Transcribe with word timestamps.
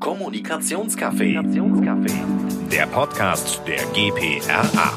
Kommunikationscafé. 0.00 1.34
Der 2.72 2.86
Podcast 2.86 3.60
der 3.68 3.84
GPRA. 3.92 4.92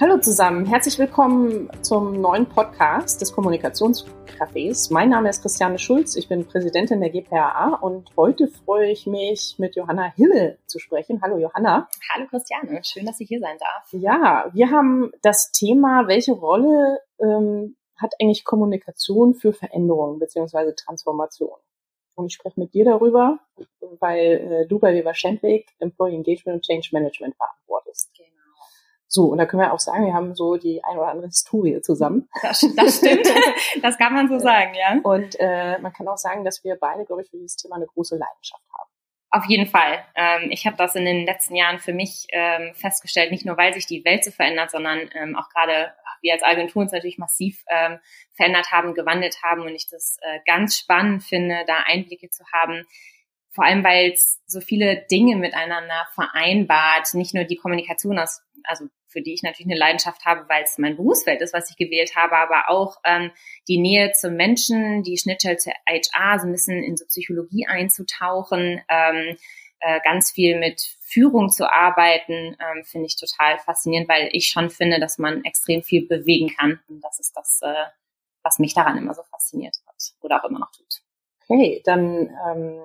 Hallo 0.00 0.16
zusammen, 0.18 0.64
herzlich 0.64 0.98
willkommen 0.98 1.68
zum 1.82 2.22
neuen 2.22 2.46
Podcast 2.46 3.20
des 3.20 3.34
Kommunikationscafés. 3.34 4.90
Mein 4.90 5.10
Name 5.10 5.28
ist 5.28 5.42
Christiane 5.42 5.78
Schulz, 5.78 6.16
ich 6.16 6.28
bin 6.28 6.46
Präsidentin 6.46 7.00
der 7.00 7.10
GPRA 7.10 7.74
und 7.82 8.08
heute 8.16 8.48
freue 8.48 8.90
ich 8.90 9.06
mich, 9.06 9.56
mit 9.58 9.76
Johanna 9.76 10.10
Hille 10.16 10.56
zu 10.66 10.78
sprechen. 10.78 11.20
Hallo 11.22 11.36
Johanna. 11.36 11.86
Hallo 12.14 12.26
Christiane, 12.30 12.80
schön, 12.82 13.04
dass 13.04 13.20
ich 13.20 13.28
hier 13.28 13.40
sein 13.40 13.58
darf. 13.60 13.92
Ja, 13.92 14.50
wir 14.54 14.70
haben 14.70 15.12
das 15.20 15.52
Thema, 15.52 16.08
welche 16.08 16.32
Rolle 16.32 17.00
ähm, 17.20 17.76
hat 17.96 18.12
eigentlich 18.20 18.44
Kommunikation 18.44 19.34
für 19.34 19.52
Veränderung 19.52 20.18
beziehungsweise 20.18 20.74
Transformation? 20.74 21.58
Und 22.14 22.26
ich 22.26 22.34
spreche 22.34 22.60
mit 22.60 22.74
dir 22.74 22.84
darüber, 22.84 23.40
weil 23.98 24.20
äh, 24.20 24.66
du 24.68 24.78
bei 24.78 24.94
Weber 24.94 25.14
Schendweg 25.14 25.68
Employee 25.80 26.14
Engagement 26.14 26.56
und 26.56 26.64
Change 26.64 26.90
Management 26.92 27.34
verantwortest. 27.36 28.10
Genau. 28.16 28.28
So, 29.08 29.26
und 29.26 29.38
da 29.38 29.46
können 29.46 29.62
wir 29.62 29.72
auch 29.72 29.80
sagen, 29.80 30.06
wir 30.06 30.14
haben 30.14 30.34
so 30.34 30.56
die 30.56 30.82
ein 30.84 30.96
oder 30.96 31.08
andere 31.08 31.26
Historie 31.26 31.80
zusammen. 31.80 32.28
Das, 32.42 32.66
das 32.76 32.98
stimmt, 32.98 33.26
das 33.82 33.98
kann 33.98 34.12
man 34.12 34.28
so 34.28 34.38
sagen, 34.38 34.74
ja. 34.74 35.00
Und 35.02 35.36
äh, 35.38 35.78
man 35.78 35.92
kann 35.92 36.08
auch 36.08 36.16
sagen, 36.16 36.44
dass 36.44 36.64
wir 36.64 36.76
beide, 36.76 37.04
glaube 37.04 37.22
ich, 37.22 37.30
für 37.30 37.36
dieses 37.36 37.56
Thema 37.56 37.76
eine 37.76 37.86
große 37.86 38.16
Leidenschaft 38.16 38.64
haben. 38.76 38.90
Auf 39.34 39.46
jeden 39.46 39.66
Fall. 39.66 40.04
Ähm, 40.14 40.52
ich 40.52 40.64
habe 40.64 40.76
das 40.76 40.94
in 40.94 41.04
den 41.04 41.26
letzten 41.26 41.56
Jahren 41.56 41.80
für 41.80 41.92
mich 41.92 42.28
ähm, 42.30 42.72
festgestellt, 42.76 43.32
nicht 43.32 43.44
nur 43.44 43.56
weil 43.56 43.74
sich 43.74 43.84
die 43.84 44.04
Welt 44.04 44.22
so 44.22 44.30
verändert, 44.30 44.70
sondern 44.70 45.10
ähm, 45.12 45.34
auch 45.34 45.48
gerade 45.48 45.92
wir 46.20 46.34
als 46.34 46.44
Agentur 46.44 46.82
uns 46.82 46.92
natürlich 46.92 47.18
massiv 47.18 47.64
ähm, 47.68 47.98
verändert 48.36 48.70
haben, 48.70 48.94
gewandelt 48.94 49.42
haben 49.42 49.62
und 49.62 49.74
ich 49.74 49.88
das 49.90 50.18
äh, 50.22 50.38
ganz 50.46 50.78
spannend 50.78 51.24
finde, 51.24 51.64
da 51.66 51.82
Einblicke 51.84 52.30
zu 52.30 52.44
haben. 52.52 52.86
Vor 53.50 53.64
allem, 53.64 53.82
weil 53.82 54.12
es 54.12 54.40
so 54.46 54.60
viele 54.60 55.04
Dinge 55.10 55.34
miteinander 55.34 56.06
vereinbart, 56.14 57.12
nicht 57.14 57.34
nur 57.34 57.42
die 57.42 57.56
Kommunikation 57.56 58.20
aus, 58.20 58.40
also 58.62 58.84
für 59.14 59.22
die 59.22 59.32
ich 59.32 59.42
natürlich 59.42 59.70
eine 59.70 59.78
Leidenschaft 59.78 60.24
habe, 60.26 60.46
weil 60.48 60.64
es 60.64 60.76
mein 60.76 60.96
Berufsfeld 60.96 61.40
ist, 61.40 61.54
was 61.54 61.70
ich 61.70 61.76
gewählt 61.76 62.16
habe, 62.16 62.36
aber 62.36 62.68
auch 62.68 62.98
ähm, 63.04 63.30
die 63.68 63.78
Nähe 63.78 64.12
zum 64.12 64.34
Menschen, 64.34 65.04
die 65.04 65.16
Schnittstelle 65.16 65.56
zu 65.56 65.70
HR, 65.88 66.40
so 66.40 66.46
ein 66.46 66.52
bisschen 66.52 66.82
in 66.82 66.96
so 66.96 67.06
Psychologie 67.06 67.66
einzutauchen, 67.66 68.82
ähm, 68.88 69.36
äh, 69.78 70.00
ganz 70.04 70.32
viel 70.32 70.58
mit 70.58 70.82
Führung 71.00 71.50
zu 71.50 71.72
arbeiten, 71.72 72.56
ähm, 72.58 72.84
finde 72.84 73.06
ich 73.06 73.16
total 73.16 73.58
faszinierend, 73.58 74.08
weil 74.08 74.30
ich 74.32 74.48
schon 74.48 74.68
finde, 74.68 74.98
dass 74.98 75.18
man 75.18 75.44
extrem 75.44 75.82
viel 75.82 76.06
bewegen 76.06 76.52
kann. 76.58 76.80
Und 76.88 77.00
das 77.02 77.20
ist 77.20 77.36
das, 77.36 77.60
äh, 77.62 77.84
was 78.42 78.58
mich 78.58 78.74
daran 78.74 78.98
immer 78.98 79.14
so 79.14 79.22
fasziniert 79.22 79.76
hat 79.86 79.94
oder 80.22 80.42
auch 80.42 80.48
immer 80.48 80.58
noch 80.58 80.72
tut. 80.72 81.02
Okay, 81.48 81.82
dann 81.84 82.30
ähm, 82.48 82.80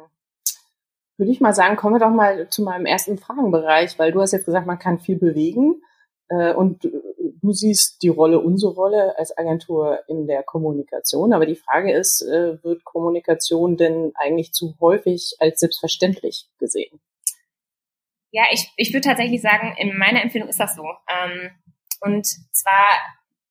würde 1.17 1.31
ich 1.31 1.41
mal 1.41 1.53
sagen, 1.53 1.75
kommen 1.75 1.95
wir 1.95 1.99
doch 1.99 2.13
mal 2.13 2.49
zu 2.49 2.63
meinem 2.63 2.85
ersten 2.85 3.17
Fragenbereich, 3.17 3.99
weil 3.99 4.11
du 4.11 4.21
hast 4.21 4.31
jetzt 4.31 4.45
gesagt, 4.45 4.67
man 4.67 4.79
kann 4.79 4.99
viel 4.99 5.17
bewegen. 5.17 5.81
Äh, 6.29 6.53
und 6.53 6.83
du 6.83 7.51
siehst 7.51 8.01
die 8.03 8.09
Rolle, 8.09 8.39
unsere 8.39 8.73
Rolle 8.73 9.17
als 9.17 9.35
Agentur 9.37 10.03
in 10.07 10.27
der 10.27 10.43
Kommunikation. 10.43 11.33
Aber 11.33 11.45
die 11.45 11.55
Frage 11.55 11.91
ist, 11.93 12.21
äh, 12.21 12.63
wird 12.63 12.83
Kommunikation 12.83 13.77
denn 13.77 14.11
eigentlich 14.15 14.53
zu 14.53 14.75
häufig 14.79 15.35
als 15.39 15.59
selbstverständlich 15.59 16.47
gesehen? 16.59 16.99
Ja, 18.31 18.43
ich, 18.51 18.71
ich 18.77 18.93
würde 18.93 19.07
tatsächlich 19.07 19.41
sagen, 19.41 19.75
in 19.77 19.97
meiner 19.97 20.21
Empfehlung 20.21 20.49
ist 20.49 20.59
das 20.59 20.75
so. 20.75 20.83
Ähm, 20.83 21.51
und 22.01 22.27
zwar 22.51 22.87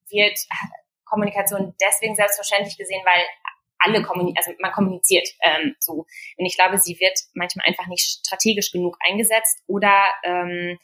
wird 0.08 0.38
Kommunikation 1.04 1.74
deswegen 1.80 2.14
selbstverständlich 2.14 2.76
gesehen, 2.76 3.02
weil 3.04 3.24
alle 3.78 4.02
kommunizieren, 4.02 4.36
also 4.36 4.52
man 4.60 4.72
kommuniziert 4.72 5.28
ähm, 5.42 5.74
so. 5.78 6.06
Und 6.36 6.46
ich 6.46 6.56
glaube, 6.56 6.78
sie 6.78 6.98
wird 7.00 7.18
manchmal 7.34 7.66
einfach 7.66 7.86
nicht 7.86 8.20
strategisch 8.24 8.72
genug 8.72 8.96
eingesetzt 9.00 9.62
oder 9.66 9.92
ähm, 10.24 10.78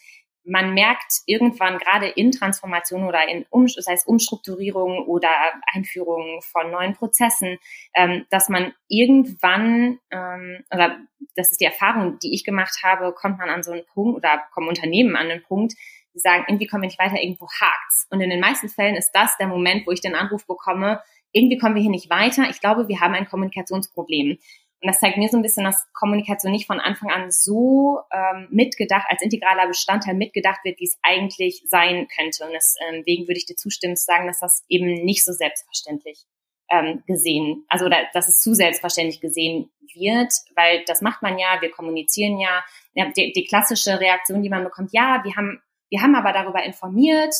man 0.44 0.74
merkt 0.74 1.22
irgendwann 1.26 1.78
gerade 1.78 2.06
in 2.06 2.30
Transformation 2.30 3.06
oder 3.06 3.28
in 3.28 3.46
um, 3.50 3.66
das 3.66 3.86
heißt 3.86 4.06
Umstrukturierung 4.06 5.06
oder 5.06 5.30
Einführung 5.72 6.40
von 6.42 6.70
neuen 6.70 6.94
Prozessen, 6.94 7.58
ähm, 7.94 8.26
dass 8.30 8.48
man 8.48 8.72
irgendwann, 8.88 9.98
ähm, 10.10 10.64
oder 10.72 10.98
das 11.34 11.50
ist 11.50 11.60
die 11.60 11.66
Erfahrung, 11.66 12.18
die 12.18 12.34
ich 12.34 12.44
gemacht 12.44 12.80
habe, 12.82 13.12
kommt 13.12 13.38
man 13.38 13.48
an 13.48 13.62
so 13.62 13.72
einen 13.72 13.86
Punkt 13.86 14.16
oder 14.16 14.42
kommen 14.52 14.68
Unternehmen 14.68 15.16
an 15.16 15.30
einen 15.30 15.42
Punkt, 15.42 15.74
die 16.14 16.20
sagen, 16.20 16.44
irgendwie 16.46 16.66
kommen 16.66 16.82
wir 16.82 16.88
nicht 16.88 17.00
weiter, 17.00 17.20
irgendwo 17.20 17.48
hakt's. 17.60 18.06
Und 18.10 18.20
in 18.20 18.30
den 18.30 18.40
meisten 18.40 18.68
Fällen 18.68 18.94
ist 18.94 19.10
das 19.12 19.36
der 19.38 19.48
Moment, 19.48 19.86
wo 19.86 19.90
ich 19.90 20.00
den 20.00 20.14
Anruf 20.14 20.46
bekomme, 20.46 21.02
irgendwie 21.32 21.58
kommen 21.58 21.74
wir 21.74 21.82
hier 21.82 21.90
nicht 21.90 22.10
weiter. 22.10 22.48
Ich 22.48 22.60
glaube, 22.60 22.86
wir 22.88 23.00
haben 23.00 23.14
ein 23.14 23.26
Kommunikationsproblem. 23.26 24.38
Und 24.84 24.88
das 24.88 25.00
zeigt 25.00 25.16
mir 25.16 25.30
so 25.30 25.38
ein 25.38 25.42
bisschen, 25.42 25.64
dass 25.64 25.90
Kommunikation 25.94 26.52
nicht 26.52 26.66
von 26.66 26.78
Anfang 26.78 27.10
an 27.10 27.30
so 27.30 28.00
ähm, 28.12 28.48
mitgedacht, 28.50 29.06
als 29.08 29.22
integraler 29.22 29.66
Bestandteil 29.66 30.12
mitgedacht 30.12 30.60
wird, 30.62 30.78
wie 30.78 30.84
es 30.84 30.98
eigentlich 31.00 31.64
sein 31.66 32.06
könnte. 32.14 32.44
Und 32.44 32.52
deswegen 32.52 33.22
ähm, 33.22 33.26
würde 33.26 33.38
ich 33.38 33.46
dir 33.46 33.56
zustimmen 33.56 33.96
zu 33.96 34.04
sagen, 34.04 34.26
dass 34.26 34.40
das 34.40 34.62
eben 34.68 34.92
nicht 35.06 35.24
so 35.24 35.32
selbstverständlich 35.32 36.26
ähm, 36.70 37.02
gesehen, 37.06 37.64
also 37.68 37.86
oder, 37.86 37.96
dass 38.12 38.28
es 38.28 38.40
zu 38.40 38.52
selbstverständlich 38.52 39.22
gesehen 39.22 39.70
wird, 39.94 40.34
weil 40.54 40.84
das 40.86 41.00
macht 41.00 41.22
man 41.22 41.38
ja, 41.38 41.62
wir 41.62 41.70
kommunizieren 41.70 42.38
ja. 42.38 42.62
ja 42.92 43.10
die, 43.16 43.32
die 43.32 43.44
klassische 43.44 43.98
Reaktion, 43.98 44.42
die 44.42 44.50
man 44.50 44.64
bekommt, 44.64 44.90
ja, 44.92 45.22
wir 45.24 45.34
haben, 45.34 45.62
wir 45.88 46.02
haben 46.02 46.14
aber 46.14 46.34
darüber 46.34 46.62
informiert 46.62 47.34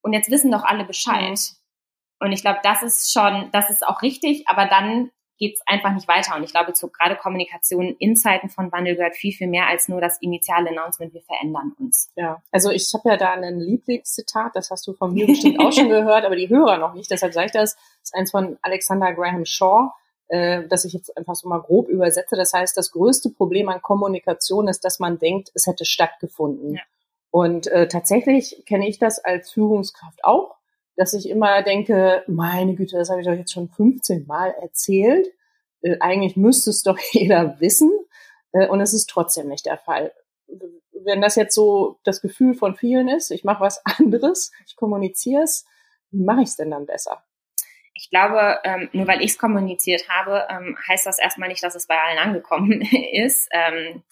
und 0.00 0.14
jetzt 0.14 0.30
wissen 0.30 0.50
doch 0.50 0.64
alle 0.64 0.86
Bescheid. 0.86 1.38
Mhm. 1.38 1.56
Und 2.20 2.32
ich 2.32 2.40
glaube, 2.40 2.60
das 2.62 2.82
ist 2.82 3.12
schon, 3.12 3.50
das 3.52 3.68
ist 3.68 3.86
auch 3.86 4.00
richtig, 4.00 4.48
aber 4.48 4.64
dann 4.64 5.10
geht 5.40 5.54
es 5.54 5.62
einfach 5.66 5.92
nicht 5.92 6.06
weiter. 6.06 6.36
Und 6.36 6.44
ich 6.44 6.52
glaube, 6.52 6.74
zu 6.74 6.88
gerade 6.88 7.16
Kommunikation 7.16 7.96
in 7.98 8.14
Zeiten 8.14 8.50
von 8.50 8.70
Wandel 8.70 8.94
gehört 8.94 9.16
viel, 9.16 9.32
viel 9.32 9.48
mehr 9.48 9.66
als 9.66 9.88
nur 9.88 10.00
das 10.00 10.20
initiale 10.20 10.68
Announcement, 10.68 11.14
wir 11.14 11.22
verändern 11.22 11.72
uns. 11.78 12.12
Ja, 12.14 12.42
also 12.52 12.70
ich 12.70 12.92
habe 12.92 13.08
ja 13.08 13.16
da 13.16 13.32
ein 13.32 13.58
Lieblingszitat, 13.58 14.54
das 14.54 14.70
hast 14.70 14.86
du 14.86 14.92
von 14.92 15.14
mir 15.14 15.26
bestimmt 15.26 15.58
auch 15.58 15.72
schon 15.72 15.88
gehört, 15.88 16.26
aber 16.26 16.36
die 16.36 16.50
Hörer 16.50 16.76
noch 16.76 16.92
nicht, 16.92 17.10
deshalb 17.10 17.32
sage 17.32 17.46
ich 17.46 17.52
das. 17.52 17.74
Das 17.74 17.80
ist 18.04 18.14
eins 18.14 18.30
von 18.30 18.58
Alexander 18.60 19.14
Graham 19.14 19.46
Shaw, 19.46 19.92
äh, 20.28 20.68
das 20.68 20.84
ich 20.84 20.92
jetzt 20.92 21.16
einfach 21.16 21.34
so 21.34 21.48
mal 21.48 21.60
grob 21.60 21.88
übersetze. 21.88 22.36
Das 22.36 22.52
heißt, 22.52 22.76
das 22.76 22.92
größte 22.92 23.30
Problem 23.30 23.70
an 23.70 23.80
Kommunikation 23.80 24.68
ist, 24.68 24.84
dass 24.84 24.98
man 24.98 25.18
denkt, 25.18 25.50
es 25.54 25.66
hätte 25.66 25.86
stattgefunden. 25.86 26.74
Ja. 26.74 26.82
Und 27.30 27.66
äh, 27.68 27.88
tatsächlich 27.88 28.62
kenne 28.66 28.86
ich 28.86 28.98
das 28.98 29.18
als 29.18 29.52
Führungskraft 29.52 30.22
auch 30.22 30.59
dass 31.00 31.14
ich 31.14 31.30
immer 31.30 31.62
denke, 31.62 32.22
meine 32.26 32.74
Güte, 32.74 32.98
das 32.98 33.08
habe 33.08 33.22
ich 33.22 33.26
doch 33.26 33.32
jetzt 33.32 33.54
schon 33.54 33.70
15 33.70 34.26
Mal 34.26 34.50
erzählt. 34.60 35.28
Äh, 35.80 35.96
eigentlich 36.00 36.36
müsste 36.36 36.68
es 36.68 36.82
doch 36.82 36.98
jeder 37.12 37.58
wissen. 37.58 37.90
Äh, 38.52 38.66
und 38.66 38.82
es 38.82 38.92
ist 38.92 39.08
trotzdem 39.08 39.48
nicht 39.48 39.64
der 39.64 39.78
Fall. 39.78 40.12
Wenn 40.92 41.22
das 41.22 41.36
jetzt 41.36 41.54
so 41.54 41.98
das 42.04 42.20
Gefühl 42.20 42.52
von 42.52 42.74
vielen 42.74 43.08
ist, 43.08 43.30
ich 43.30 43.44
mache 43.44 43.64
was 43.64 43.80
anderes, 43.98 44.52
ich 44.66 44.76
kommuniziere 44.76 45.44
es, 45.44 45.64
wie 46.10 46.22
mache 46.22 46.42
ich 46.42 46.50
es 46.50 46.56
denn 46.56 46.70
dann 46.70 46.84
besser? 46.84 47.24
Ich 47.94 48.10
glaube, 48.10 48.58
ähm, 48.64 48.90
nur 48.92 49.08
weil 49.08 49.22
ich 49.22 49.30
es 49.30 49.38
kommuniziert 49.38 50.06
habe, 50.10 50.46
ähm, 50.50 50.76
heißt 50.86 51.06
das 51.06 51.18
erstmal 51.18 51.48
nicht, 51.48 51.62
dass 51.62 51.76
es 51.76 51.86
bei 51.86 51.98
allen 51.98 52.18
angekommen 52.18 52.82
ist. 53.12 53.48
Ähm, 53.52 54.02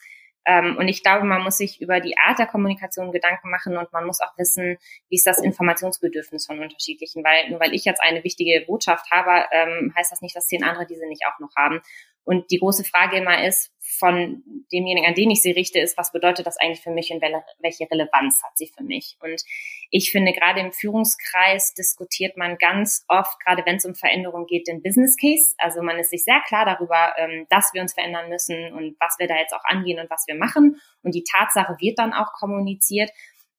und 0.48 0.88
ich 0.88 1.02
glaube, 1.02 1.24
man 1.24 1.42
muss 1.42 1.58
sich 1.58 1.80
über 1.80 2.00
die 2.00 2.16
Art 2.16 2.38
der 2.38 2.46
Kommunikation 2.46 3.12
Gedanken 3.12 3.50
machen 3.50 3.76
und 3.76 3.92
man 3.92 4.06
muss 4.06 4.20
auch 4.20 4.36
wissen, 4.38 4.78
wie 5.08 5.16
ist 5.16 5.26
das 5.26 5.42
Informationsbedürfnis 5.42 6.46
von 6.46 6.60
unterschiedlichen, 6.60 7.22
weil 7.22 7.50
nur 7.50 7.60
weil 7.60 7.74
ich 7.74 7.84
jetzt 7.84 8.02
eine 8.02 8.24
wichtige 8.24 8.64
Botschaft 8.66 9.10
habe, 9.10 9.46
ähm, 9.52 9.92
heißt 9.96 10.10
das 10.10 10.22
nicht, 10.22 10.34
dass 10.34 10.46
zehn 10.46 10.64
andere 10.64 10.86
diese 10.86 11.06
nicht 11.06 11.24
auch 11.26 11.38
noch 11.38 11.54
haben. 11.56 11.80
Und 12.28 12.50
die 12.50 12.58
große 12.58 12.84
Frage 12.84 13.16
immer 13.16 13.42
ist, 13.42 13.72
von 13.80 14.42
demjenigen, 14.70 15.08
an 15.08 15.14
den 15.14 15.30
ich 15.30 15.40
sie 15.40 15.50
richte, 15.50 15.80
ist, 15.80 15.96
was 15.96 16.12
bedeutet 16.12 16.46
das 16.46 16.58
eigentlich 16.58 16.82
für 16.82 16.90
mich 16.90 17.10
und 17.10 17.22
welche 17.22 17.90
Relevanz 17.90 18.42
hat 18.42 18.58
sie 18.58 18.66
für 18.66 18.84
mich? 18.84 19.16
Und 19.20 19.42
ich 19.88 20.12
finde, 20.12 20.34
gerade 20.34 20.60
im 20.60 20.70
Führungskreis 20.70 21.72
diskutiert 21.72 22.36
man 22.36 22.58
ganz 22.58 23.06
oft, 23.08 23.42
gerade 23.42 23.64
wenn 23.64 23.76
es 23.76 23.86
um 23.86 23.94
Veränderung 23.94 24.44
geht, 24.44 24.68
den 24.68 24.82
Business 24.82 25.16
Case. 25.16 25.54
Also 25.56 25.80
man 25.80 25.98
ist 25.98 26.10
sich 26.10 26.22
sehr 26.22 26.42
klar 26.46 26.66
darüber, 26.66 27.14
ähm, 27.16 27.46
dass 27.48 27.70
wir 27.72 27.80
uns 27.80 27.94
verändern 27.94 28.28
müssen 28.28 28.74
und 28.74 28.94
was 29.00 29.16
wir 29.18 29.26
da 29.26 29.38
jetzt 29.38 29.54
auch 29.54 29.64
angehen 29.64 29.98
und 29.98 30.10
was 30.10 30.26
wir 30.26 30.34
machen. 30.34 30.78
Und 31.02 31.14
die 31.14 31.24
Tatsache 31.24 31.76
wird 31.80 31.98
dann 31.98 32.12
auch 32.12 32.34
kommuniziert. 32.34 33.10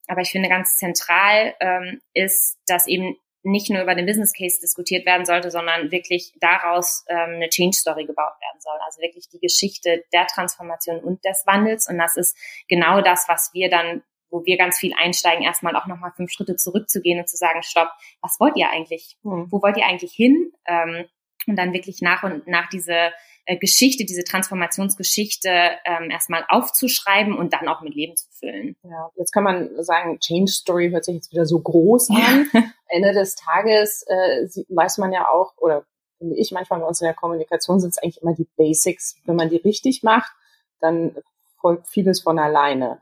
Aber 0.06 0.22
ich 0.22 0.30
finde 0.30 0.48
ganz 0.48 0.78
zentral 0.78 1.56
ähm, 1.60 2.02
ist, 2.14 2.60
dass 2.68 2.86
eben 2.86 3.18
nicht 3.44 3.70
nur 3.70 3.82
über 3.82 3.96
den 3.96 4.06
Business 4.06 4.34
Case 4.34 4.60
diskutiert 4.62 5.06
werden 5.06 5.26
sollte, 5.26 5.50
sondern 5.52 5.92
wirklich 5.92 6.34
daraus 6.40 7.06
ähm, 7.08 7.36
eine 7.36 7.50
Change 7.50 7.78
Story 7.78 8.06
gebaut 8.06 8.34
werden 8.42 8.60
soll. 8.60 8.78
Also 8.86 9.02
wirklich 9.02 9.30
die 9.30 9.40
Geschichte 9.40 10.04
der 10.12 10.28
Transformation 10.28 11.00
und 11.00 11.24
des 11.24 11.44
Wandels. 11.46 11.88
Und 11.88 11.98
das 11.98 12.18
ist 12.18 12.38
genau 12.68 13.02
das, 13.02 13.26
was 13.28 13.52
wir 13.54 13.70
dann, 13.70 14.04
wo 14.30 14.44
wir 14.46 14.58
ganz 14.58 14.78
viel 14.78 14.94
einsteigen, 14.98 15.44
erstmal 15.44 15.76
auch 15.76 15.88
nochmal 15.88 16.12
fünf 16.16 16.32
Schritte 16.32 16.56
zurückzugehen 16.56 17.20
und 17.20 17.30
zu 17.30 17.38
sagen, 17.38 17.64
stopp, 17.64 17.90
was 18.22 18.38
wollt 18.40 18.58
ihr 18.58 18.70
eigentlich? 18.70 19.18
Mhm. 19.24 19.48
Wo 19.50 19.62
wollt 19.62 19.78
ihr 19.78 19.86
eigentlich 19.86 20.14
hin? 20.14 20.52
Ähm, 20.66 21.06
und 21.48 21.56
dann 21.56 21.74
wirklich 21.74 22.02
nach 22.02 22.24
und 22.24 22.48
nach 22.48 22.70
diese 22.70 23.12
äh, 23.50 23.58
Geschichte, 23.58 24.06
diese 24.06 24.24
Transformationsgeschichte 24.24 25.50
ähm, 25.84 26.12
erstmal 26.12 26.46
aufzuschreiben 26.50 27.36
und 27.36 27.52
dann 27.52 27.68
auch 27.68 27.82
mit 27.82 27.96
Leben 27.96 28.16
zu 28.16 28.28
füllen. 28.30 28.76
Ja, 28.84 29.10
jetzt 29.16 29.32
kann 29.32 29.44
man 29.44 29.72
sagen, 29.84 30.20
Change 30.20 30.52
Story 30.52 30.92
hört 30.92 31.04
sich 31.04 31.16
jetzt 31.16 31.32
wieder 31.32 31.48
so 31.48 31.60
groß 31.60 32.12
an. 32.12 32.48
Ende 32.90 33.12
des 33.12 33.34
Tages 33.34 34.06
äh, 34.08 34.46
weiß 34.70 35.00
man 35.00 35.12
ja 35.12 35.28
auch, 35.30 35.58
oder 35.58 35.84
finde 36.20 36.36
ich 36.36 36.52
manchmal 36.52 36.80
bei 36.80 36.86
uns 36.86 37.02
in 37.02 37.06
der 37.06 37.16
Kommunikation 37.16 37.80
sind 37.80 37.90
es 37.90 37.98
eigentlich 37.98 38.22
immer 38.22 38.36
die 38.36 38.48
Basics. 38.56 39.16
Wenn 39.26 39.36
man 39.36 39.50
die 39.50 39.58
richtig 39.58 40.04
macht, 40.04 40.32
dann 40.80 41.16
folgt 41.60 41.88
vieles 41.88 42.22
von 42.22 42.38
alleine. 42.38 43.02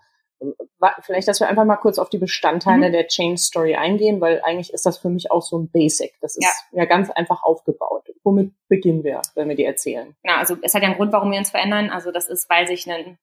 Vielleicht, 1.01 1.27
dass 1.27 1.39
wir 1.39 1.47
einfach 1.47 1.65
mal 1.65 1.77
kurz 1.77 1.97
auf 1.97 2.09
die 2.09 2.19
Bestandteile 2.19 2.89
mhm. 2.89 2.91
der 2.91 3.07
Change 3.07 3.37
Story 3.37 3.75
eingehen, 3.75 4.21
weil 4.21 4.41
eigentlich 4.43 4.73
ist 4.73 4.85
das 4.85 4.97
für 4.97 5.09
mich 5.09 5.31
auch 5.31 5.41
so 5.41 5.57
ein 5.57 5.69
Basic. 5.69 6.13
Das 6.21 6.37
ist 6.37 6.43
ja, 6.71 6.81
ja 6.81 6.85
ganz 6.85 7.09
einfach 7.09 7.43
aufgebaut. 7.43 8.07
Womit 8.23 8.53
beginnen 8.67 9.03
wir, 9.03 9.21
wenn 9.35 9.49
wir 9.49 9.55
die 9.55 9.63
erzählen? 9.63 10.15
Genau, 10.23 10.37
also 10.37 10.57
es 10.61 10.73
hat 10.73 10.83
ja 10.83 10.89
einen 10.89 10.97
Grund, 10.97 11.11
warum 11.11 11.31
wir 11.31 11.39
uns 11.39 11.49
verändern. 11.49 11.89
Also 11.89 12.11
das 12.11 12.29
ist, 12.29 12.49
weil 12.49 12.67
sich 12.67 12.89
ein 12.89 13.17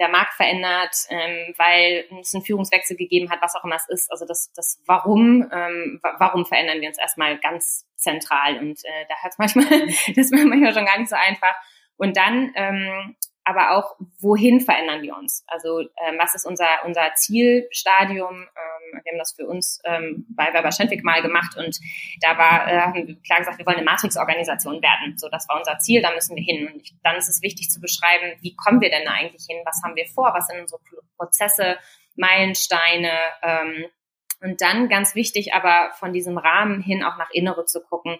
der 0.00 0.08
Markt 0.08 0.32
verändert, 0.32 0.96
ähm, 1.10 1.54
weil 1.58 2.06
es 2.20 2.34
einen 2.34 2.42
Führungswechsel 2.42 2.96
gegeben 2.96 3.30
hat, 3.30 3.42
was 3.42 3.54
auch 3.54 3.64
immer 3.64 3.76
es 3.76 3.88
ist. 3.88 4.10
Also 4.10 4.24
das, 4.24 4.50
das 4.54 4.82
Warum, 4.86 5.48
ähm, 5.52 6.00
warum 6.18 6.46
verändern 6.46 6.80
wir 6.80 6.88
uns 6.88 6.98
erstmal 6.98 7.38
ganz 7.38 7.86
zentral 7.96 8.58
und 8.58 8.82
äh, 8.82 9.06
da 9.08 9.16
hat 9.22 9.32
es 9.32 9.38
manchmal, 9.38 9.66
das 9.86 10.16
ist 10.16 10.32
manchmal 10.32 10.72
schon 10.72 10.86
gar 10.86 10.98
nicht 10.98 11.10
so 11.10 11.16
einfach. 11.16 11.54
Und 11.96 12.16
dann 12.16 12.50
ähm, 12.54 13.16
aber 13.44 13.72
auch, 13.72 13.96
wohin 14.18 14.60
verändern 14.60 15.02
wir 15.02 15.16
uns? 15.16 15.44
Also 15.46 15.80
ähm, 15.80 16.16
was 16.18 16.34
ist 16.34 16.46
unser, 16.46 16.84
unser 16.84 17.14
Zielstadium? 17.14 18.34
Ähm, 18.34 19.00
wir 19.02 19.12
haben 19.12 19.18
das 19.18 19.32
für 19.32 19.46
uns 19.46 19.80
ähm, 19.84 20.26
bei 20.36 20.52
Werber 20.52 20.72
Schendwick 20.72 21.04
mal 21.04 21.22
gemacht 21.22 21.56
und 21.56 21.78
da 22.20 22.36
war, 22.36 22.70
äh, 22.70 22.80
haben 22.80 22.94
wir 22.94 23.20
klar 23.22 23.38
gesagt, 23.38 23.58
wir 23.58 23.66
wollen 23.66 23.78
eine 23.78 23.84
Matrix-Organisation 23.84 24.82
werden. 24.82 25.16
So, 25.16 25.28
das 25.28 25.48
war 25.48 25.58
unser 25.58 25.78
Ziel, 25.78 26.02
da 26.02 26.12
müssen 26.12 26.36
wir 26.36 26.42
hin. 26.42 26.68
Und 26.68 26.82
ich, 26.82 26.94
dann 27.02 27.16
ist 27.16 27.28
es 27.28 27.42
wichtig 27.42 27.70
zu 27.70 27.80
beschreiben, 27.80 28.38
wie 28.40 28.54
kommen 28.56 28.80
wir 28.80 28.90
denn 28.90 29.04
da 29.04 29.12
eigentlich 29.12 29.46
hin? 29.48 29.62
Was 29.64 29.80
haben 29.82 29.96
wir 29.96 30.06
vor? 30.06 30.32
Was 30.34 30.46
sind 30.46 30.60
unsere 30.60 30.80
Prozesse, 31.16 31.78
Meilensteine? 32.16 33.12
Ähm, 33.42 33.86
und 34.42 34.60
dann 34.62 34.88
ganz 34.88 35.14
wichtig, 35.14 35.54
aber 35.54 35.92
von 35.98 36.12
diesem 36.12 36.38
Rahmen 36.38 36.80
hin 36.80 37.04
auch 37.04 37.18
nach 37.18 37.30
Innere 37.30 37.66
zu 37.66 37.82
gucken 37.82 38.18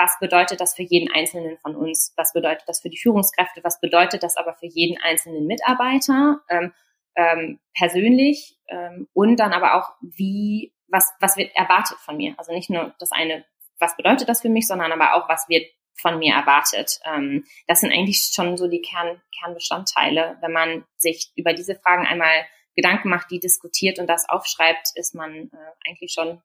was 0.00 0.18
bedeutet 0.18 0.62
das 0.62 0.74
für 0.74 0.82
jeden 0.82 1.12
Einzelnen 1.12 1.58
von 1.58 1.76
uns? 1.76 2.14
Was 2.16 2.32
bedeutet 2.32 2.66
das 2.66 2.80
für 2.80 2.88
die 2.88 2.96
Führungskräfte? 2.96 3.62
Was 3.62 3.80
bedeutet 3.80 4.22
das 4.22 4.38
aber 4.38 4.54
für 4.54 4.66
jeden 4.66 4.96
einzelnen 4.96 5.46
Mitarbeiter 5.46 6.40
ähm, 6.48 6.72
ähm, 7.16 7.60
persönlich? 7.76 8.58
Ähm, 8.68 9.08
und 9.12 9.36
dann 9.36 9.52
aber 9.52 9.74
auch, 9.74 9.92
wie, 10.00 10.72
was, 10.88 11.12
was 11.20 11.36
wird 11.36 11.54
erwartet 11.54 11.98
von 11.98 12.16
mir? 12.16 12.34
Also 12.38 12.52
nicht 12.52 12.70
nur 12.70 12.94
das 12.98 13.12
eine, 13.12 13.44
was 13.78 13.94
bedeutet 13.94 14.30
das 14.30 14.40
für 14.40 14.48
mich, 14.48 14.66
sondern 14.66 14.90
aber 14.90 15.14
auch, 15.14 15.28
was 15.28 15.50
wird 15.50 15.66
von 16.00 16.18
mir 16.18 16.32
erwartet. 16.32 16.98
Ähm, 17.04 17.44
das 17.66 17.80
sind 17.80 17.92
eigentlich 17.92 18.30
schon 18.34 18.56
so 18.56 18.68
die 18.68 18.80
Kern, 18.80 19.20
Kernbestandteile. 19.38 20.38
Wenn 20.40 20.52
man 20.52 20.84
sich 20.96 21.30
über 21.36 21.52
diese 21.52 21.74
Fragen 21.74 22.06
einmal 22.06 22.46
Gedanken 22.74 23.10
macht, 23.10 23.30
die 23.30 23.38
diskutiert 23.40 23.98
und 23.98 24.06
das 24.06 24.26
aufschreibt, 24.30 24.92
ist 24.94 25.14
man 25.14 25.50
äh, 25.52 25.90
eigentlich 25.90 26.12
schon 26.12 26.40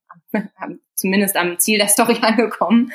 am, 0.58 0.82
zumindest 0.96 1.38
am 1.38 1.58
Ziel 1.58 1.78
der 1.78 1.88
Story 1.88 2.18
angekommen 2.22 2.92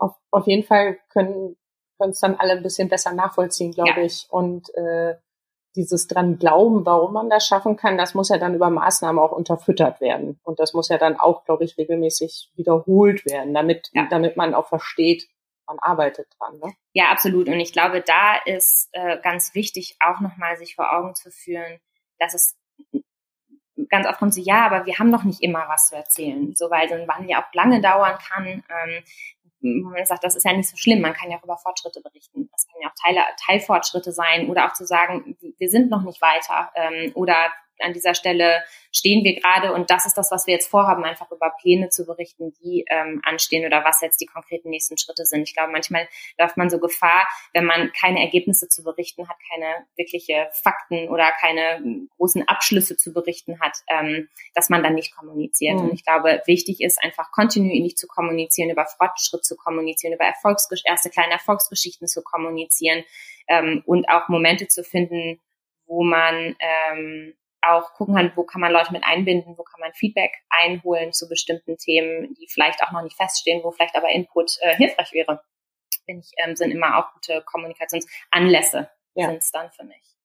auf, 0.00 0.16
auf 0.30 0.46
jeden 0.46 0.64
Fall 0.64 0.98
können 1.10 1.56
können 2.00 2.12
es 2.12 2.20
dann 2.20 2.36
alle 2.36 2.52
ein 2.52 2.62
bisschen 2.62 2.88
besser 2.88 3.12
nachvollziehen, 3.12 3.72
glaube 3.72 3.90
ja. 3.90 3.98
ich. 3.98 4.26
Und 4.30 4.74
äh, 4.74 5.16
dieses 5.76 6.08
dran 6.08 6.38
glauben, 6.38 6.84
warum 6.86 7.12
man 7.12 7.30
das 7.30 7.46
schaffen 7.46 7.76
kann, 7.76 7.98
das 7.98 8.14
muss 8.14 8.30
ja 8.30 8.38
dann 8.38 8.54
über 8.54 8.70
Maßnahmen 8.70 9.22
auch 9.22 9.32
unterfüttert 9.32 10.00
werden. 10.00 10.40
Und 10.42 10.58
das 10.58 10.72
muss 10.72 10.88
ja 10.88 10.98
dann 10.98 11.20
auch, 11.20 11.44
glaube 11.44 11.64
ich, 11.64 11.76
regelmäßig 11.76 12.50
wiederholt 12.56 13.24
werden, 13.26 13.54
damit, 13.54 13.90
ja. 13.92 14.06
damit 14.10 14.36
man 14.36 14.54
auch 14.54 14.66
versteht, 14.66 15.28
man 15.66 15.78
arbeitet 15.78 16.26
dran. 16.38 16.58
Ne? 16.58 16.72
Ja, 16.94 17.10
absolut. 17.10 17.48
Und 17.48 17.60
ich 17.60 17.72
glaube, 17.72 18.00
da 18.00 18.36
ist 18.44 18.88
äh, 18.92 19.18
ganz 19.22 19.54
wichtig, 19.54 19.96
auch 20.00 20.20
nochmal 20.20 20.56
sich 20.56 20.74
vor 20.74 20.92
Augen 20.92 21.14
zu 21.14 21.30
führen, 21.30 21.78
dass 22.18 22.34
es 22.34 22.56
ganz 23.88 24.06
oft 24.06 24.18
kommt 24.18 24.34
so, 24.34 24.40
ja, 24.40 24.66
aber 24.66 24.86
wir 24.86 24.98
haben 24.98 25.12
doch 25.12 25.24
nicht 25.24 25.42
immer 25.42 25.66
was 25.68 25.88
zu 25.88 25.96
erzählen, 25.96 26.54
so 26.54 26.70
weil 26.70 26.88
so 26.88 26.94
ein 26.94 27.08
Wandel 27.08 27.30
ja 27.30 27.42
auch 27.42 27.54
lange 27.54 27.80
dauern 27.80 28.18
kann. 28.18 28.46
Ähm, 28.46 29.02
man 29.60 30.04
sagt, 30.06 30.24
das 30.24 30.36
ist 30.36 30.44
ja 30.44 30.52
nicht 30.52 30.68
so 30.68 30.76
schlimm, 30.76 31.00
man 31.00 31.12
kann 31.12 31.30
ja 31.30 31.38
auch 31.38 31.44
über 31.44 31.56
Fortschritte 31.58 32.00
berichten. 32.00 32.48
Das 32.52 32.66
können 32.66 32.82
ja 32.82 32.88
auch 32.88 32.94
Teile, 33.02 33.20
Teilfortschritte 33.44 34.12
sein 34.12 34.48
oder 34.48 34.66
auch 34.66 34.72
zu 34.72 34.86
sagen, 34.86 35.36
wir 35.40 35.68
sind 35.68 35.90
noch 35.90 36.02
nicht 36.02 36.20
weiter 36.22 36.70
ähm, 36.74 37.12
oder 37.14 37.52
an 37.82 37.92
dieser 37.92 38.14
Stelle 38.14 38.62
stehen 38.92 39.24
wir 39.24 39.34
gerade 39.40 39.72
und 39.72 39.90
das 39.90 40.06
ist 40.06 40.16
das, 40.16 40.30
was 40.30 40.46
wir 40.46 40.54
jetzt 40.54 40.68
vorhaben, 40.68 41.04
einfach 41.04 41.30
über 41.30 41.52
Pläne 41.60 41.90
zu 41.90 42.06
berichten, 42.06 42.52
die 42.62 42.84
ähm, 42.88 43.20
anstehen 43.24 43.64
oder 43.66 43.84
was 43.84 44.00
jetzt 44.00 44.20
die 44.20 44.26
konkreten 44.26 44.70
nächsten 44.70 44.98
Schritte 44.98 45.24
sind. 45.24 45.42
Ich 45.42 45.54
glaube, 45.54 45.72
manchmal 45.72 46.08
läuft 46.38 46.56
man 46.56 46.70
so 46.70 46.78
Gefahr, 46.78 47.28
wenn 47.52 47.64
man 47.64 47.92
keine 47.92 48.20
Ergebnisse 48.20 48.68
zu 48.68 48.82
berichten 48.82 49.28
hat, 49.28 49.36
keine 49.50 49.86
wirkliche 49.96 50.48
Fakten 50.52 51.08
oder 51.08 51.30
keine 51.40 52.06
großen 52.16 52.46
Abschlüsse 52.48 52.96
zu 52.96 53.12
berichten 53.12 53.60
hat, 53.60 53.76
ähm, 53.88 54.28
dass 54.54 54.68
man 54.68 54.82
dann 54.82 54.94
nicht 54.94 55.14
kommuniziert. 55.14 55.76
Mhm. 55.76 55.90
Und 55.90 55.94
ich 55.94 56.04
glaube, 56.04 56.42
wichtig 56.46 56.80
ist 56.80 57.02
einfach 57.02 57.30
kontinuierlich 57.32 57.96
zu 57.96 58.06
kommunizieren, 58.06 58.70
über 58.70 58.86
Fortschritt 58.86 59.44
zu 59.44 59.56
kommunizieren, 59.56 60.14
über 60.14 60.24
Erfolgsgesch 60.24 60.82
erste 60.84 61.10
kleine 61.10 61.32
Erfolgsgeschichten 61.32 62.08
zu 62.08 62.22
kommunizieren 62.22 63.04
ähm, 63.48 63.82
und 63.86 64.08
auch 64.08 64.28
Momente 64.28 64.68
zu 64.68 64.82
finden, 64.82 65.40
wo 65.86 66.04
man 66.04 66.56
ähm, 66.60 67.34
auch 67.62 67.92
gucken 67.94 68.14
kann, 68.14 68.32
wo 68.34 68.44
kann 68.44 68.60
man 68.60 68.72
Leute 68.72 68.92
mit 68.92 69.04
einbinden, 69.04 69.56
wo 69.58 69.62
kann 69.62 69.80
man 69.80 69.92
Feedback 69.92 70.32
einholen 70.48 71.12
zu 71.12 71.28
bestimmten 71.28 71.76
Themen, 71.76 72.34
die 72.34 72.48
vielleicht 72.48 72.82
auch 72.82 72.92
noch 72.92 73.02
nicht 73.02 73.16
feststehen, 73.16 73.62
wo 73.62 73.70
vielleicht 73.70 73.96
aber 73.96 74.10
Input 74.10 74.56
äh, 74.60 74.76
hilfreich 74.76 75.12
wäre. 75.12 75.42
Finde 76.04 76.22
ich, 76.24 76.32
ähm, 76.44 76.56
sind 76.56 76.70
immer 76.70 76.98
auch 76.98 77.12
gute 77.12 77.42
Kommunikationsanlässe, 77.42 78.90
ja. 79.14 79.26
sind 79.26 79.38
es 79.38 79.50
dann 79.50 79.70
für 79.70 79.84
mich. 79.84 80.19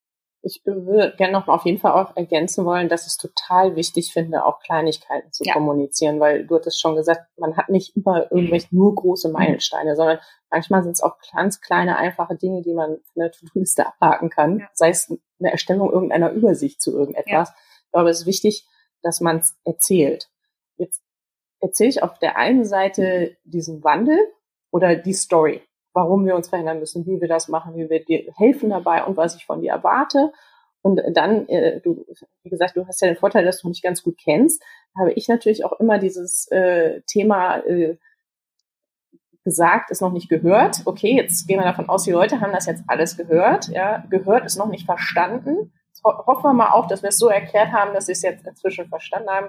Ich 0.48 0.62
würde 0.64 1.16
gerne 1.18 1.34
noch 1.34 1.48
auf 1.48 1.66
jeden 1.66 1.80
Fall 1.80 1.94
auch 1.94 2.16
ergänzen 2.16 2.66
wollen, 2.66 2.88
dass 2.88 3.02
ich 3.02 3.08
es 3.08 3.18
total 3.18 3.76
wichtig 3.76 4.14
finde, 4.14 4.46
auch 4.46 4.60
Kleinigkeiten 4.60 5.32
zu 5.32 5.44
ja. 5.44 5.54
kommunizieren, 5.54 6.20
weil 6.20 6.46
du 6.46 6.56
hattest 6.56 6.80
schon 6.80 6.96
gesagt, 6.96 7.22
man 7.38 7.58
hat 7.58 7.70
nicht 7.70 7.98
immer 7.98 8.32
irgendwelche 8.32 8.68
nur 8.70 8.94
große 8.94 9.30
Meilensteine, 9.30 9.96
sondern 9.96 10.20
manchmal 10.52 10.84
sind 10.84 10.92
es 10.92 11.02
auch 11.02 11.18
ganz 11.34 11.62
kleine, 11.62 11.98
einfache 11.98 12.36
Dinge, 12.36 12.62
die 12.62 12.76
man 12.76 12.98
von 13.12 13.22
der 13.22 13.32
To-Do-Liste 13.32 13.88
abhaken 13.88 14.30
kann, 14.30 14.60
ja. 14.60 14.70
sei 14.74 14.90
es 14.90 15.12
eine 15.40 15.52
Erstellung 15.52 15.92
irgendeiner 15.92 16.32
Übersicht 16.32 16.80
zu 16.80 16.96
irgendetwas. 16.96 17.50
Ja. 17.50 17.56
Ich 17.86 17.92
glaube, 17.92 18.10
es 18.12 18.20
ist 18.20 18.26
wichtig, 18.28 18.68
dass 19.02 19.22
man 19.22 19.40
es 19.40 19.58
erzählt. 19.64 20.30
Jetzt 20.78 21.02
erzähle 21.60 21.90
ich 21.90 22.04
auf 22.04 22.20
der 22.20 22.38
einen 22.38 22.66
Seite 22.66 23.36
diesen 23.46 23.84
Wandel 23.84 24.20
oder 24.70 24.96
die 24.96 25.14
Story 25.14 25.64
warum 25.96 26.26
wir 26.26 26.36
uns 26.36 26.50
verändern 26.50 26.80
müssen, 26.80 27.06
wie 27.08 27.22
wir 27.22 27.28
das 27.28 27.48
machen, 27.48 27.76
wie 27.76 27.90
wir 27.90 28.04
dir 28.04 28.32
helfen 28.36 28.70
dabei 28.70 29.04
und 29.04 29.18
was 29.18 29.36
ich 29.36 29.46
von 29.46 29.62
dir 29.62 29.72
erwarte. 29.72 30.32
Und 30.82 31.02
dann, 31.14 31.48
äh, 31.48 31.82
du, 31.82 32.06
wie 32.44 32.50
gesagt, 32.50 32.78
du 32.78 32.86
hast 32.86 33.02
ja 33.02 33.08
den 33.08 33.18
Vorteil, 33.18 33.44
dass 33.44 33.62
du 33.62 33.70
mich 33.70 33.82
ganz 33.82 34.04
gut 34.04 34.18
kennst, 34.24 34.62
habe 34.96 35.14
ich 35.14 35.28
natürlich 35.28 35.66
auch 35.66 35.80
immer 35.80 35.98
dieses 35.98 36.48
äh, 36.52 37.02
Thema 37.08 37.58
äh, 37.66 37.98
gesagt, 39.44 39.90
ist 39.90 40.02
noch 40.02 40.12
nicht 40.12 40.30
gehört. 40.30 40.82
Okay, 40.86 41.16
jetzt 41.16 41.48
gehen 41.48 41.60
wir 41.60 41.66
davon 41.66 41.88
aus, 41.88 42.04
die 42.04 42.12
Leute 42.12 42.42
haben 42.42 42.52
das 42.52 42.66
jetzt 42.66 42.84
alles 42.88 43.16
gehört. 43.16 43.70
Ja, 43.70 44.04
gehört 44.10 44.46
ist 44.46 44.58
noch 44.58 44.68
nicht 44.68 44.86
verstanden. 44.86 45.72
Jetzt 45.88 46.04
hoffen 46.04 46.44
wir 46.44 46.54
mal 46.54 46.72
auch, 46.72 46.88
dass 46.88 47.04
wir 47.04 47.10
es 47.10 47.18
so 47.18 47.30
erklärt 47.30 47.72
haben, 47.72 47.94
dass 47.94 48.08
sie 48.08 48.12
es 48.12 48.22
jetzt 48.22 48.46
inzwischen 48.46 48.88
verstanden 48.88 49.30
haben. 49.30 49.48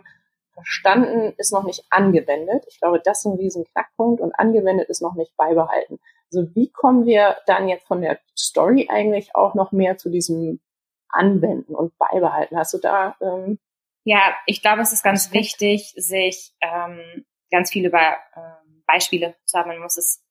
Verstanden 0.56 1.34
ist 1.36 1.52
noch 1.52 1.64
nicht 1.64 1.84
angewendet. 1.90 2.64
Ich 2.68 2.80
glaube, 2.80 3.00
das 3.04 3.18
ist 3.18 3.26
ein 3.26 3.36
riesen 3.36 3.64
Knackpunkt 3.66 4.22
und 4.22 4.32
angewendet 4.32 4.88
ist 4.88 5.02
noch 5.02 5.14
nicht 5.14 5.36
beibehalten. 5.36 6.00
Also 6.32 6.48
wie 6.54 6.70
kommen 6.70 7.04
wir 7.04 7.36
dann 7.46 7.68
jetzt 7.68 7.86
von 7.86 8.00
der 8.00 8.18
Story 8.36 8.88
eigentlich 8.90 9.36
auch 9.36 9.54
noch 9.54 9.70
mehr 9.70 9.98
zu 9.98 10.08
diesem 10.08 10.60
Anwenden 11.08 11.74
und 11.74 11.92
Beibehalten? 11.98 12.56
Hast 12.56 12.72
du 12.72 12.78
da? 12.78 13.16
Ähm, 13.20 13.58
ja, 14.04 14.34
ich 14.46 14.62
glaube, 14.62 14.80
es 14.80 14.92
ist 14.92 15.02
ganz 15.02 15.32
wichtig, 15.32 15.92
sich 15.96 16.54
ähm, 16.62 17.26
ganz 17.50 17.70
viel 17.70 17.86
über 17.86 18.16
ähm, 18.34 18.82
Beispiele 18.86 19.36
zu 19.44 19.58
haben. 19.58 19.68
Man 19.68 19.80
muss 19.80 19.98
es 19.98 20.24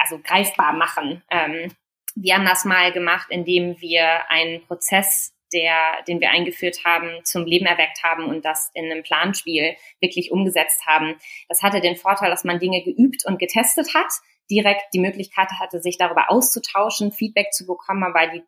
also 0.00 0.18
greifbar 0.22 0.72
machen. 0.72 1.22
Ähm, 1.30 1.70
wir 2.14 2.34
haben 2.34 2.46
das 2.46 2.64
mal 2.64 2.92
gemacht, 2.92 3.28
indem 3.30 3.78
wir 3.80 4.30
einen 4.30 4.66
Prozess 4.66 5.35
der, 5.52 6.02
den 6.08 6.20
wir 6.20 6.30
eingeführt 6.30 6.84
haben, 6.84 7.24
zum 7.24 7.44
Leben 7.44 7.66
erweckt 7.66 8.02
haben 8.02 8.24
und 8.24 8.44
das 8.44 8.70
in 8.74 8.90
einem 8.90 9.02
Planspiel 9.02 9.76
wirklich 10.00 10.32
umgesetzt 10.32 10.86
haben. 10.86 11.16
Das 11.48 11.62
hatte 11.62 11.80
den 11.80 11.96
Vorteil, 11.96 12.30
dass 12.30 12.44
man 12.44 12.58
Dinge 12.58 12.82
geübt 12.82 13.24
und 13.26 13.38
getestet 13.38 13.94
hat, 13.94 14.12
direkt 14.50 14.92
die 14.94 15.00
Möglichkeit 15.00 15.50
hatte, 15.58 15.80
sich 15.80 15.98
darüber 15.98 16.30
auszutauschen, 16.30 17.12
Feedback 17.12 17.52
zu 17.52 17.66
bekommen, 17.66 18.04
aber 18.04 18.26
die, 18.28 18.42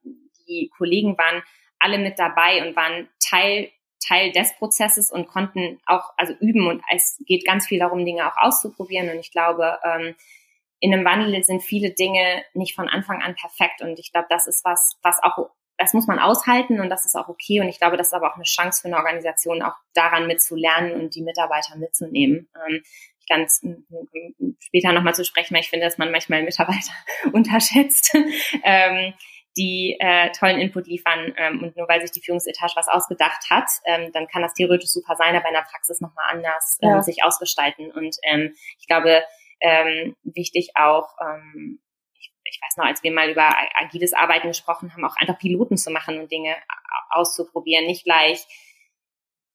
die 0.49 0.71
Kollegen 0.77 1.17
waren 1.19 1.43
alle 1.79 1.99
mit 1.99 2.19
dabei 2.19 2.67
und 2.67 2.77
waren 2.77 3.09
Teil 3.21 3.71
Teil 4.01 4.33
des 4.33 4.55
Prozesses 4.57 5.11
und 5.11 5.27
konnten 5.27 5.81
auch 5.85 6.13
also 6.17 6.33
üben 6.35 6.67
und 6.67 6.83
es 6.95 7.21
geht 7.27 7.45
ganz 7.45 7.67
viel 7.67 7.81
darum, 7.81 8.05
Dinge 8.05 8.27
auch 8.27 8.37
auszuprobieren 8.37 9.11
und 9.11 9.19
ich 9.19 9.33
glaube, 9.33 9.79
ähm, 9.85 10.15
in 10.81 10.93
einem 10.93 11.05
Wandel 11.05 11.43
sind 11.43 11.63
viele 11.63 11.91
Dinge 11.91 12.45
nicht 12.55 12.75
von 12.75 12.89
Anfang 12.89 13.21
an 13.23 13.35
perfekt 13.35 13.83
und 13.83 13.99
ich 13.99 14.13
glaube, 14.13 14.29
das 14.31 14.47
ist 14.47 14.65
was, 14.65 14.97
was 15.03 15.19
auch 15.23 15.51
das 15.79 15.95
muss 15.95 16.07
man 16.07 16.19
aushalten 16.19 16.81
und 16.81 16.91
das 16.91 17.07
ist 17.07 17.15
auch 17.15 17.29
okay. 17.29 17.61
Und 17.61 17.69
ich 17.69 17.79
glaube, 17.79 17.97
das 17.97 18.09
ist 18.09 18.13
aber 18.13 18.31
auch 18.31 18.35
eine 18.35 18.45
Chance 18.45 18.83
für 18.83 18.89
eine 18.89 18.97
Organisation, 18.97 19.63
auch 19.63 19.77
daran 19.95 20.27
mitzulernen 20.27 20.93
und 21.01 21.15
die 21.15 21.23
Mitarbeiter 21.23 21.77
mitzunehmen. 21.77 22.49
Ähm, 22.69 22.83
ganz 23.29 23.63
später 24.61 24.93
nochmal 24.93 25.15
zu 25.15 25.25
sprechen, 25.25 25.55
weil 25.55 25.61
ich 25.61 25.71
finde, 25.71 25.87
dass 25.87 25.99
man 25.99 26.11
manchmal 26.11 26.43
Mitarbeiter 26.43 26.93
unterschätzt, 27.33 28.15
ähm, 28.65 29.15
die 29.57 29.97
äh, 29.99 30.31
tollen 30.33 30.61
Input 30.61 30.87
liefern 30.87 31.35
ähm, 31.37 31.63
und 31.63 31.77
nur 31.77 31.89
weil 31.89 32.01
sich 32.01 32.13
die 32.13 32.21
Führungsetage 32.21 32.73
was 32.77 32.89
ausgedacht 32.89 33.51
hat, 33.51 33.69
ähm, 33.85 34.11
dann 34.13 34.29
kann 34.29 34.43
das 34.43 34.55
theoretisch 34.55 34.91
super 34.91 35.17
sein, 35.17 35.35
aber 35.35 35.49
in 35.49 35.55
der 35.55 35.67
Praxis 35.69 36.01
nochmal 36.01 36.27
anders 36.31 36.79
ähm, 36.81 36.91
ja. 36.91 37.03
sich 37.03 37.25
ausgestalten. 37.25 37.91
Und 37.91 38.17
ähm, 38.23 38.55
ich 38.79 38.87
glaube, 38.87 39.23
ähm, 39.61 40.15
wichtig 40.23 40.71
auch, 40.77 41.09
ähm, 41.21 41.81
ich, 42.51 42.61
weiß 42.63 42.77
noch, 42.77 42.87
als 42.87 43.03
wir 43.03 43.13
mal 43.13 43.31
über 43.31 43.49
agiles 43.75 44.13
Arbeiten 44.13 44.49
gesprochen 44.49 44.93
haben, 44.93 45.05
auch 45.05 45.17
einfach 45.17 45.39
Piloten 45.39 45.77
zu 45.77 45.91
machen 45.91 46.19
und 46.19 46.31
Dinge 46.31 46.57
auszuprobieren, 47.11 47.87
nicht 47.87 48.05
gleich 48.05 48.47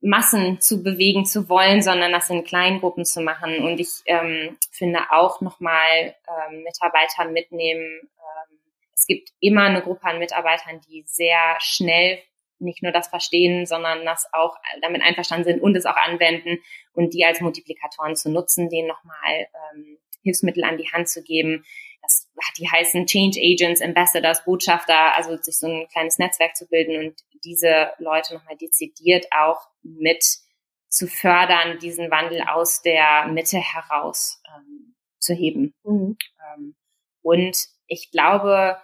Massen 0.02 0.60
zu 0.60 0.84
bewegen 0.84 1.26
zu 1.26 1.48
wollen, 1.48 1.82
sondern 1.82 2.12
das 2.12 2.30
in 2.30 2.44
kleinen 2.44 2.82
Gruppen 2.82 3.06
zu 3.06 3.22
machen. 3.22 3.60
Und 3.60 3.80
ich 3.80 4.02
ähm, 4.06 4.58
finde 4.70 5.00
auch 5.12 5.40
nochmal 5.40 6.14
ähm, 6.28 6.64
Mitarbeiter 6.64 7.26
mitnehmen. 7.26 8.02
Ähm, 8.02 8.60
es 8.94 9.08
gibt 9.08 9.30
immer 9.40 9.64
eine 9.64 9.82
Gruppe 9.82 10.04
an 10.04 10.20
Mitarbeitern, 10.20 10.82
die 10.90 11.04
sehr 11.08 11.56
schnell 11.60 12.22
nicht 12.60 12.84
nur 12.84 12.92
das 12.92 13.08
verstehen, 13.08 13.66
sondern 13.66 14.06
das 14.06 14.28
auch 14.34 14.58
damit 14.82 15.02
einverstanden 15.02 15.46
sind 15.46 15.62
und 15.62 15.76
es 15.76 15.86
auch 15.86 15.96
anwenden 15.96 16.60
und 16.94 17.14
die 17.14 17.26
als 17.26 17.42
Multiplikatoren 17.42 18.16
zu 18.16 18.30
nutzen, 18.30 18.70
denen 18.70 18.88
nochmal 18.88 19.48
ähm, 19.74 19.98
Hilfsmittel 20.24 20.64
an 20.64 20.78
die 20.78 20.92
Hand 20.92 21.10
zu 21.10 21.24
geben. 21.24 21.66
Die 22.58 22.70
heißen 22.70 23.06
Change 23.06 23.40
Agents, 23.40 23.82
Ambassadors, 23.82 24.44
Botschafter, 24.44 25.16
also 25.16 25.38
sich 25.38 25.58
so 25.58 25.68
ein 25.68 25.88
kleines 25.90 26.18
Netzwerk 26.18 26.56
zu 26.56 26.68
bilden 26.68 26.98
und 27.06 27.20
diese 27.44 27.92
Leute 28.00 28.34
nochmal 28.34 28.58
dezidiert 28.58 29.28
auch 29.32 29.68
mit 29.82 30.24
zu 30.90 31.08
fördern, 31.08 31.80
diesen 31.80 32.12
Wandel 32.12 32.42
aus 32.42 32.82
der 32.82 33.28
Mitte 33.28 33.58
heraus 33.58 34.42
ähm, 34.48 34.96
zu 35.20 35.34
heben. 35.34 35.74
Mhm. 35.84 36.18
Ähm, 36.56 36.76
und 37.22 37.58
ich 37.88 38.12
glaube, 38.12 38.80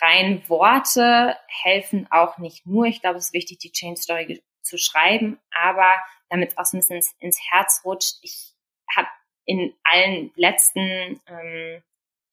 rein 0.00 0.42
Worte 0.48 1.36
helfen 1.48 2.06
auch 2.10 2.38
nicht 2.38 2.66
nur. 2.66 2.86
Ich 2.86 3.00
glaube, 3.00 3.16
es 3.18 3.26
ist 3.26 3.32
wichtig, 3.32 3.58
die 3.58 3.72
Chain 3.72 3.96
Story 3.96 4.42
zu 4.62 4.78
schreiben, 4.78 5.38
aber 5.50 5.94
damit 6.28 6.50
es 6.50 6.58
auch 6.58 6.64
so 6.64 6.76
ein 6.76 6.80
bisschen 6.80 6.96
ins, 6.96 7.14
ins 7.20 7.40
Herz 7.50 7.82
rutscht. 7.84 8.18
Ich 8.22 8.54
habe 8.94 9.08
in 9.44 9.74
allen 9.84 10.32
letzten 10.34 11.20
ähm, 11.26 11.82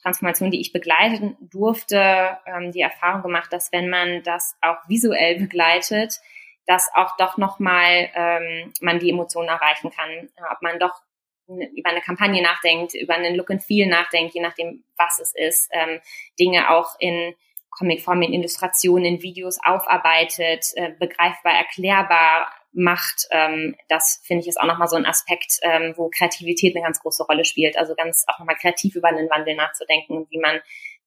Transformationen, 0.03 0.51
die 0.51 0.59
ich 0.61 0.73
begleiten 0.73 1.37
durfte, 1.39 2.37
ähm, 2.45 2.71
die 2.71 2.81
Erfahrung 2.81 3.23
gemacht, 3.23 3.51
dass 3.51 3.71
wenn 3.71 3.89
man 3.89 4.21
das 4.23 4.57
auch 4.61 4.77
visuell 4.87 5.39
begleitet, 5.39 6.19
dass 6.65 6.89
auch 6.93 7.17
doch 7.17 7.37
nochmal 7.37 8.09
ähm, 8.13 8.73
man 8.81 8.99
die 8.99 9.09
Emotionen 9.09 9.49
erreichen 9.49 9.91
kann. 9.91 10.29
Ob 10.51 10.61
man 10.61 10.79
doch 10.79 11.01
über 11.47 11.89
eine 11.89 12.01
Kampagne 12.01 12.41
nachdenkt, 12.41 12.93
über 12.93 13.15
einen 13.15 13.35
Look 13.35 13.51
and 13.51 13.63
Feel 13.63 13.87
nachdenkt, 13.87 14.33
je 14.33 14.41
nachdem, 14.41 14.83
was 14.97 15.19
es 15.19 15.33
ist, 15.35 15.69
ähm, 15.73 15.99
Dinge 16.39 16.69
auch 16.69 16.95
in 16.99 17.33
Comicform, 17.69 18.21
in 18.21 18.33
Illustrationen, 18.33 19.05
in 19.05 19.21
Videos 19.21 19.57
aufarbeitet, 19.63 20.65
äh, 20.75 20.91
begreifbar, 20.99 21.53
erklärbar 21.53 22.47
macht. 22.73 23.27
Ähm, 23.31 23.75
das 23.87 24.21
finde 24.23 24.41
ich 24.41 24.47
ist 24.47 24.59
auch 24.59 24.65
nochmal 24.65 24.87
so 24.87 24.95
ein 24.95 25.05
Aspekt, 25.05 25.59
ähm, 25.61 25.93
wo 25.95 26.09
Kreativität 26.09 26.75
eine 26.75 26.83
ganz 26.83 26.99
große 26.99 27.23
Rolle 27.23 27.45
spielt. 27.45 27.77
Also 27.77 27.95
ganz 27.95 28.25
auch 28.27 28.39
nochmal 28.39 28.57
kreativ 28.59 28.95
über 28.95 29.11
den 29.11 29.29
Wandel 29.29 29.55
nachzudenken 29.55 30.17
und 30.17 30.31
wie 30.31 30.39
man 30.39 30.59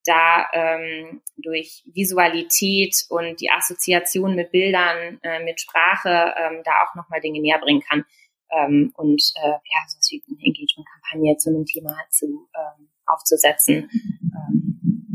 da 0.04 0.46
ähm, 0.52 1.20
durch 1.36 1.82
Visualität 1.86 2.94
und 3.08 3.40
die 3.40 3.50
Assoziation 3.50 4.36
mit 4.36 4.52
Bildern, 4.52 5.18
äh, 5.22 5.42
mit 5.42 5.60
Sprache 5.60 6.32
ähm, 6.38 6.62
da 6.64 6.84
auch 6.84 6.94
nochmal 6.94 7.20
Dinge 7.20 7.40
näher 7.40 7.58
bringen 7.58 7.82
kann 7.82 8.04
ähm, 8.50 8.92
und 8.96 9.22
äh, 9.42 9.48
ja, 9.48 9.80
so 9.88 9.98
wie 10.10 10.22
eine 10.28 10.46
Engagement-Kampagne 10.46 11.36
zu 11.36 11.50
einem 11.50 11.64
Thema 11.64 11.96
zu 12.10 12.48
ähm, 12.54 12.88
aufzusetzen. 13.06 13.90
Ähm, 14.22 14.65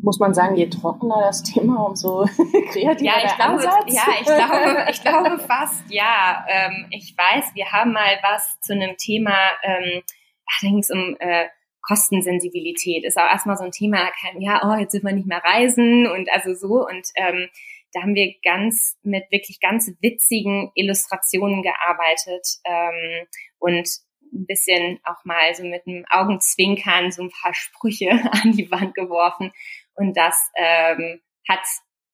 muss 0.02 0.20
man 0.20 0.34
sagen, 0.34 0.56
je 0.56 0.68
trockener 0.70 1.22
das 1.22 1.44
Thema, 1.44 1.86
umso 1.86 2.26
kreativer 2.72 3.04
ja, 3.04 3.18
ich 3.24 3.32
der 3.32 3.36
glaube, 3.36 3.54
Ansatz. 3.54 3.94
Ja, 3.94 4.04
ich 4.20 4.26
glaube, 4.26 4.88
ich 4.90 5.02
glaube 5.02 5.40
fast, 5.40 5.84
ja. 5.90 6.46
Ähm, 6.48 6.88
ich 6.90 7.16
weiß, 7.18 7.54
wir 7.54 7.72
haben 7.72 7.94
mal 7.94 8.18
was 8.24 8.60
zu 8.62 8.74
einem 8.74 8.98
Thema, 8.98 9.36
ähm, 9.64 10.02
da 10.04 10.68
ging 10.68 10.80
es 10.80 10.90
um 10.90 11.16
äh, 11.20 11.48
Kostensensibilität. 11.82 13.04
Ist 13.06 13.18
auch 13.18 13.30
erstmal 13.30 13.58
so 13.58 13.64
ein 13.64 13.72
Thema, 13.72 13.98
da 13.98 14.12
kann, 14.12 14.42
ja, 14.42 14.62
oh, 14.64 14.80
jetzt 14.80 14.94
will 14.94 15.02
man 15.04 15.16
nicht 15.16 15.28
mehr 15.28 15.44
reisen 15.44 16.08
und 16.08 16.30
also 16.32 16.54
so. 16.54 16.86
Und 16.86 17.08
ähm, 17.16 17.50
da 17.94 18.02
haben 18.02 18.16
wir 18.16 18.34
ganz 18.44 18.98
mit 19.04 19.24
wirklich 19.32 19.60
ganz 19.60 19.92
witzigen 20.02 20.72
Illustrationen 20.76 21.62
gearbeitet 21.62 22.48
ähm, 22.66 23.28
und 23.60 23.88
ein 24.34 24.46
bisschen 24.46 25.00
auch 25.04 25.26
mal 25.26 25.54
so 25.54 25.64
mit 25.64 25.86
einem 25.86 26.06
Augenzwinkern 26.10 27.12
so 27.12 27.24
ein 27.24 27.32
paar 27.42 27.54
Sprüche 27.54 28.10
an 28.44 28.54
die 28.54 28.72
Wand 28.72 28.96
geworfen. 28.96 29.52
Und 30.02 30.18
das 30.18 30.52
ähm, 30.56 31.22
hat 31.48 31.62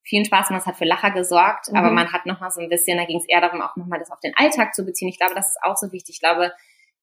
vielen 0.04 0.26
Spaß 0.26 0.50
gemacht, 0.50 0.66
hat 0.66 0.78
für 0.78 0.86
Lacher 0.86 1.12
gesorgt, 1.12 1.70
mhm. 1.70 1.78
aber 1.78 1.92
man 1.92 2.12
hat 2.12 2.26
nochmal 2.26 2.52
so 2.52 2.62
ein 2.62 2.70
bisschen, 2.70 2.98
da 2.98 3.06
ging 3.06 3.18
es 3.18 3.28
eher 3.28 3.42
darum, 3.42 3.62
auch 3.62 3.76
nochmal 3.76 4.00
das 4.00 4.12
auf 4.12 4.20
den 4.20 4.36
Alltag 4.36 4.76
zu 4.76 4.86
beziehen. 4.86 5.08
Ich 5.08 5.18
glaube, 5.18 5.36
das 5.36 5.50
ist 5.50 5.60
auch 5.64 5.78
so 5.78 5.92
wichtig. 5.92 6.16
Ich 6.16 6.20
glaube, 6.20 6.54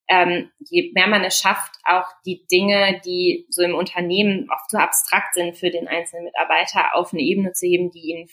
ähm, 0.09 0.51
je 0.59 0.93
mehr 0.95 1.07
man 1.07 1.25
es 1.25 1.39
schafft, 1.39 1.77
auch 1.85 2.07
die 2.27 2.47
Dinge, 2.51 3.01
die 3.05 3.47
so 3.49 3.63
im 3.63 3.75
Unternehmen 3.75 4.49
oft 4.51 4.71
so 4.71 4.77
abstrakt 4.77 5.33
sind 5.35 5.57
für 5.57 5.71
den 5.71 5.89
einzelnen 5.89 6.25
Mitarbeiter, 6.25 6.95
auf 6.95 7.13
eine 7.13 7.23
Ebene 7.23 7.53
zu 7.53 7.67
heben, 7.67 7.91
die 7.91 8.11
ihn 8.11 8.29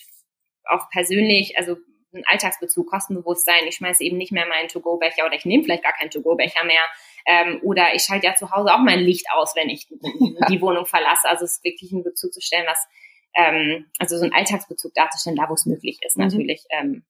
auch 0.65 0.89
persönlich, 0.89 1.57
also 1.57 1.77
einen 2.13 2.25
Alltagsbezug, 2.25 2.89
Kostenbewusstsein, 2.89 3.67
ich 3.67 3.75
schmeiße 3.75 4.03
eben 4.03 4.17
nicht 4.17 4.33
mehr 4.33 4.45
meinen 4.45 4.67
To-Go-Becher 4.67 5.25
oder 5.25 5.35
ich 5.35 5.45
nehme 5.45 5.63
vielleicht 5.63 5.83
gar 5.83 5.93
keinen 5.93 6.11
To-Go-Becher 6.11 6.65
mehr 6.65 6.83
ähm, 7.25 7.59
oder 7.63 7.93
ich 7.93 8.03
schalte 8.03 8.27
ja 8.27 8.35
zu 8.35 8.51
Hause 8.51 8.73
auch 8.73 8.79
mein 8.79 8.99
Licht 8.99 9.27
aus, 9.33 9.53
wenn 9.55 9.69
ich 9.69 9.87
die 9.87 9.95
Wohnung 10.61 10.85
verlasse. 10.85 11.29
Also 11.29 11.45
es 11.45 11.57
ist 11.57 11.63
wirklich 11.63 11.91
ein 11.91 12.03
Bezug 12.03 12.33
zu 12.33 12.41
stellen, 12.41 12.65
was 12.67 12.87
ähm, 13.35 13.85
also 13.99 14.17
so 14.17 14.25
ein 14.25 14.33
Alltagsbezug 14.33 14.93
darzustellen, 14.93 15.37
da 15.37 15.49
wo 15.49 15.53
es 15.53 15.65
möglich 15.65 15.99
ist 16.05 16.17
mhm. 16.17 16.25
natürlich, 16.25 16.65
ähm, 16.69 17.03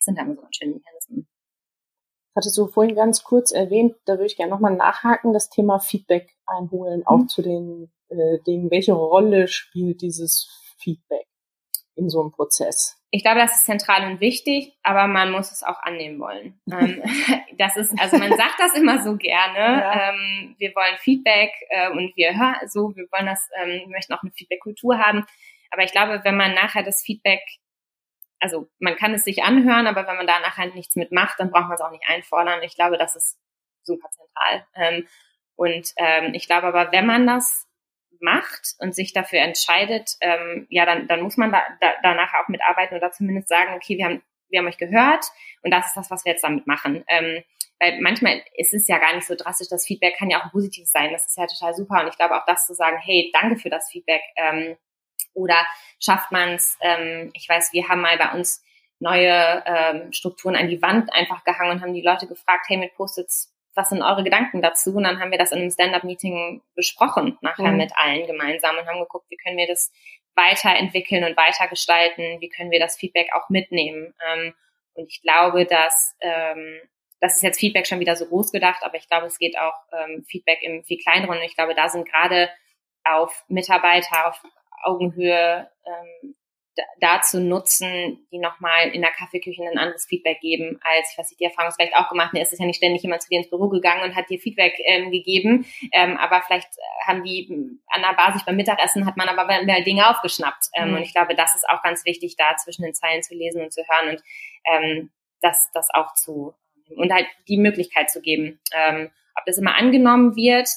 sind 0.00 0.18
da 0.18 0.22
immer 0.22 0.34
so 0.34 0.42
ganz 0.42 0.56
schöne 0.56 0.74
Mechanismen. 0.74 1.28
Hattest 2.36 2.58
du 2.58 2.66
vorhin 2.66 2.94
ganz 2.94 3.24
kurz 3.24 3.50
erwähnt, 3.50 3.96
da 4.04 4.14
würde 4.14 4.26
ich 4.26 4.36
gerne 4.36 4.50
nochmal 4.50 4.76
nachhaken, 4.76 5.32
das 5.32 5.48
Thema 5.48 5.78
Feedback 5.78 6.36
einholen, 6.44 7.06
auch 7.06 7.20
mhm. 7.20 7.28
zu 7.28 7.42
den 7.42 7.92
äh, 8.08 8.38
Dingen, 8.46 8.70
welche 8.70 8.92
Rolle 8.92 9.48
spielt 9.48 10.02
dieses 10.02 10.46
Feedback 10.78 11.26
in 11.94 12.10
so 12.10 12.20
einem 12.20 12.32
Prozess? 12.32 12.95
Ich 13.10 13.22
glaube, 13.22 13.38
das 13.38 13.52
ist 13.52 13.64
zentral 13.64 14.10
und 14.10 14.20
wichtig, 14.20 14.76
aber 14.82 15.06
man 15.06 15.30
muss 15.30 15.52
es 15.52 15.62
auch 15.62 15.80
annehmen 15.82 16.18
wollen. 16.18 16.60
ähm, 16.70 17.02
das 17.58 17.76
ist, 17.76 17.94
also 17.98 18.18
man 18.18 18.36
sagt 18.36 18.58
das 18.58 18.74
immer 18.74 19.02
so 19.02 19.16
gerne. 19.16 19.58
Ja. 19.58 20.10
Ähm, 20.10 20.56
wir 20.58 20.74
wollen 20.74 20.98
Feedback 20.98 21.52
äh, 21.70 21.90
und 21.90 22.16
wir 22.16 22.36
hören 22.36 22.56
so, 22.66 22.94
wir 22.96 23.06
wollen 23.12 23.26
das, 23.26 23.48
ähm, 23.62 23.80
wir 23.80 23.88
möchten 23.88 24.12
auch 24.12 24.22
eine 24.22 24.32
Feedback-Kultur 24.32 24.98
haben. 24.98 25.24
Aber 25.70 25.82
ich 25.82 25.92
glaube, 25.92 26.20
wenn 26.24 26.36
man 26.36 26.54
nachher 26.54 26.82
das 26.82 27.02
Feedback, 27.02 27.42
also 28.40 28.68
man 28.78 28.96
kann 28.96 29.14
es 29.14 29.24
sich 29.24 29.42
anhören, 29.42 29.86
aber 29.86 30.06
wenn 30.06 30.16
man 30.16 30.26
da 30.26 30.40
nachher 30.40 30.66
nichts 30.66 30.96
mitmacht, 30.96 31.38
dann 31.38 31.50
braucht 31.50 31.68
man 31.68 31.74
es 31.74 31.80
auch 31.80 31.90
nicht 31.90 32.04
einfordern. 32.06 32.62
Ich 32.62 32.74
glaube, 32.74 32.98
das 32.98 33.16
ist 33.16 33.38
super 33.82 34.08
zentral. 34.10 35.06
Und 35.56 35.94
ich 36.34 36.46
glaube 36.46 36.66
aber, 36.66 36.92
wenn 36.92 37.06
man 37.06 37.26
das 37.26 37.65
macht 38.20 38.74
und 38.78 38.94
sich 38.94 39.12
dafür 39.12 39.40
entscheidet, 39.40 40.12
ähm, 40.20 40.66
ja, 40.70 40.86
dann, 40.86 41.06
dann 41.08 41.22
muss 41.22 41.36
man 41.36 41.52
da, 41.52 41.62
da, 41.80 41.92
danach 42.02 42.34
auch 42.34 42.48
mitarbeiten 42.48 42.96
oder 42.96 43.12
zumindest 43.12 43.48
sagen, 43.48 43.74
okay, 43.74 43.98
wir 43.98 44.04
haben, 44.04 44.22
wir 44.48 44.60
haben 44.60 44.66
euch 44.66 44.78
gehört 44.78 45.24
und 45.62 45.70
das 45.70 45.88
ist 45.88 45.96
das, 45.96 46.10
was 46.10 46.24
wir 46.24 46.32
jetzt 46.32 46.44
damit 46.44 46.66
machen. 46.66 47.04
Ähm, 47.08 47.42
weil 47.78 48.00
manchmal 48.00 48.42
ist 48.54 48.72
es 48.72 48.88
ja 48.88 48.98
gar 48.98 49.14
nicht 49.14 49.26
so 49.26 49.34
drastisch, 49.34 49.68
das 49.68 49.86
Feedback 49.86 50.16
kann 50.16 50.30
ja 50.30 50.42
auch 50.42 50.50
positiv 50.50 50.86
sein, 50.86 51.12
das 51.12 51.26
ist 51.26 51.36
ja 51.36 51.46
total 51.46 51.74
super. 51.74 52.00
Und 52.00 52.08
ich 52.08 52.16
glaube 52.16 52.36
auch 52.36 52.46
das 52.46 52.66
zu 52.66 52.74
sagen, 52.74 52.98
hey, 52.98 53.30
danke 53.32 53.56
für 53.56 53.70
das 53.70 53.90
Feedback 53.90 54.22
ähm, 54.36 54.76
oder 55.34 55.56
schafft 56.00 56.32
man 56.32 56.54
es, 56.54 56.78
ähm, 56.80 57.30
ich 57.34 57.48
weiß, 57.48 57.72
wir 57.72 57.88
haben 57.88 58.00
mal 58.00 58.16
bei 58.16 58.32
uns 58.32 58.62
neue 58.98 59.62
ähm, 59.66 60.12
Strukturen 60.12 60.56
an 60.56 60.68
die 60.68 60.80
Wand 60.80 61.12
einfach 61.12 61.44
gehangen 61.44 61.72
und 61.72 61.82
haben 61.82 61.94
die 61.94 62.02
Leute 62.02 62.26
gefragt, 62.26 62.66
hey, 62.68 62.78
mit 62.78 62.94
Post-its 62.94 63.52
was 63.76 63.90
sind 63.90 64.02
eure 64.02 64.24
Gedanken 64.24 64.62
dazu? 64.62 64.94
Und 64.94 65.04
dann 65.04 65.20
haben 65.20 65.30
wir 65.30 65.38
das 65.38 65.52
in 65.52 65.58
einem 65.58 65.70
Stand-up-Meeting 65.70 66.62
besprochen, 66.74 67.38
nachher 67.42 67.70
mhm. 67.70 67.76
mit 67.76 67.92
allen 67.94 68.26
gemeinsam 68.26 68.76
und 68.76 68.86
haben 68.86 69.00
geguckt, 69.00 69.26
wie 69.28 69.36
können 69.36 69.58
wir 69.58 69.66
das 69.66 69.92
weiterentwickeln 70.34 71.24
und 71.24 71.36
weitergestalten, 71.36 72.40
wie 72.40 72.48
können 72.48 72.70
wir 72.70 72.80
das 72.80 72.96
Feedback 72.96 73.28
auch 73.34 73.48
mitnehmen. 73.50 74.14
Ähm, 74.26 74.54
und 74.94 75.06
ich 75.08 75.20
glaube, 75.22 75.66
dass 75.66 76.16
ähm, 76.20 76.80
das 77.20 77.36
ist 77.36 77.42
jetzt 77.42 77.60
Feedback 77.60 77.86
schon 77.86 78.00
wieder 78.00 78.16
so 78.16 78.26
groß 78.26 78.52
gedacht, 78.52 78.82
aber 78.82 78.96
ich 78.96 79.08
glaube, 79.08 79.26
es 79.26 79.38
geht 79.38 79.58
auch 79.58 79.74
ähm, 79.92 80.24
Feedback 80.28 80.62
im 80.62 80.84
viel 80.84 80.98
kleineren. 80.98 81.38
Und 81.38 81.44
ich 81.44 81.56
glaube, 81.56 81.74
da 81.74 81.88
sind 81.88 82.08
gerade 82.08 82.50
auf 83.04 83.44
Mitarbeiter 83.48 84.28
auf 84.28 84.42
Augenhöhe 84.82 85.70
ähm, 85.84 86.34
dazu 87.00 87.40
nutzen, 87.40 88.26
die 88.30 88.38
nochmal 88.38 88.88
in 88.88 89.02
der 89.02 89.10
Kaffeeküche 89.10 89.62
ein 89.62 89.78
anderes 89.78 90.06
Feedback 90.06 90.40
geben, 90.40 90.78
als, 90.82 91.10
ich 91.12 91.18
weiß 91.18 91.30
nicht, 91.30 91.40
die 91.40 91.44
Erfahrung 91.44 91.68
ist 91.68 91.76
vielleicht 91.76 91.96
auch 91.96 92.08
gemacht, 92.08 92.34
ne, 92.34 92.42
ist 92.42 92.52
es 92.52 92.58
ja 92.58 92.66
nicht 92.66 92.76
ständig 92.76 93.02
jemand 93.02 93.22
zu 93.22 93.28
dir 93.28 93.38
ins 93.38 93.50
Büro 93.50 93.68
gegangen 93.68 94.02
und 94.02 94.14
hat 94.14 94.28
dir 94.28 94.38
Feedback 94.38 94.74
ähm, 94.84 95.10
gegeben, 95.10 95.66
ähm, 95.92 96.16
aber 96.16 96.42
vielleicht 96.42 96.68
äh, 96.76 97.06
haben 97.06 97.24
die 97.24 97.48
an 97.88 98.02
der 98.02 98.14
Basis 98.14 98.44
beim 98.44 98.56
Mittagessen 98.56 99.06
hat 99.06 99.16
man 99.16 99.28
aber 99.28 99.62
mehr 99.62 99.82
Dinge 99.82 100.08
aufgeschnappt. 100.08 100.66
Ähm, 100.74 100.90
mhm. 100.90 100.96
Und 100.96 101.02
ich 101.02 101.12
glaube, 101.12 101.34
das 101.34 101.54
ist 101.54 101.68
auch 101.68 101.82
ganz 101.82 102.04
wichtig, 102.04 102.36
da 102.36 102.56
zwischen 102.56 102.82
den 102.82 102.94
Zeilen 102.94 103.22
zu 103.22 103.34
lesen 103.34 103.62
und 103.62 103.72
zu 103.72 103.82
hören 103.82 104.16
und 104.16 104.22
ähm, 104.64 105.10
das, 105.40 105.70
das 105.72 105.88
auch 105.92 106.14
zu 106.14 106.54
und 106.94 107.12
halt 107.12 107.26
die 107.48 107.58
Möglichkeit 107.58 108.10
zu 108.10 108.20
geben. 108.20 108.60
Ähm, 108.72 109.10
ob 109.34 109.44
das 109.44 109.58
immer 109.58 109.76
angenommen 109.76 110.36
wird, 110.36 110.68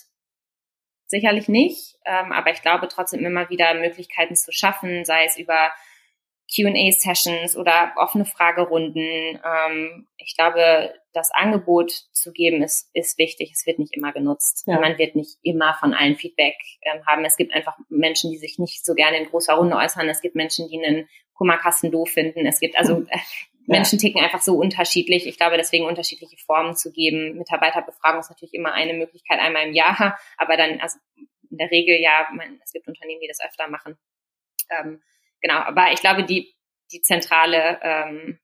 sicherlich 1.07 1.47
nicht, 1.47 1.97
ähm, 2.05 2.31
aber 2.31 2.51
ich 2.51 2.61
glaube 2.61 2.87
trotzdem 2.87 3.25
immer 3.25 3.49
wieder 3.49 3.73
Möglichkeiten 3.73 4.35
zu 4.35 4.51
schaffen, 4.51 5.05
sei 5.05 5.25
es 5.25 5.37
über 5.37 5.71
Q&A-Sessions 6.55 7.55
oder 7.55 7.93
offene 7.97 8.25
Fragerunden. 8.25 9.39
Ähm, 9.43 10.07
ich 10.17 10.35
glaube, 10.35 10.93
das 11.13 11.31
Angebot 11.31 11.91
zu 12.11 12.31
geben 12.31 12.63
ist, 12.63 12.89
ist 12.93 13.17
wichtig. 13.17 13.51
Es 13.53 13.65
wird 13.65 13.79
nicht 13.79 13.95
immer 13.95 14.11
genutzt. 14.11 14.63
Ja. 14.67 14.79
Man 14.79 14.97
wird 14.97 15.15
nicht 15.15 15.37
immer 15.43 15.75
von 15.79 15.93
allen 15.93 16.15
Feedback 16.15 16.55
ähm, 16.81 17.05
haben. 17.05 17.23
Es 17.25 17.37
gibt 17.37 17.53
einfach 17.53 17.77
Menschen, 17.89 18.31
die 18.31 18.37
sich 18.37 18.57
nicht 18.57 18.85
so 18.85 18.95
gerne 18.95 19.17
in 19.17 19.29
großer 19.29 19.53
Runde 19.53 19.75
äußern. 19.75 20.09
Es 20.09 20.21
gibt 20.21 20.35
Menschen, 20.35 20.67
die 20.69 20.83
einen 20.83 21.07
Kummerkasten 21.33 21.91
doof 21.91 22.09
finden. 22.09 22.45
Es 22.45 22.59
gibt 22.59 22.77
also 22.77 23.05
äh, 23.09 23.19
Menschen 23.67 23.99
ticken 23.99 24.21
einfach 24.21 24.41
so 24.41 24.55
unterschiedlich. 24.55 25.27
Ich 25.27 25.37
glaube, 25.37 25.57
deswegen 25.57 25.85
unterschiedliche 25.85 26.37
Formen 26.37 26.75
zu 26.75 26.91
geben. 26.91 27.37
Mitarbeiterbefragung 27.37 28.21
ist 28.21 28.29
natürlich 28.29 28.55
immer 28.55 28.73
eine 28.73 28.93
Möglichkeit, 28.93 29.39
einmal 29.39 29.67
im 29.67 29.73
Jahr, 29.73 30.19
aber 30.37 30.57
dann, 30.57 30.79
also 30.79 30.97
in 31.51 31.57
der 31.57 31.69
Regel 31.69 31.99
ja, 31.99 32.27
man, 32.33 32.59
es 32.63 32.71
gibt 32.71 32.87
Unternehmen, 32.87 33.21
die 33.21 33.27
das 33.27 33.39
öfter 33.41 33.67
machen. 33.69 33.95
Ähm, 34.71 35.01
genau, 35.41 35.59
aber 35.59 35.91
ich 35.91 36.01
glaube, 36.01 36.23
die, 36.23 36.55
die 36.91 37.01
zentrale 37.01 37.79
ähm, 37.81 38.39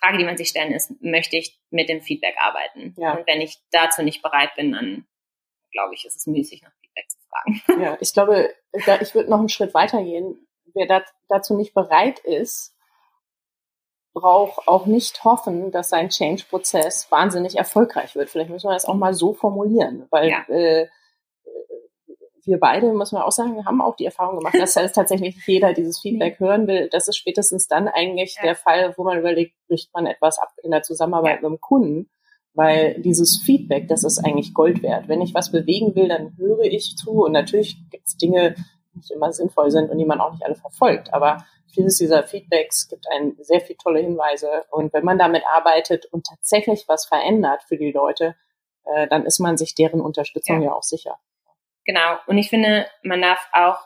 Frage, 0.00 0.18
die 0.18 0.24
man 0.24 0.36
sich 0.36 0.48
stellen, 0.48 0.72
ist, 0.72 0.92
möchte 1.00 1.36
ich 1.36 1.58
mit 1.70 1.88
dem 1.88 2.02
Feedback 2.02 2.36
arbeiten? 2.38 2.94
Ja. 2.98 3.14
Und 3.14 3.26
wenn 3.26 3.40
ich 3.40 3.58
dazu 3.70 4.02
nicht 4.02 4.22
bereit 4.22 4.54
bin, 4.56 4.72
dann 4.72 5.06
glaube 5.74 5.94
ich, 5.94 6.04
ist 6.04 6.16
es 6.16 6.26
müßig, 6.26 6.62
nach 6.62 6.72
Feedback 6.80 7.10
zu 7.10 7.18
fragen. 7.28 7.82
Ja, 7.82 7.98
ich 8.00 8.12
glaube, 8.12 8.54
ich 8.72 9.14
würde 9.14 9.28
noch 9.30 9.40
einen 9.40 9.48
Schritt 9.48 9.74
weitergehen. 9.74 10.46
Wer 10.72 11.04
dazu 11.28 11.56
nicht 11.56 11.74
bereit 11.74 12.20
ist, 12.20 12.74
braucht 14.14 14.66
auch 14.68 14.86
nicht 14.86 15.24
hoffen, 15.24 15.70
dass 15.72 15.90
sein 15.90 16.08
Change-Prozess 16.08 17.10
wahnsinnig 17.10 17.56
erfolgreich 17.56 18.14
wird. 18.14 18.30
Vielleicht 18.30 18.50
müssen 18.50 18.68
wir 18.68 18.74
das 18.74 18.86
auch 18.86 18.94
mal 18.94 19.12
so 19.12 19.34
formulieren, 19.34 20.06
weil 20.10 20.30
ja. 20.30 20.44
äh, 20.48 20.88
wir 22.46 22.58
beide, 22.58 22.92
muss 22.92 23.12
man 23.12 23.22
auch 23.22 23.32
sagen, 23.32 23.56
wir 23.56 23.64
haben 23.64 23.80
auch 23.80 23.96
die 23.96 24.04
Erfahrung 24.04 24.38
gemacht, 24.38 24.54
dass 24.58 24.76
halt 24.76 24.94
tatsächlich 24.94 25.36
jeder 25.46 25.72
dieses 25.72 26.00
Feedback 26.00 26.38
hören 26.40 26.66
will. 26.66 26.88
Das 26.90 27.08
ist 27.08 27.16
spätestens 27.16 27.68
dann 27.68 27.88
eigentlich 27.88 28.36
ja. 28.36 28.42
der 28.42 28.56
Fall, 28.56 28.94
wo 28.96 29.04
man 29.04 29.18
überlegt, 29.18 29.54
bricht 29.68 29.92
man 29.94 30.06
etwas 30.06 30.38
ab 30.38 30.52
in 30.62 30.70
der 30.70 30.82
Zusammenarbeit 30.82 31.42
ja. 31.42 31.48
mit 31.48 31.58
dem 31.58 31.60
Kunden. 31.60 32.10
Weil 32.56 33.00
dieses 33.00 33.42
Feedback, 33.44 33.88
das 33.88 34.04
ist 34.04 34.24
eigentlich 34.24 34.54
Gold 34.54 34.82
wert. 34.82 35.08
Wenn 35.08 35.20
ich 35.20 35.34
was 35.34 35.50
bewegen 35.50 35.96
will, 35.96 36.08
dann 36.08 36.36
höre 36.36 36.62
ich 36.62 36.96
zu. 36.96 37.24
Und 37.24 37.32
natürlich 37.32 37.78
gibt 37.90 38.06
es 38.06 38.16
Dinge, 38.16 38.54
die 38.92 38.98
nicht 38.98 39.10
immer 39.10 39.32
sinnvoll 39.32 39.72
sind 39.72 39.90
und 39.90 39.98
die 39.98 40.04
man 40.04 40.20
auch 40.20 40.30
nicht 40.32 40.44
alle 40.44 40.54
verfolgt. 40.54 41.12
Aber 41.12 41.44
vieles 41.72 41.98
dieser 41.98 42.22
Feedbacks 42.22 42.88
gibt 42.88 43.10
einen 43.10 43.36
sehr 43.42 43.60
viel 43.60 43.74
tolle 43.76 44.00
Hinweise. 44.00 44.48
Und 44.70 44.92
wenn 44.92 45.04
man 45.04 45.18
damit 45.18 45.42
arbeitet 45.52 46.06
und 46.06 46.26
tatsächlich 46.26 46.84
was 46.86 47.06
verändert 47.06 47.64
für 47.64 47.76
die 47.76 47.90
Leute, 47.90 48.36
äh, 48.84 49.08
dann 49.08 49.26
ist 49.26 49.40
man 49.40 49.56
sich 49.56 49.74
deren 49.74 50.00
Unterstützung 50.00 50.62
ja. 50.62 50.68
ja 50.68 50.74
auch 50.74 50.84
sicher. 50.84 51.18
Genau. 51.84 52.18
Und 52.26 52.38
ich 52.38 52.48
finde, 52.48 52.86
man 53.02 53.22
darf 53.22 53.48
auch 53.52 53.78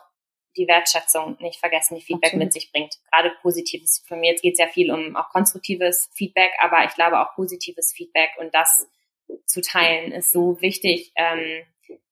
die 0.57 0.67
Wertschätzung 0.67 1.37
nicht 1.39 1.59
vergessen, 1.59 1.95
die 1.95 2.01
Feedback 2.01 2.29
Absolut. 2.29 2.45
mit 2.45 2.53
sich 2.53 2.71
bringt. 2.71 2.95
Gerade 3.11 3.31
positives. 3.41 4.03
Für 4.07 4.15
mich 4.15 4.31
jetzt 4.31 4.41
geht 4.41 4.53
es 4.53 4.59
ja 4.59 4.67
viel 4.67 4.91
um 4.91 5.15
auch 5.15 5.29
konstruktives 5.29 6.09
Feedback, 6.13 6.51
aber 6.59 6.83
ich 6.85 6.93
glaube 6.95 7.19
auch 7.19 7.35
positives 7.35 7.93
Feedback 7.93 8.31
und 8.39 8.53
das 8.53 8.87
zu 9.45 9.61
teilen 9.61 10.11
ist 10.11 10.31
so 10.31 10.59
wichtig, 10.59 11.11
ähm, 11.15 11.63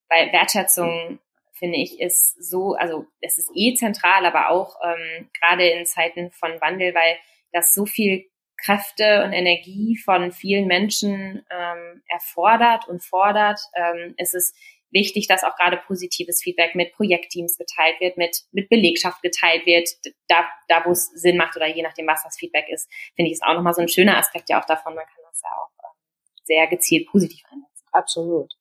weil 0.07 0.31
Wertschätzung 0.31 1.19
finde 1.53 1.77
ich, 1.79 1.99
ist 1.99 2.35
so, 2.43 2.75
also 2.75 3.07
es 3.21 3.37
ist 3.37 3.49
eh 3.55 3.73
zentral, 3.73 4.25
aber 4.25 4.49
auch 4.49 4.75
ähm, 4.83 5.29
gerade 5.39 5.67
in 5.67 5.85
Zeiten 5.85 6.31
von 6.31 6.61
Wandel, 6.61 6.93
weil 6.93 7.17
das 7.51 7.73
so 7.73 7.85
viel 7.85 8.29
Kräfte 8.63 9.23
und 9.23 9.33
Energie 9.33 9.97
von 9.97 10.31
vielen 10.31 10.67
Menschen 10.67 11.45
ähm, 11.49 12.01
erfordert 12.07 12.87
und 12.87 13.03
fordert, 13.03 13.59
ähm, 13.75 14.13
ist 14.17 14.33
es 14.33 14.53
wichtig, 14.91 15.27
dass 15.27 15.43
auch 15.43 15.55
gerade 15.55 15.77
positives 15.85 16.41
Feedback 16.41 16.75
mit 16.75 16.93
Projektteams 16.93 17.57
geteilt 17.57 17.99
wird, 17.99 18.17
mit, 18.17 18.43
mit 18.51 18.69
Belegschaft 18.69 19.21
geteilt 19.21 19.65
wird, 19.65 19.89
da, 20.27 20.47
da 20.67 20.83
wo 20.85 20.91
es 20.91 21.07
Sinn 21.07 21.37
macht 21.37 21.55
oder 21.55 21.67
je 21.67 21.83
nachdem, 21.83 22.07
was 22.07 22.23
das 22.23 22.37
Feedback 22.37 22.67
ist, 22.69 22.89
finde 23.15 23.29
ich, 23.29 23.33
ist 23.33 23.43
auch 23.43 23.53
nochmal 23.53 23.73
so 23.73 23.81
ein 23.81 23.89
schöner 23.89 24.17
Aspekt 24.17 24.49
ja 24.49 24.61
auch 24.61 24.65
davon. 24.65 24.95
Man 24.95 25.05
kann 25.05 25.23
das 25.29 25.41
ja 25.43 25.49
auch 25.49 25.71
äh, 25.83 25.95
sehr 26.43 26.67
gezielt 26.67 27.07
positiv 27.07 27.43
einsetzen. 27.51 27.85
Absolut 27.91 28.53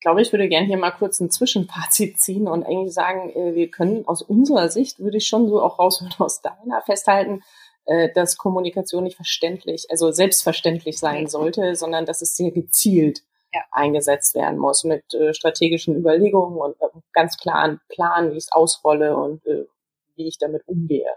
glaube, 0.00 0.22
ich 0.22 0.32
würde 0.32 0.48
gerne 0.48 0.66
hier 0.66 0.78
mal 0.78 0.90
kurz 0.90 1.20
ein 1.20 1.30
Zwischenfazit 1.30 2.18
ziehen 2.18 2.48
und 2.48 2.64
eigentlich 2.64 2.94
sagen, 2.94 3.30
äh, 3.30 3.54
wir 3.54 3.70
können 3.70 4.06
aus 4.06 4.22
unserer 4.22 4.68
Sicht, 4.68 4.98
würde 4.98 5.18
ich 5.18 5.26
schon 5.26 5.48
so 5.48 5.62
auch 5.62 5.78
raushören 5.78 6.14
aus 6.18 6.40
deiner, 6.42 6.82
festhalten, 6.82 7.42
äh, 7.84 8.08
dass 8.14 8.36
Kommunikation 8.36 9.04
nicht 9.04 9.16
verständlich, 9.16 9.86
also 9.90 10.10
selbstverständlich 10.10 10.98
sein 10.98 11.26
sollte, 11.26 11.76
sondern 11.76 12.06
dass 12.06 12.22
es 12.22 12.36
sehr 12.36 12.50
gezielt 12.50 13.22
ja. 13.52 13.60
eingesetzt 13.72 14.34
werden 14.34 14.58
muss 14.58 14.84
mit 14.84 15.12
äh, 15.14 15.34
strategischen 15.34 15.96
Überlegungen 15.96 16.58
und 16.58 16.76
ganz 17.12 17.36
klaren 17.36 17.80
Plan, 17.88 18.30
wie 18.30 18.36
ich 18.36 18.44
es 18.44 18.52
ausrolle 18.52 19.16
und 19.16 19.42
wie 20.16 20.28
ich 20.28 20.38
damit 20.38 20.66
umgehe. 20.66 21.10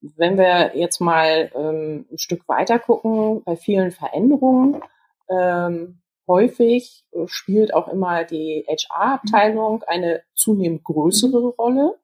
Wenn 0.00 0.38
wir 0.38 0.76
jetzt 0.76 1.00
mal 1.00 1.50
ähm, 1.54 2.06
ein 2.10 2.18
Stück 2.18 2.48
weiter 2.48 2.78
gucken, 2.78 3.42
bei 3.44 3.56
vielen 3.56 3.90
Veränderungen, 3.90 4.80
ähm, 5.28 6.00
häufig 6.28 7.04
äh, 7.12 7.26
spielt 7.26 7.74
auch 7.74 7.88
immer 7.88 8.24
die 8.24 8.64
HR-Abteilung 8.68 9.82
eine 9.84 10.22
zunehmend 10.34 10.84
größere 10.84 11.40
mhm. 11.40 11.52
Rolle. 11.58 11.98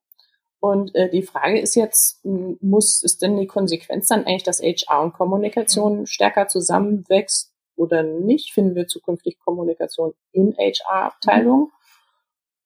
Und 0.59 0.95
äh, 0.95 1.11
die 1.11 1.23
Frage 1.23 1.61
ist 1.61 1.75
jetzt, 1.75 2.25
muss 2.25 3.03
es 3.05 3.19
denn 3.19 3.37
die 3.37 3.47
Konsequenz 3.47 4.09
dann 4.09 4.25
eigentlich, 4.25 4.45
dass 4.45 4.63
HR 4.63 5.03
und 5.03 5.13
Kommunikation 5.13 6.01
mhm. 6.01 6.07
stärker 6.07 6.49
zusammenwächst 6.49 7.54
oder 7.77 8.03
nicht? 8.03 8.53
Finden 8.53 8.75
wir 8.75 8.87
zukünftig 8.87 9.39
Kommunikation 9.39 10.15
in 10.33 10.55
HR-Abteilung? 10.57 11.73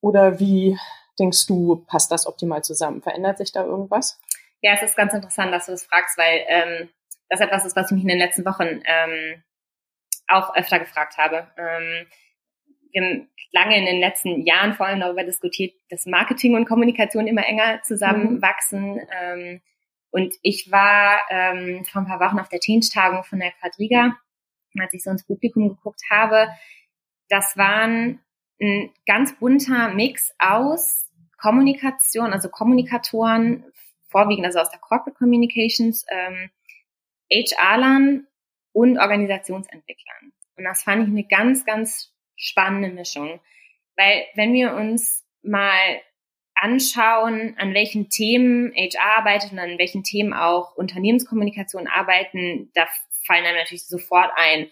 Oder 0.01 0.39
wie 0.39 0.79
denkst 1.19 1.47
du, 1.47 1.85
passt 1.87 2.13
das 2.13 2.27
optimal 2.27 2.63
zusammen? 2.63 3.03
Verändert 3.03 3.39
sich 3.39 3.53
da 3.53 3.65
irgendwas? 3.65 4.21
Ja, 4.61 4.75
es 4.75 4.83
ist 4.83 4.97
ganz 4.97 5.13
interessant, 5.15 5.53
dass 5.53 5.67
du 5.67 5.73
das 5.73 5.85
fragst, 5.85 6.19
weil 6.19 6.45
ähm, 6.49 6.89
das 7.29 7.41
etwas 7.41 7.65
ist, 7.65 7.77
was 7.77 7.91
mich 7.91 8.03
in 8.03 8.09
den 8.09 8.19
letzten 8.19 8.45
Wochen 8.45 8.83
ähm, 8.85 9.43
auch 10.29 10.55
öfter 10.55 10.79
gefragt 10.79 11.17
habe. 11.17 11.49
Ähm, 11.57 12.07
wir 12.93 13.03
haben 13.03 13.29
lange 13.53 13.79
in 13.79 13.87
den 13.87 14.01
letzten 14.01 14.43
Jahren 14.47 14.75
vor 14.75 14.87
allem 14.87 15.01
darüber 15.01 15.25
diskutiert, 15.25 15.75
dass 15.91 16.07
Marketing 16.07 16.55
und 16.55 16.67
Kommunikation 16.67 17.27
immer 17.27 17.47
enger 17.47 17.83
zusammenwachsen. 17.83 18.95
Mhm. 18.95 19.01
Ähm, 19.21 19.61
und 20.11 20.35
ich 20.43 20.71
war 20.71 21.21
ähm, 21.31 21.85
vor 21.85 22.03
ein 22.03 22.09
paar 22.09 22.21
Wochen 22.21 22.41
auf 22.41 22.49
der 22.49 22.61
Change-Tagung 22.61 23.25
von 23.25 23.41
der 23.41 23.53
Quadriga, 23.53 24.17
als 24.79 24.93
ich 24.93 25.03
so 25.03 25.11
ins 25.11 25.27
Publikum 25.27 25.69
geguckt 25.69 26.03
habe. 26.11 26.49
Das 27.29 27.57
waren 27.57 28.21
ein 28.61 28.91
ganz 29.07 29.39
bunter 29.39 29.89
Mix 29.95 30.35
aus 30.39 31.09
Kommunikation, 31.39 32.33
also 32.33 32.49
Kommunikatoren, 32.49 33.65
vorwiegend 34.09 34.47
also 34.47 34.59
aus 34.59 34.71
der 34.71 34.81
Corporate 34.81 35.17
Communications, 35.17 36.05
ähm, 36.11 36.51
HR-Lern 37.31 38.27
und 38.73 38.99
Organisationsentwicklern. 38.99 40.33
Und 40.57 40.65
das 40.65 40.83
fand 40.83 41.05
ich 41.05 41.09
eine 41.09 41.25
ganz, 41.25 41.65
ganz 41.65 42.15
spannende 42.37 42.91
Mischung. 42.91 43.41
Weil 43.97 44.25
wenn 44.35 44.53
wir 44.53 44.75
uns 44.75 45.25
mal 45.43 46.01
anschauen, 46.55 47.55
an 47.59 47.75
welchen 47.75 48.09
Themen 48.09 48.73
HR 48.75 49.19
arbeitet 49.19 49.53
und 49.53 49.59
an 49.59 49.79
welchen 49.79 50.03
Themen 50.03 50.33
auch 50.33 50.75
Unternehmenskommunikation 50.77 51.87
arbeiten, 51.87 52.71
da 52.75 52.87
fallen 53.29 53.45
einem 53.45 53.59
natürlich 53.59 53.87
sofort 53.87 54.31
ein 54.35 54.69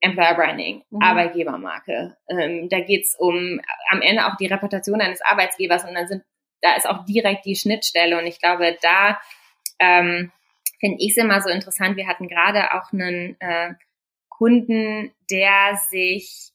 Employer 0.00 0.34
Branding, 0.34 0.84
mhm. 0.90 1.02
Arbeitgebermarke. 1.02 2.16
Ähm, 2.30 2.68
da 2.68 2.80
geht's 2.80 3.16
um 3.18 3.60
am 3.90 4.00
Ende 4.00 4.26
auch 4.26 4.36
die 4.36 4.46
Reputation 4.46 5.00
eines 5.00 5.20
Arbeitsgebers 5.20 5.84
und 5.84 5.94
dann 5.94 6.06
sind, 6.06 6.22
da 6.62 6.76
ist 6.76 6.88
auch 6.88 7.04
direkt 7.04 7.44
die 7.44 7.56
Schnittstelle 7.56 8.18
und 8.18 8.26
ich 8.26 8.40
glaube, 8.40 8.78
da 8.80 9.20
ähm, 9.80 10.32
finde 10.80 10.98
ich 11.00 11.10
es 11.10 11.16
immer 11.16 11.40
so 11.40 11.50
interessant. 11.50 11.96
Wir 11.96 12.06
hatten 12.06 12.28
gerade 12.28 12.72
auch 12.74 12.92
einen 12.92 13.36
äh, 13.40 13.74
Kunden, 14.28 15.12
der 15.30 15.78
sich, 15.90 16.52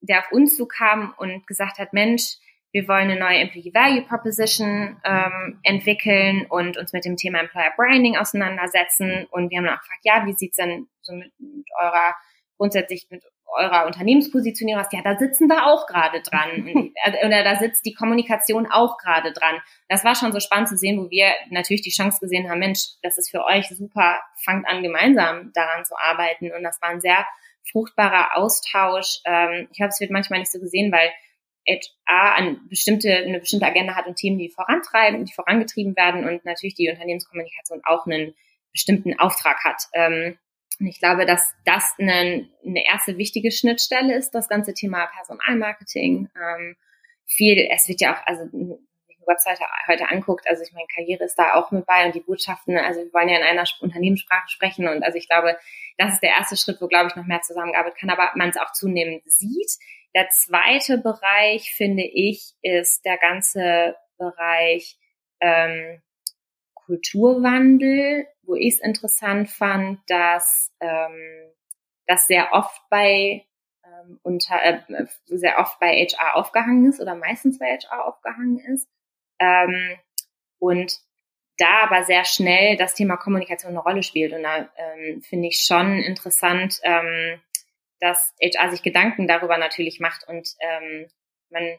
der 0.00 0.20
auf 0.20 0.32
uns 0.32 0.56
zukam 0.56 1.14
und 1.16 1.46
gesagt 1.46 1.78
hat, 1.78 1.94
Mensch, 1.94 2.36
wir 2.76 2.88
wollen 2.88 3.10
eine 3.10 3.18
neue 3.18 3.38
Employee 3.38 3.72
Value 3.72 4.02
Proposition 4.02 5.00
ähm, 5.02 5.60
entwickeln 5.62 6.44
und 6.50 6.76
uns 6.76 6.92
mit 6.92 7.06
dem 7.06 7.16
Thema 7.16 7.40
Employer 7.40 7.72
Branding 7.74 8.18
auseinandersetzen. 8.18 9.26
Und 9.30 9.48
wir 9.48 9.56
haben 9.56 9.64
dann 9.64 9.76
auch 9.76 9.80
gefragt, 9.80 10.02
ja, 10.02 10.26
wie 10.26 10.34
sieht's 10.34 10.58
denn 10.58 10.86
so 11.00 11.14
mit, 11.14 11.32
mit 11.38 11.66
eurer 11.82 12.14
grundsätzlich 12.58 13.06
mit 13.08 13.22
eurer 13.46 13.86
Unternehmenspositionierung 13.86 14.82
hast, 14.82 14.92
ja, 14.92 15.00
da 15.02 15.16
sitzen 15.16 15.48
wir 15.48 15.66
auch 15.66 15.86
gerade 15.86 16.20
dran. 16.20 16.92
Äh, 17.04 17.26
oder 17.26 17.44
da 17.44 17.56
sitzt 17.56 17.84
die 17.84 17.94
Kommunikation 17.94 18.66
auch 18.66 18.96
gerade 18.98 19.32
dran. 19.32 19.60
Das 19.88 20.02
war 20.04 20.14
schon 20.14 20.32
so 20.32 20.40
spannend 20.40 20.68
zu 20.68 20.76
sehen, 20.76 20.98
wo 20.98 21.10
wir 21.10 21.28
natürlich 21.50 21.82
die 21.82 21.90
Chance 21.90 22.20
gesehen 22.20 22.50
haben, 22.50 22.58
Mensch, 22.58 22.80
das 23.02 23.18
ist 23.18 23.30
für 23.30 23.44
euch 23.44 23.68
super, 23.68 24.20
fangt 24.44 24.66
an, 24.66 24.82
gemeinsam 24.82 25.52
daran 25.52 25.84
zu 25.84 25.94
arbeiten. 25.98 26.52
Und 26.52 26.62
das 26.62 26.80
war 26.80 26.90
ein 26.90 27.02
sehr 27.02 27.26
fruchtbarer 27.70 28.36
Austausch. 28.36 29.20
Ähm, 29.24 29.68
ich 29.70 29.76
glaube, 29.76 29.90
es 29.90 30.00
wird 30.00 30.10
manchmal 30.10 30.40
nicht 30.40 30.52
so 30.52 30.58
gesehen, 30.58 30.90
weil 30.90 31.10
HR 31.66 32.34
eine 32.34 32.60
bestimmte, 32.68 33.14
eine 33.14 33.40
bestimmte 33.40 33.66
Agenda 33.66 33.94
hat 33.94 34.06
und 34.06 34.16
Themen, 34.16 34.38
die 34.38 34.50
vorantreiben, 34.50 35.24
die 35.24 35.32
vorangetrieben 35.32 35.96
werden 35.96 36.26
und 36.26 36.44
natürlich 36.44 36.74
die 36.74 36.88
Unternehmenskommunikation 36.88 37.82
auch 37.84 38.06
einen 38.06 38.34
bestimmten 38.72 39.18
Auftrag 39.18 39.64
hat. 39.64 39.84
Ähm, 39.94 40.38
und 40.78 40.86
ich 40.86 40.98
glaube, 40.98 41.24
dass 41.24 41.54
das 41.64 41.94
eine, 41.98 42.48
eine 42.64 42.86
erste 42.86 43.16
wichtige 43.16 43.50
Schnittstelle 43.50 44.14
ist, 44.14 44.32
das 44.32 44.48
ganze 44.48 44.74
Thema 44.74 45.06
Personalmarketing. 45.06 46.28
Ähm, 46.36 46.76
viel, 47.24 47.68
es 47.70 47.88
wird 47.88 48.00
ja 48.00 48.14
auch, 48.14 48.26
also 48.26 48.44
nicht 48.44 49.18
nur 49.18 49.26
Webseite 49.26 49.64
heute 49.88 50.08
anguckt, 50.08 50.46
also 50.48 50.62
ich 50.62 50.72
meine, 50.72 50.86
Karriere 50.94 51.24
ist 51.24 51.36
da 51.36 51.54
auch 51.54 51.70
mit 51.72 51.86
bei 51.86 52.06
und 52.06 52.14
die 52.14 52.20
Botschaften, 52.20 52.76
also 52.76 53.00
wir 53.00 53.12
wollen 53.12 53.28
ja 53.28 53.38
in 53.38 53.44
einer 53.44 53.64
Unternehmenssprache 53.80 54.48
sprechen 54.48 54.86
und 54.86 55.02
also 55.02 55.18
ich 55.18 55.28
glaube, 55.28 55.56
das 55.98 56.14
ist 56.14 56.22
der 56.22 56.30
erste 56.30 56.56
Schritt, 56.56 56.80
wo, 56.80 56.86
glaube 56.86 57.08
ich, 57.08 57.16
noch 57.16 57.24
mehr 57.24 57.40
zusammengearbeitet 57.40 57.98
kann, 57.98 58.10
aber 58.10 58.30
man 58.36 58.50
es 58.50 58.58
auch 58.58 58.72
zunehmend 58.72 59.22
sieht. 59.24 59.78
Der 60.14 60.28
zweite 60.30 60.98
Bereich, 60.98 61.72
finde 61.74 62.04
ich, 62.04 62.54
ist 62.62 63.04
der 63.04 63.18
ganze 63.18 63.96
Bereich 64.16 64.98
ähm, 65.40 66.02
Kulturwandel, 66.74 68.26
wo 68.42 68.54
ich 68.54 68.74
es 68.74 68.80
interessant 68.80 69.50
fand, 69.50 70.00
dass 70.08 70.72
ähm, 70.80 71.50
das 72.06 72.26
sehr 72.26 72.52
oft 72.52 72.80
bei 72.88 73.44
ähm, 73.84 74.20
unter 74.22 74.62
äh, 74.62 75.06
sehr 75.26 75.58
oft 75.58 75.78
bei 75.80 76.06
HR 76.06 76.36
aufgehangen 76.36 76.88
ist 76.88 77.00
oder 77.00 77.14
meistens 77.14 77.58
bei 77.58 77.76
HR 77.76 78.06
aufgehangen 78.06 78.58
ist. 78.58 78.88
Ähm, 79.38 79.98
und 80.58 81.00
da 81.58 81.84
aber 81.84 82.04
sehr 82.04 82.24
schnell 82.24 82.76
das 82.76 82.94
Thema 82.94 83.16
Kommunikation 83.16 83.70
eine 83.70 83.80
Rolle 83.80 84.02
spielt. 84.02 84.32
Und 84.32 84.42
da 84.42 84.68
ähm, 84.76 85.22
finde 85.22 85.48
ich 85.48 85.64
schon 85.64 85.98
interessant, 85.98 86.80
ähm, 86.82 87.40
dass 88.00 88.34
HR 88.40 88.70
sich 88.70 88.82
Gedanken 88.82 89.26
darüber 89.26 89.58
natürlich 89.58 90.00
macht 90.00 90.26
und 90.28 90.48
ähm, 90.60 91.06
man, 91.50 91.78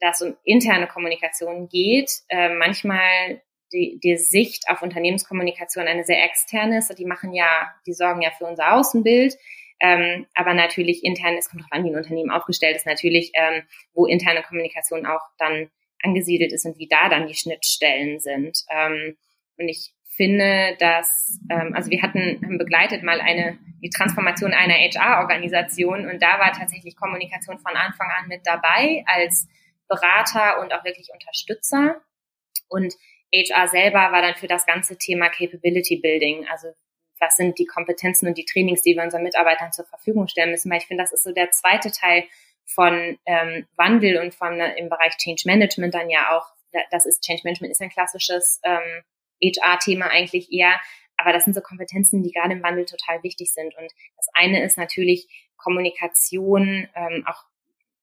da 0.00 0.10
es 0.10 0.22
um 0.22 0.36
interne 0.44 0.86
Kommunikation 0.86 1.68
geht, 1.68 2.10
äh, 2.28 2.48
manchmal 2.50 3.42
die, 3.72 4.00
die 4.02 4.16
Sicht 4.16 4.68
auf 4.68 4.82
Unternehmenskommunikation 4.82 5.86
eine 5.86 6.04
sehr 6.04 6.24
externe 6.24 6.78
ist. 6.78 6.96
Die 6.98 7.04
machen 7.04 7.32
ja, 7.32 7.70
die 7.86 7.92
sorgen 7.92 8.22
ja 8.22 8.30
für 8.30 8.46
unser 8.46 8.74
Außenbild. 8.74 9.36
Ähm, 9.80 10.26
aber 10.34 10.54
natürlich 10.54 11.04
intern, 11.04 11.36
es 11.36 11.48
kommt 11.48 11.62
darauf 11.62 11.72
an, 11.72 11.84
wie 11.84 11.90
ein 11.90 11.96
Unternehmen 11.96 12.30
aufgestellt 12.30 12.76
ist, 12.76 12.86
natürlich, 12.86 13.30
ähm, 13.34 13.62
wo 13.92 14.06
interne 14.06 14.42
Kommunikation 14.42 15.06
auch 15.06 15.22
dann 15.38 15.70
angesiedelt 16.02 16.52
ist 16.52 16.64
und 16.64 16.78
wie 16.78 16.88
da 16.88 17.08
dann 17.08 17.28
die 17.28 17.34
Schnittstellen 17.34 18.18
sind. 18.18 18.58
Ähm, 18.70 19.16
und 19.56 19.68
ich 19.68 19.92
finde, 20.18 20.76
dass, 20.78 21.38
ähm, 21.48 21.72
also 21.74 21.90
wir 21.90 22.02
hatten, 22.02 22.40
haben 22.44 22.58
begleitet 22.58 23.02
mal 23.02 23.20
eine, 23.20 23.56
die 23.80 23.88
Transformation 23.88 24.52
einer 24.52 24.74
HR-Organisation 24.74 26.10
und 26.10 26.20
da 26.20 26.38
war 26.38 26.52
tatsächlich 26.52 26.96
Kommunikation 26.96 27.58
von 27.58 27.74
Anfang 27.76 28.10
an 28.10 28.28
mit 28.28 28.40
dabei 28.44 29.04
als 29.06 29.48
Berater 29.88 30.60
und 30.60 30.74
auch 30.74 30.84
wirklich 30.84 31.08
Unterstützer. 31.14 32.02
Und 32.68 32.94
HR 33.32 33.68
selber 33.68 34.12
war 34.12 34.20
dann 34.20 34.34
für 34.34 34.48
das 34.48 34.66
ganze 34.66 34.98
Thema 34.98 35.30
Capability 35.30 35.96
Building, 35.96 36.46
also 36.48 36.68
was 37.20 37.36
sind 37.36 37.58
die 37.58 37.66
Kompetenzen 37.66 38.28
und 38.28 38.38
die 38.38 38.44
Trainings, 38.44 38.82
die 38.82 38.94
wir 38.94 39.02
unseren 39.02 39.22
Mitarbeitern 39.22 39.72
zur 39.72 39.86
Verfügung 39.86 40.28
stellen 40.28 40.50
müssen, 40.50 40.70
weil 40.70 40.78
ich 40.78 40.86
finde, 40.86 41.02
das 41.02 41.12
ist 41.12 41.24
so 41.24 41.32
der 41.32 41.50
zweite 41.50 41.90
Teil 41.90 42.24
von 42.66 43.18
ähm, 43.24 43.66
Wandel 43.76 44.18
und 44.18 44.34
von 44.34 44.60
im 44.60 44.88
Bereich 44.88 45.16
Change 45.16 45.42
Management 45.46 45.94
dann 45.94 46.10
ja 46.10 46.36
auch, 46.36 46.46
das 46.90 47.06
ist 47.06 47.24
Change 47.24 47.42
Management 47.44 47.72
ist 47.72 47.80
ein 47.80 47.88
klassisches 47.88 48.60
ähm, 48.62 49.02
HR-Thema 49.42 50.06
eigentlich 50.06 50.52
eher, 50.52 50.74
aber 51.18 51.32
das 51.32 51.44
sind 51.44 51.54
so 51.54 51.60
Kompetenzen, 51.60 52.22
die 52.22 52.32
gerade 52.32 52.54
im 52.54 52.62
Wandel 52.62 52.86
total 52.86 53.22
wichtig 53.22 53.52
sind. 53.52 53.76
Und 53.76 53.90
das 54.16 54.28
eine 54.34 54.62
ist 54.62 54.78
natürlich 54.78 55.28
Kommunikation, 55.56 56.88
ähm, 56.94 57.24
auch 57.26 57.44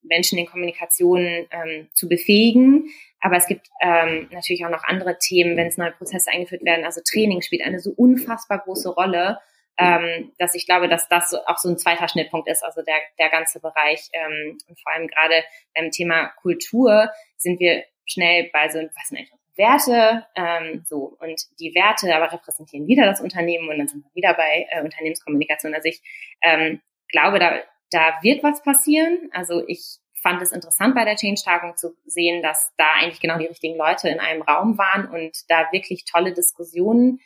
Menschen 0.03 0.37
in 0.37 0.45
Kommunikation 0.45 1.47
ähm, 1.49 1.87
zu 1.93 2.07
befähigen. 2.07 2.89
Aber 3.21 3.37
es 3.37 3.47
gibt 3.47 3.67
ähm, 3.81 4.27
natürlich 4.31 4.65
auch 4.65 4.69
noch 4.69 4.83
andere 4.83 5.17
Themen, 5.17 5.57
wenn 5.57 5.67
es 5.67 5.77
neue 5.77 5.91
Prozesse 5.93 6.29
eingeführt 6.29 6.63
werden. 6.63 6.85
Also 6.85 7.01
Training 7.03 7.41
spielt 7.41 7.63
eine 7.63 7.79
so 7.79 7.91
unfassbar 7.91 8.59
große 8.59 8.89
Rolle, 8.89 9.39
ähm, 9.77 10.31
dass 10.37 10.53
ich 10.53 10.65
glaube, 10.65 10.87
dass 10.87 11.09
das 11.09 11.33
auch 11.33 11.57
so 11.57 11.69
ein 11.69 11.77
zweiter 11.77 12.07
Schnittpunkt 12.07 12.47
ist, 12.49 12.63
also 12.63 12.81
der, 12.81 12.97
der 13.17 13.29
ganze 13.29 13.59
Bereich. 13.59 14.09
Ähm, 14.13 14.57
und 14.67 14.79
vor 14.79 14.93
allem 14.93 15.07
gerade 15.07 15.43
beim 15.73 15.89
Thema 15.89 16.27
Kultur 16.41 17.09
sind 17.37 17.59
wir 17.59 17.83
schnell 18.05 18.49
bei 18.53 18.69
so, 18.69 18.79
was 18.79 19.11
eigentlich 19.11 19.31
Werte, 19.55 20.25
ähm, 20.35 20.83
so 20.85 21.17
und 21.19 21.41
die 21.59 21.73
Werte 21.75 22.13
aber 22.15 22.31
repräsentieren 22.31 22.87
wieder 22.87 23.05
das 23.05 23.21
Unternehmen 23.21 23.69
und 23.69 23.77
dann 23.77 23.87
sind 23.87 24.03
wir 24.03 24.13
wieder 24.13 24.33
bei 24.33 24.67
äh, 24.69 24.81
Unternehmenskommunikation. 24.81 25.73
Also 25.73 25.87
ich 25.87 26.01
ähm, 26.41 26.81
glaube, 27.09 27.39
da 27.39 27.61
da 27.91 28.17
wird 28.21 28.43
was 28.43 28.63
passieren. 28.63 29.29
Also 29.31 29.65
ich 29.67 29.99
fand 30.21 30.41
es 30.41 30.51
interessant 30.51 30.95
bei 30.95 31.05
der 31.05 31.15
Change-Tagung 31.15 31.77
zu 31.77 31.95
sehen, 32.05 32.41
dass 32.41 32.73
da 32.77 32.93
eigentlich 32.95 33.21
genau 33.21 33.37
die 33.37 33.45
richtigen 33.45 33.77
Leute 33.77 34.09
in 34.09 34.19
einem 34.19 34.41
Raum 34.41 34.77
waren 34.77 35.07
und 35.07 35.49
da 35.49 35.71
wirklich 35.71 36.05
tolle 36.05 36.33
Diskussionen 36.33 37.19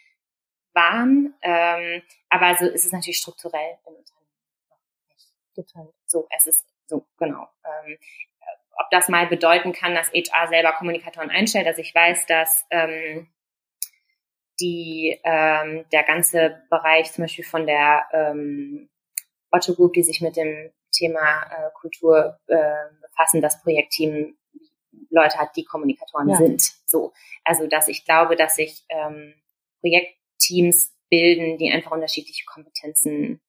waren. 0.74 1.34
Ähm, 1.42 2.02
aber 2.30 2.58
so 2.58 2.66
ist 2.66 2.86
es 2.86 2.92
natürlich 2.92 3.18
strukturell 3.18 3.78
im 3.86 3.94
Unternehmen. 3.94 5.94
So, 6.06 6.28
es 6.36 6.48
ist 6.48 6.66
so, 6.88 7.06
genau. 7.18 7.48
Ähm, 7.64 7.98
ob 8.80 8.90
das 8.92 9.10
mal 9.10 9.28
bedeuten 9.28 9.74
kann, 9.74 9.94
dass 9.94 10.12
HR 10.14 10.48
selber 10.48 10.72
Kommunikatoren 10.72 11.30
einstellt. 11.30 11.68
Also 11.68 11.82
ich 11.82 11.94
weiß, 11.94 12.26
dass 12.28 12.66
ähm, 12.72 13.28
die 14.60 15.20
ähm, 15.24 15.86
der 15.92 16.04
ganze 16.04 16.62
Bereich 16.70 17.12
zum 17.12 17.26
Beispiel 17.26 17.46
von 17.46 17.66
der 17.66 18.06
ähm, 18.14 18.90
Otto 19.52 19.74
Group, 19.76 19.94
die 19.94 20.04
sich 20.04 20.22
mit 20.22 20.38
dem 20.38 20.72
Thema 20.92 21.44
äh, 21.44 21.70
Kultur 21.74 22.40
äh, 22.48 22.74
befassen, 23.02 23.42
das 23.42 23.62
Projektteam 23.62 24.38
Leute 25.10 25.38
hat, 25.38 25.56
die 25.56 25.66
Kommunikatoren 25.66 26.30
ja. 26.30 26.36
sind. 26.38 26.62
So, 26.86 27.14
also 27.44 27.68
dass 27.68 27.88
ich 27.88 28.06
glaube, 28.06 28.36
dass 28.36 28.56
sich 28.56 28.86
ähm, 28.90 29.34
Projektteams 29.82 30.96
bilden, 31.10 31.58
die 31.58 31.72
einfach 31.72 31.92
unterschiedliche 31.92 32.46
Kompetenzen 32.46 33.42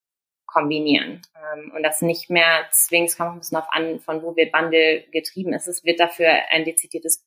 kombinieren 0.52 1.22
ähm, 1.36 1.72
und 1.74 1.82
das 1.82 2.02
nicht 2.02 2.30
mehr 2.30 2.66
zwingend, 2.70 3.16
kommt 3.16 3.32
ein 3.32 3.38
bisschen 3.38 3.58
auf 3.58 3.70
an, 3.70 4.00
von 4.00 4.22
wo 4.22 4.36
wird 4.36 4.52
Wandel 4.52 5.04
getrieben 5.12 5.52
ist. 5.52 5.68
Es 5.68 5.84
wird 5.84 6.00
dafür 6.00 6.28
ein 6.50 6.64
dezidiertes, 6.64 7.26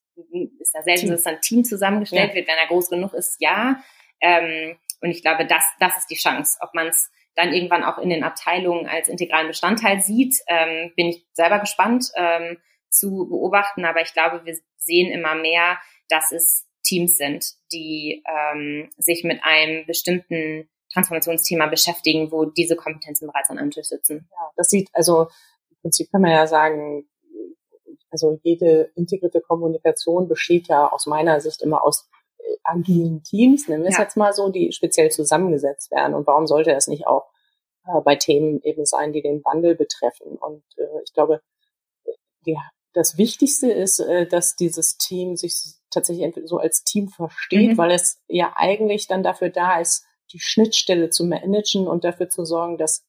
ist 0.59 0.75
da 0.75 0.81
selten, 0.83 1.09
dass 1.09 1.25
ein 1.25 1.41
Team 1.41 1.63
zusammengestellt 1.63 2.29
ja. 2.29 2.35
wird, 2.35 2.47
wenn 2.47 2.57
er 2.57 2.67
groß 2.67 2.89
genug 2.89 3.13
ist, 3.13 3.39
ja. 3.39 3.77
Ähm, 4.21 4.77
und 5.01 5.11
ich 5.11 5.21
glaube, 5.21 5.45
das, 5.45 5.63
das 5.79 5.97
ist 5.97 6.07
die 6.07 6.15
Chance, 6.15 6.57
ob 6.61 6.73
man 6.73 6.87
es 6.87 7.11
dann 7.35 7.53
irgendwann 7.53 7.83
auch 7.83 7.97
in 7.97 8.09
den 8.09 8.23
Abteilungen 8.23 8.87
als 8.87 9.09
integralen 9.09 9.47
Bestandteil 9.47 10.01
sieht, 10.01 10.35
ähm, 10.47 10.93
bin 10.95 11.07
ich 11.07 11.25
selber 11.33 11.59
gespannt 11.59 12.11
ähm, 12.15 12.57
zu 12.89 13.27
beobachten. 13.27 13.85
Aber 13.85 14.01
ich 14.01 14.13
glaube, 14.13 14.45
wir 14.45 14.55
sehen 14.77 15.11
immer 15.11 15.35
mehr, 15.35 15.79
dass 16.09 16.31
es 16.31 16.67
Teams 16.83 17.17
sind, 17.17 17.45
die 17.71 18.23
ähm, 18.27 18.89
sich 18.97 19.23
mit 19.23 19.43
einem 19.43 19.85
bestimmten 19.85 20.69
Transformationsthema 20.93 21.67
beschäftigen, 21.67 22.31
wo 22.31 22.45
diese 22.45 22.75
Kompetenzen 22.75 23.27
bereits 23.27 23.49
an 23.49 23.57
einem 23.57 23.71
Tisch 23.71 23.87
sitzen. 23.87 24.27
Ja, 24.31 24.51
das 24.55 24.67
sieht 24.67 24.89
also 24.93 25.27
im 25.69 25.77
Prinzip 25.81 26.11
kann 26.11 26.21
man 26.21 26.31
ja 26.31 26.47
sagen, 26.47 27.07
also 28.09 28.39
jede 28.43 28.91
integrierte 28.95 29.41
Kommunikation 29.41 30.27
besteht 30.27 30.67
ja 30.67 30.91
aus 30.91 31.07
meiner 31.07 31.41
Sicht 31.41 31.61
immer 31.61 31.83
aus 31.83 32.07
agilen 32.63 33.23
Teams, 33.23 33.67
nennen 33.67 33.83
wir 33.83 33.89
es 33.89 33.97
ja. 33.97 34.03
jetzt 34.03 34.17
mal 34.17 34.33
so, 34.33 34.49
die 34.49 34.71
speziell 34.71 35.11
zusammengesetzt 35.11 35.91
werden. 35.91 36.13
Und 36.13 36.27
warum 36.27 36.47
sollte 36.47 36.71
das 36.71 36.87
nicht 36.87 37.07
auch 37.07 37.29
äh, 37.85 38.01
bei 38.01 38.15
Themen 38.15 38.61
eben 38.61 38.85
sein, 38.85 39.13
die 39.13 39.21
den 39.21 39.43
Wandel 39.43 39.75
betreffen? 39.75 40.37
Und 40.37 40.63
äh, 40.77 41.03
ich 41.03 41.13
glaube, 41.13 41.41
die, 42.45 42.57
das 42.93 43.17
Wichtigste 43.17 43.71
ist, 43.71 43.99
äh, 43.99 44.27
dass 44.27 44.55
dieses 44.55 44.97
Team 44.97 45.35
sich 45.35 45.55
tatsächlich 45.91 46.33
so 46.45 46.57
als 46.57 46.83
Team 46.83 47.09
versteht, 47.09 47.71
mhm. 47.71 47.77
weil 47.77 47.91
es 47.91 48.21
ja 48.27 48.53
eigentlich 48.55 49.07
dann 49.07 49.23
dafür 49.23 49.49
da 49.49 49.79
ist, 49.79 50.05
die 50.31 50.39
Schnittstelle 50.39 51.09
zu 51.09 51.25
managen 51.25 51.87
und 51.87 52.03
dafür 52.03 52.29
zu 52.29 52.45
sorgen, 52.45 52.77
dass 52.77 53.05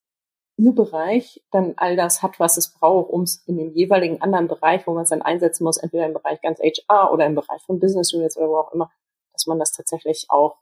ihr 0.57 0.73
Bereich 0.73 1.43
dann 1.51 1.75
all 1.77 1.97
das 1.97 2.23
hat, 2.23 2.39
was 2.39 2.57
es 2.57 2.73
braucht, 2.73 3.11
um 3.11 3.23
es 3.23 3.43
in 3.47 3.57
dem 3.57 3.73
jeweiligen 3.73 4.23
anderen 4.23 4.49
Bereich, 4.49 4.87
wo 4.87 4.95
man 4.95 5.03
es 5.03 5.11
dann 5.11 5.23
einsetzen 5.23 5.65
muss, 5.65 5.79
entweder 5.79 6.07
im 6.07 6.13
Bereich 6.13 6.41
ganz 6.43 6.61
HR 6.61 7.13
oder 7.13 7.27
im 7.27 7.35
Bereich 7.35 7.63
von 7.63 7.81
Business 7.81 8.13
Units 8.13 8.37
oder 8.37 8.49
wo 8.49 8.59
auch 8.59 8.73
immer, 8.73 8.91
dass 9.33 9.47
man 9.47 9.59
das 9.59 9.73
tatsächlich 9.73 10.27
auch 10.29 10.57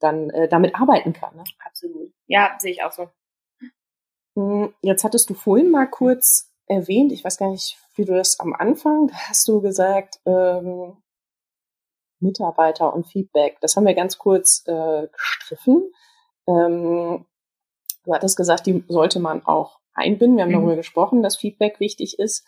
dann 0.00 0.30
äh, 0.30 0.48
damit 0.48 0.74
arbeiten 0.74 1.12
kann. 1.12 1.36
Ne? 1.36 1.44
Absolut. 1.64 2.12
Ja, 2.26 2.56
sehe 2.58 2.72
ich 2.72 2.82
auch 2.82 2.92
so. 2.92 3.08
Hm, 4.36 4.74
jetzt 4.82 5.04
hattest 5.04 5.30
du 5.30 5.34
vorhin 5.34 5.70
mal 5.70 5.86
kurz 5.86 6.52
erwähnt, 6.66 7.12
ich 7.12 7.24
weiß 7.24 7.38
gar 7.38 7.50
nicht, 7.50 7.78
wie 7.94 8.04
du 8.04 8.14
das 8.14 8.40
am 8.40 8.52
Anfang, 8.52 9.10
hast 9.12 9.48
du 9.48 9.60
gesagt, 9.60 10.20
ähm, 10.26 10.96
Mitarbeiter 12.20 12.92
und 12.94 13.06
Feedback. 13.06 13.58
Das 13.60 13.76
haben 13.76 13.86
wir 13.86 13.94
ganz 13.94 14.18
kurz 14.18 14.64
äh, 14.66 15.06
gestriffen. 15.12 15.90
Ähm, 16.48 17.26
du 18.04 18.14
hattest 18.14 18.36
gesagt, 18.36 18.66
die 18.66 18.84
sollte 18.88 19.20
man 19.20 19.44
auch 19.44 19.78
einbinden. 19.94 20.36
Wir 20.36 20.44
haben 20.44 20.50
mhm. 20.50 20.54
darüber 20.54 20.76
gesprochen, 20.76 21.22
dass 21.22 21.36
Feedback 21.36 21.80
wichtig 21.80 22.18
ist. 22.18 22.46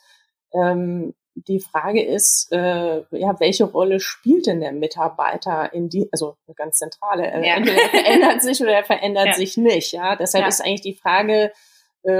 Ähm, 0.53 1.15
die 1.35 1.61
Frage 1.61 2.03
ist, 2.03 2.51
äh, 2.53 3.03
ja, 3.11 3.39
welche 3.39 3.65
Rolle 3.65 4.01
spielt 4.01 4.47
denn 4.47 4.61
der 4.61 4.73
Mitarbeiter 4.73 5.73
in 5.73 5.89
die, 5.89 6.09
also 6.13 6.37
eine 6.47 6.55
ganz 6.55 6.79
zentrale, 6.79 7.31
äh, 7.31 7.47
ja. 7.47 7.57
entweder 7.57 7.81
er 7.81 7.89
verändert 7.91 8.43
sich 8.43 8.61
oder 8.61 8.73
er 8.73 8.85
verändert 8.85 9.27
ja. 9.27 9.35
sich 9.35 9.57
nicht, 9.57 9.93
ja. 9.93 10.17
Deshalb 10.17 10.43
ja. 10.43 10.49
ist 10.49 10.61
eigentlich 10.61 10.81
die 10.81 10.95
Frage, 10.95 11.53
äh, 12.03 12.11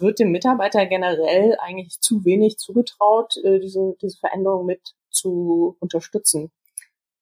wird 0.00 0.18
dem 0.18 0.30
Mitarbeiter 0.30 0.86
generell 0.86 1.56
eigentlich 1.60 2.00
zu 2.00 2.24
wenig 2.24 2.58
zugetraut, 2.58 3.36
äh, 3.44 3.58
diese, 3.58 3.96
diese 4.00 4.18
Veränderung 4.18 4.66
mit 4.66 4.94
zu 5.10 5.76
unterstützen? 5.80 6.50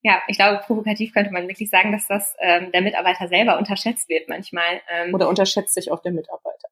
Ja, 0.06 0.22
ich 0.28 0.36
glaube, 0.36 0.62
provokativ 0.64 1.12
könnte 1.12 1.32
man 1.32 1.48
wirklich 1.48 1.68
sagen, 1.68 1.90
dass 1.90 2.06
das 2.06 2.36
ähm, 2.38 2.70
der 2.70 2.80
Mitarbeiter 2.80 3.26
selber 3.26 3.58
unterschätzt 3.58 4.08
wird 4.08 4.28
manchmal. 4.28 4.80
Ähm, 4.88 5.12
Oder 5.12 5.28
unterschätzt 5.28 5.74
sich 5.74 5.90
auch 5.90 6.00
der 6.00 6.12
Mitarbeiter. 6.12 6.68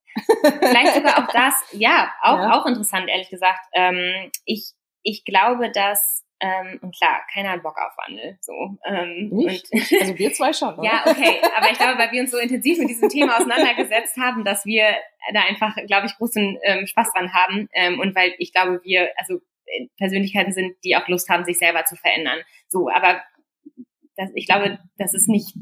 Vielleicht 0.61 0.93
sogar 0.95 1.19
auch 1.19 1.27
das, 1.33 1.53
ja, 1.73 2.13
auch, 2.21 2.37
ja. 2.37 2.53
auch 2.53 2.65
interessant, 2.65 3.09
ehrlich 3.09 3.29
gesagt. 3.29 3.59
Ähm, 3.73 4.31
ich, 4.45 4.71
ich 5.03 5.25
glaube, 5.25 5.69
dass 5.69 6.23
Ähm, 6.39 6.79
und 6.81 6.95
klar, 6.95 7.25
keiner 7.33 7.51
hat 7.51 7.63
Bock 7.63 7.77
auf 7.77 7.91
Wandel. 7.97 8.37
So, 8.39 8.53
ähm, 8.85 9.29
Nicht? 9.33 9.67
Und, 9.69 9.81
also 9.99 10.17
wir 10.17 10.31
zwei 10.31 10.53
schon. 10.53 10.79
Oder? 10.79 10.85
ja, 10.85 11.03
okay. 11.05 11.41
Aber 11.57 11.69
ich 11.71 11.77
glaube, 11.77 11.97
weil 11.97 12.11
wir 12.13 12.21
uns 12.21 12.31
so 12.31 12.37
intensiv 12.37 12.77
mit 12.79 12.89
diesem 12.89 13.09
Thema 13.09 13.35
auseinandergesetzt 13.35 14.15
haben, 14.17 14.45
dass 14.45 14.65
wir 14.65 14.95
da 15.33 15.41
einfach, 15.41 15.75
glaube 15.87 16.07
ich, 16.07 16.15
großen 16.15 16.57
ähm, 16.63 16.87
Spaß 16.87 17.11
dran 17.11 17.33
haben. 17.33 17.67
Ähm, 17.73 17.99
und 17.99 18.15
weil 18.15 18.33
ich 18.37 18.53
glaube, 18.53 18.79
wir, 18.83 19.09
also 19.17 19.41
Persönlichkeiten 19.97 20.51
sind, 20.51 20.75
die 20.83 20.95
auch 20.95 21.07
Lust 21.07 21.29
haben, 21.29 21.45
sich 21.45 21.57
selber 21.57 21.85
zu 21.85 21.95
verändern. 21.95 22.39
So, 22.67 22.89
aber 22.89 23.21
das, 24.15 24.29
ich 24.35 24.45
glaube, 24.45 24.79
das 24.97 25.13
ist 25.13 25.27
nicht 25.27 25.55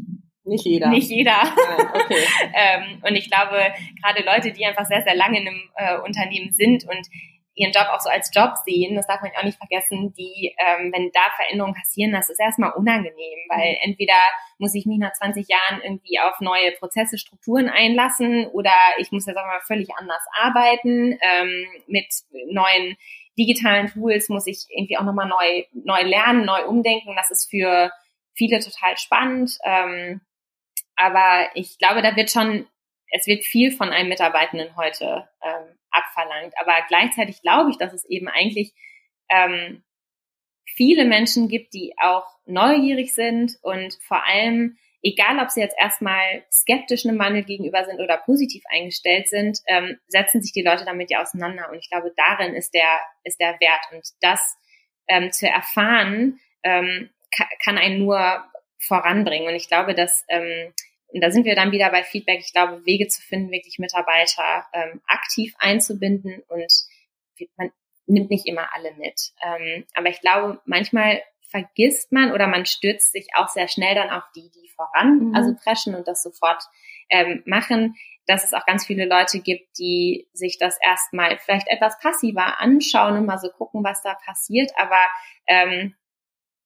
nicht 0.45 0.65
jeder. 0.65 0.89
Nicht 0.89 1.09
jeder. 1.09 1.41
Nein, 1.41 1.87
okay. 1.93 2.27
ähm, 2.53 3.01
und 3.07 3.15
ich 3.15 3.29
glaube, 3.31 3.73
gerade 4.01 4.25
Leute, 4.25 4.51
die 4.51 4.65
einfach 4.65 4.85
sehr, 4.85 5.01
sehr 5.01 5.15
lange 5.15 5.39
in 5.39 5.47
einem 5.47 5.69
äh, 5.75 5.97
Unternehmen 5.99 6.51
sind 6.51 6.83
und 6.83 7.07
ihren 7.55 7.71
Job 7.71 7.87
auch 7.91 7.99
so 7.99 8.09
als 8.09 8.31
Job 8.33 8.51
sehen, 8.65 8.95
das 8.95 9.07
darf 9.07 9.21
man 9.21 9.31
auch 9.37 9.43
nicht 9.43 9.57
vergessen, 9.57 10.13
die, 10.17 10.53
ähm, 10.57 10.91
wenn 10.91 11.11
da 11.13 11.21
Veränderungen 11.35 11.75
passieren, 11.75 12.11
das 12.11 12.29
ist 12.29 12.39
erstmal 12.39 12.73
unangenehm, 12.73 13.39
weil 13.49 13.77
entweder 13.81 14.17
muss 14.57 14.73
ich 14.75 14.85
mich 14.85 14.97
nach 14.97 15.13
20 15.13 15.47
Jahren 15.47 15.81
irgendwie 15.83 16.19
auf 16.19 16.39
neue 16.41 16.71
Prozesse, 16.73 17.17
Strukturen 17.17 17.69
einlassen 17.69 18.47
oder 18.47 18.73
ich 18.97 19.11
muss 19.11 19.25
jetzt 19.27 19.37
auch 19.37 19.45
mal 19.45 19.61
völlig 19.67 19.89
anders 19.95 20.23
arbeiten. 20.35 21.17
Ähm, 21.21 21.67
mit 21.87 22.07
neuen 22.51 22.97
digitalen 23.37 23.87
Tools 23.87 24.29
muss 24.29 24.47
ich 24.47 24.65
irgendwie 24.69 24.97
auch 24.97 25.03
nochmal 25.03 25.27
neu, 25.27 25.63
neu 25.73 26.03
lernen, 26.03 26.45
neu 26.45 26.65
umdenken. 26.65 27.15
Das 27.15 27.31
ist 27.31 27.49
für 27.49 27.91
viele 28.33 28.59
total 28.59 28.97
spannend. 28.97 29.57
Ähm, 29.63 30.21
aber 30.95 31.49
ich 31.55 31.77
glaube, 31.77 32.01
da 32.01 32.15
wird 32.15 32.31
schon, 32.31 32.67
es 33.11 33.27
wird 33.27 33.43
viel 33.43 33.71
von 33.71 33.89
einem 33.89 34.09
Mitarbeitenden 34.09 34.75
heute 34.75 35.27
ähm, 35.41 35.77
abverlangt. 35.89 36.53
Aber 36.59 36.73
gleichzeitig 36.87 37.41
glaube 37.41 37.71
ich, 37.71 37.77
dass 37.77 37.93
es 37.93 38.05
eben 38.05 38.27
eigentlich 38.27 38.73
ähm, 39.29 39.83
viele 40.65 41.05
Menschen 41.05 41.47
gibt, 41.47 41.73
die 41.73 41.93
auch 42.01 42.25
neugierig 42.45 43.13
sind 43.13 43.57
und 43.61 43.97
vor 44.01 44.23
allem, 44.25 44.77
egal 45.03 45.39
ob 45.39 45.51
sie 45.51 45.59
jetzt 45.59 45.75
erstmal 45.77 46.43
skeptisch 46.51 47.05
einem 47.05 47.19
Wandel 47.19 47.43
gegenüber 47.43 47.83
sind 47.85 47.99
oder 47.99 48.17
positiv 48.17 48.63
eingestellt 48.71 49.27
sind, 49.27 49.59
ähm, 49.67 49.99
setzen 50.07 50.41
sich 50.41 50.53
die 50.53 50.63
Leute 50.63 50.85
damit 50.85 51.11
ja 51.11 51.21
auseinander. 51.21 51.69
Und 51.69 51.77
ich 51.77 51.89
glaube, 51.89 52.13
darin 52.15 52.55
ist 52.55 52.73
der, 52.73 52.99
ist 53.23 53.39
der 53.39 53.59
Wert. 53.59 53.85
Und 53.91 54.07
das 54.21 54.57
ähm, 55.07 55.31
zu 55.31 55.47
erfahren, 55.47 56.39
ähm, 56.63 57.09
kann 57.63 57.77
einen 57.77 57.99
nur 57.99 58.43
voranbringen. 58.79 59.47
Und 59.49 59.55
ich 59.55 59.67
glaube, 59.67 59.93
dass, 59.93 60.23
ähm, 60.29 60.73
und 61.07 61.21
da 61.21 61.31
sind 61.31 61.45
wir 61.45 61.55
dann 61.55 61.71
wieder 61.71 61.89
bei 61.91 62.03
Feedback, 62.03 62.39
ich 62.39 62.53
glaube, 62.53 62.85
Wege 62.85 63.07
zu 63.07 63.21
finden, 63.21 63.51
wirklich 63.51 63.79
Mitarbeiter 63.79 64.65
ähm, 64.73 65.01
aktiv 65.05 65.53
einzubinden 65.59 66.41
und 66.47 66.71
man 67.57 67.71
nimmt 68.05 68.29
nicht 68.29 68.47
immer 68.47 68.73
alle 68.73 68.93
mit. 68.95 69.31
Ähm, 69.43 69.85
aber 69.93 70.09
ich 70.09 70.21
glaube, 70.21 70.61
manchmal 70.65 71.21
vergisst 71.53 72.11
man 72.11 72.31
oder 72.31 72.47
man 72.47 72.65
stürzt 72.65 73.11
sich 73.11 73.27
auch 73.35 73.47
sehr 73.47 73.67
schnell 73.67 73.93
dann 73.93 74.09
auf 74.09 74.23
die, 74.35 74.49
die 74.49 74.69
voran, 74.75 75.29
mhm. 75.29 75.35
also 75.35 75.53
preschen 75.55 75.93
und 75.93 76.07
das 76.07 76.23
sofort 76.23 76.63
ähm, 77.09 77.43
machen, 77.45 77.95
dass 78.25 78.43
es 78.43 78.53
auch 78.53 78.65
ganz 78.65 78.85
viele 78.85 79.05
Leute 79.05 79.39
gibt, 79.39 79.77
die 79.77 80.27
sich 80.33 80.57
das 80.57 80.77
erstmal 80.81 81.37
vielleicht 81.37 81.67
etwas 81.67 81.99
passiver 81.99 82.59
anschauen 82.59 83.17
und 83.17 83.25
mal 83.25 83.37
so 83.37 83.49
gucken, 83.49 83.83
was 83.83 84.01
da 84.01 84.15
passiert, 84.25 84.71
aber 84.77 85.07
ähm, 85.47 85.93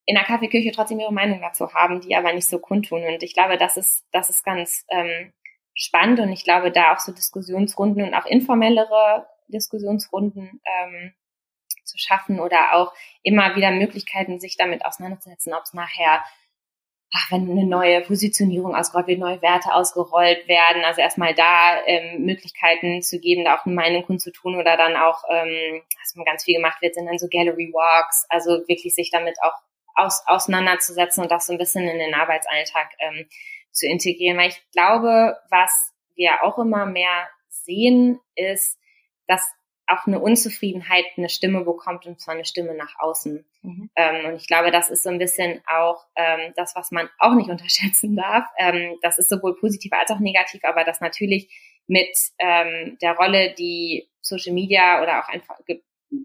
in 0.05 0.15
der 0.15 0.23
Kaffeeküche 0.23 0.71
trotzdem 0.71 1.01
ihre 1.01 1.13
Meinung 1.13 1.41
dazu 1.41 1.73
haben, 1.73 1.99
die 1.99 2.15
aber 2.15 2.31
nicht 2.31 2.47
so 2.47 2.59
kundtun. 2.59 3.03
Und 3.03 3.23
ich 3.23 3.33
glaube, 3.33 3.57
das 3.57 3.75
ist, 3.75 4.05
das 4.13 4.29
ist 4.29 4.45
ganz 4.45 4.85
ähm, 4.89 5.33
spannend 5.73 6.21
und 6.21 6.31
ich 6.31 6.45
glaube, 6.45 6.71
da 6.71 6.93
auch 6.93 6.99
so 6.99 7.11
Diskussionsrunden 7.11 8.03
und 8.03 8.13
auch 8.13 8.25
informellere 8.25 9.27
Diskussionsrunden 9.49 10.61
ähm, 10.63 11.13
schaffen 11.97 12.39
oder 12.39 12.73
auch 12.73 12.93
immer 13.23 13.55
wieder 13.55 13.71
Möglichkeiten, 13.71 14.39
sich 14.39 14.57
damit 14.57 14.85
auseinanderzusetzen, 14.85 15.53
ob 15.53 15.63
es 15.63 15.73
nachher, 15.73 16.23
ach, 17.13 17.31
wenn 17.31 17.49
eine 17.49 17.65
neue 17.65 18.01
Positionierung 18.01 18.75
ausgerollt 18.75 19.07
wird, 19.07 19.19
neue 19.19 19.41
Werte 19.41 19.73
ausgerollt 19.73 20.47
werden, 20.47 20.83
also 20.85 21.01
erstmal 21.01 21.33
da 21.33 21.83
ähm, 21.85 22.25
Möglichkeiten 22.25 23.01
zu 23.01 23.19
geben, 23.19 23.45
da 23.45 23.57
auch 23.57 23.65
eine 23.65 23.75
Meinung 23.75 24.05
kundzutun 24.05 24.55
oder 24.55 24.77
dann 24.77 24.95
auch, 24.95 25.23
ähm, 25.29 25.81
was 25.99 26.25
ganz 26.25 26.43
viel 26.43 26.55
gemacht 26.55 26.81
wird, 26.81 26.95
sind 26.95 27.05
dann 27.07 27.17
so 27.17 27.27
Gallery 27.29 27.71
Walks, 27.73 28.25
also 28.29 28.51
wirklich 28.67 28.93
sich 28.95 29.11
damit 29.11 29.35
auch 29.41 29.53
aus, 29.97 30.23
auseinanderzusetzen 30.27 31.23
und 31.23 31.31
das 31.31 31.47
so 31.47 31.53
ein 31.53 31.57
bisschen 31.57 31.87
in 31.87 31.99
den 31.99 32.13
Arbeitsalltag 32.13 32.91
ähm, 32.99 33.27
zu 33.71 33.87
integrieren. 33.87 34.37
Weil 34.37 34.49
ich 34.49 34.61
glaube, 34.71 35.37
was 35.49 35.93
wir 36.15 36.43
auch 36.43 36.57
immer 36.59 36.85
mehr 36.85 37.27
sehen, 37.49 38.19
ist, 38.35 38.77
dass 39.27 39.41
auch 39.87 40.05
eine 40.05 40.19
Unzufriedenheit 40.19 41.05
eine 41.15 41.29
Stimme 41.29 41.63
bekommt 41.63 42.05
und 42.05 42.19
zwar 42.19 42.35
eine 42.35 42.45
Stimme 42.45 42.75
nach 42.75 42.99
außen. 42.99 43.45
Mhm. 43.61 43.89
Ähm, 43.95 44.25
und 44.25 44.35
ich 44.35 44.47
glaube, 44.47 44.71
das 44.71 44.89
ist 44.89 45.03
so 45.03 45.09
ein 45.09 45.17
bisschen 45.17 45.61
auch 45.65 46.05
ähm, 46.15 46.53
das, 46.55 46.75
was 46.75 46.91
man 46.91 47.09
auch 47.19 47.33
nicht 47.33 47.49
unterschätzen 47.49 48.15
darf. 48.15 48.45
Ähm, 48.57 48.97
das 49.01 49.17
ist 49.17 49.29
sowohl 49.29 49.55
positiv 49.57 49.91
als 49.93 50.11
auch 50.11 50.19
negativ, 50.19 50.63
aber 50.63 50.83
das 50.83 51.01
natürlich 51.01 51.49
mit 51.87 52.09
ähm, 52.39 52.97
der 53.01 53.15
Rolle, 53.15 53.53
die 53.57 54.09
Social 54.21 54.53
Media 54.53 55.01
oder 55.01 55.23
auch 55.23 55.29
einfach 55.29 55.57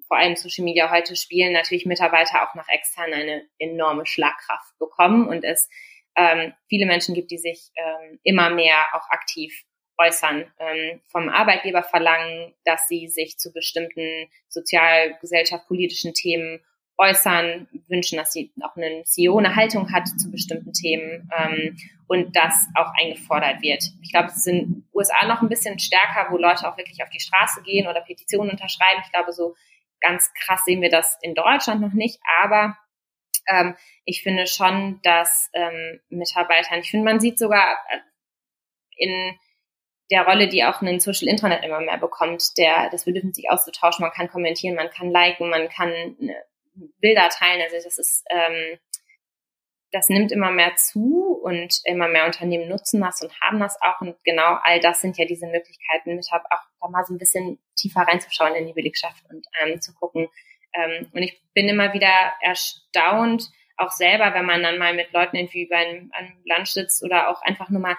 vor 0.07 0.16
allem 0.16 0.37
Social 0.37 0.64
Media 0.64 0.90
heute 0.90 1.16
spielen, 1.16 1.53
natürlich 1.53 1.87
Mitarbeiter 1.87 2.42
auch 2.42 2.55
nach 2.55 2.68
extern 2.68 3.12
eine 3.12 3.46
enorme 3.59 4.07
Schlagkraft 4.07 4.79
bekommen 4.79 5.29
und 5.29 5.44
es 5.44 5.68
ähm, 6.16 6.53
viele 6.68 6.87
Menschen 6.87 7.14
gibt, 7.14 7.31
die 7.31 7.38
sich 7.38 7.70
ähm, 7.77 8.18
immer 8.22 8.51
mehr 8.51 8.87
auch 8.92 9.09
aktiv 9.11 9.64
äußern, 10.02 10.44
ähm, 10.58 11.00
vom 11.06 11.28
Arbeitgeber 11.28 11.82
verlangen, 11.82 12.54
dass 12.64 12.88
sie 12.88 13.08
sich 13.08 13.38
zu 13.38 13.52
bestimmten 13.52 14.28
sozial, 14.48 15.16
gesellschaft, 15.20 15.66
politischen 15.66 16.14
Themen 16.14 16.60
äußern, 16.98 17.68
wünschen, 17.88 18.18
dass 18.18 18.32
sie 18.32 18.52
auch 18.62 18.76
eine 18.76 19.02
CEO 19.04 19.38
eine 19.38 19.56
Haltung 19.56 19.92
hat 19.92 20.08
zu 20.08 20.30
bestimmten 20.30 20.72
Themen 20.72 21.30
ähm, 21.36 21.76
und 22.06 22.36
das 22.36 22.68
auch 22.74 22.92
eingefordert 23.00 23.62
wird. 23.62 23.82
Ich 24.02 24.12
glaube, 24.12 24.28
es 24.28 24.36
ist 24.36 24.46
in 24.46 24.58
den 24.58 24.88
USA 24.94 25.26
noch 25.26 25.42
ein 25.42 25.48
bisschen 25.48 25.78
stärker, 25.78 26.30
wo 26.30 26.36
Leute 26.36 26.68
auch 26.68 26.76
wirklich 26.76 27.02
auf 27.02 27.10
die 27.10 27.20
Straße 27.20 27.62
gehen 27.62 27.88
oder 27.88 28.02
Petitionen 28.02 28.50
unterschreiben. 28.50 29.02
Ich 29.04 29.12
glaube, 29.12 29.32
so 29.32 29.54
ganz 30.00 30.32
krass 30.34 30.62
sehen 30.64 30.82
wir 30.82 30.90
das 30.90 31.18
in 31.22 31.34
Deutschland 31.34 31.80
noch 31.80 31.92
nicht, 31.92 32.20
aber 32.40 32.76
ähm, 33.48 33.74
ich 34.04 34.22
finde 34.22 34.46
schon, 34.46 35.00
dass 35.02 35.50
ähm, 35.54 36.00
Mitarbeitern, 36.10 36.80
ich 36.80 36.90
finde, 36.90 37.04
man 37.04 37.20
sieht 37.20 37.38
sogar 37.38 37.76
äh, 37.88 37.98
in 38.96 39.38
der 40.12 40.27
Rolle, 40.27 40.48
die 40.48 40.62
auch 40.64 40.81
ein 40.83 41.01
Social 41.01 41.27
Intranet 41.29 41.64
immer 41.64 41.81
mehr 41.81 41.98
bekommt, 41.98 42.57
der 42.59 42.90
das 42.90 43.07
Bedürfnis, 43.07 43.37
sich 43.37 43.51
auszutauschen, 43.51 44.05
man 44.05 44.12
kann 44.12 44.29
kommentieren, 44.29 44.77
man 44.77 44.90
kann 44.90 45.11
liken, 45.11 45.51
man 45.51 45.68
kann 45.68 45.90
äh, 45.90 46.35
Bilder 47.01 47.29
teilen. 47.31 47.62
Also 47.62 47.77
das 47.85 47.98
ist 47.98 48.25
ähm, 48.31 48.79
das 49.92 50.09
nimmt 50.09 50.33
immer 50.33 50.51
mehr 50.51 50.75
zu 50.77 51.38
und 51.42 51.81
immer 51.85 52.09
mehr 52.09 52.25
Unternehmen 52.25 52.68
nutzen 52.68 53.01
das 53.03 53.20
und 53.20 53.38
haben 53.40 53.61
das 53.61 53.77
auch. 53.83 54.01
Und 54.01 54.16
genau 54.25 54.59
all 54.62 54.81
das 54.81 55.03
sind 55.03 55.18
ja 55.18 55.27
diese 55.27 55.46
Möglichkeiten, 55.46 56.16
mit 56.16 56.27
auch 56.33 56.62
da 56.81 56.88
mal 56.88 57.05
so 57.05 57.14
ein 57.14 57.18
bisschen 57.18 57.59
tiefer 57.77 58.01
reinzuschauen 58.01 58.55
in 58.55 58.66
die 58.66 58.72
Belegschaft 58.72 59.22
und 59.31 59.46
ähm, 59.61 59.81
zu 59.81 59.92
gucken. 59.94 60.29
Ähm, 60.72 61.11
und 61.12 61.22
ich 61.22 61.42
bin 61.53 61.68
immer 61.68 61.92
wieder 61.92 62.33
erstaunt, 62.40 63.51
auch 63.77 63.90
selber, 63.90 64.33
wenn 64.35 64.46
man 64.46 64.62
dann 64.62 64.79
mal 64.79 64.94
mit 64.94 65.12
Leuten 65.12 65.37
irgendwie 65.37 65.64
über 65.64 65.77
einem, 65.77 66.11
Lunch 66.44 66.70
sitzt 66.70 67.05
oder 67.05 67.29
auch 67.29 67.42
einfach 67.42 67.68
nur 67.68 67.81
mal 67.81 67.96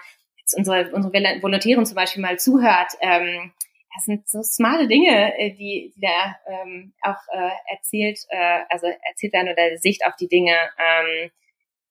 unsere, 0.52 0.90
unsere 0.92 1.12
Volontären 1.42 1.86
zum 1.86 1.96
Beispiel 1.96 2.22
mal 2.22 2.38
zuhört. 2.38 2.92
Ähm, 3.00 3.52
das 3.94 4.04
sind 4.04 4.28
so 4.28 4.42
smarte 4.42 4.88
Dinge, 4.88 5.38
äh, 5.38 5.50
die, 5.52 5.92
die 5.94 6.00
da 6.00 6.36
ähm, 6.46 6.92
auch 7.02 7.20
äh, 7.32 7.50
erzählt, 7.72 8.18
äh, 8.28 8.64
also 8.68 8.86
erzählt 8.86 9.32
werden 9.32 9.48
oder 9.48 9.76
Sicht 9.78 10.04
auf 10.04 10.16
die 10.16 10.28
Dinge. 10.28 10.56
Ähm, 10.78 11.30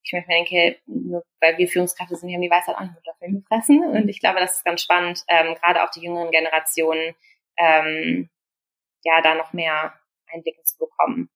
ich 0.04 0.12
mir 0.12 0.24
denke, 0.24 0.78
nur 0.86 1.24
weil 1.40 1.58
wir 1.58 1.68
Führungskräfte 1.68 2.16
sind, 2.16 2.28
wir 2.28 2.36
haben 2.36 2.42
die 2.42 2.50
Weisheit 2.50 2.76
auch 2.76 2.82
nicht 2.82 2.96
mit 2.96 3.06
Löffeln 3.06 3.36
gefressen. 3.36 3.84
Und 3.86 4.10
ich 4.10 4.20
glaube, 4.20 4.40
das 4.40 4.58
ist 4.58 4.66
ganz 4.66 4.82
spannend, 4.82 5.24
ähm, 5.30 5.56
gerade 5.56 5.82
auch 5.82 5.92
die 5.92 6.02
jüngeren 6.02 6.30
Generationen, 6.30 7.16
ähm, 7.58 8.30
ja, 9.04 9.22
da 9.22 9.36
noch 9.36 9.54
mehr 9.54 9.94
Einblicke 10.32 10.62
zu 10.64 10.78
bekommen. 10.78 11.30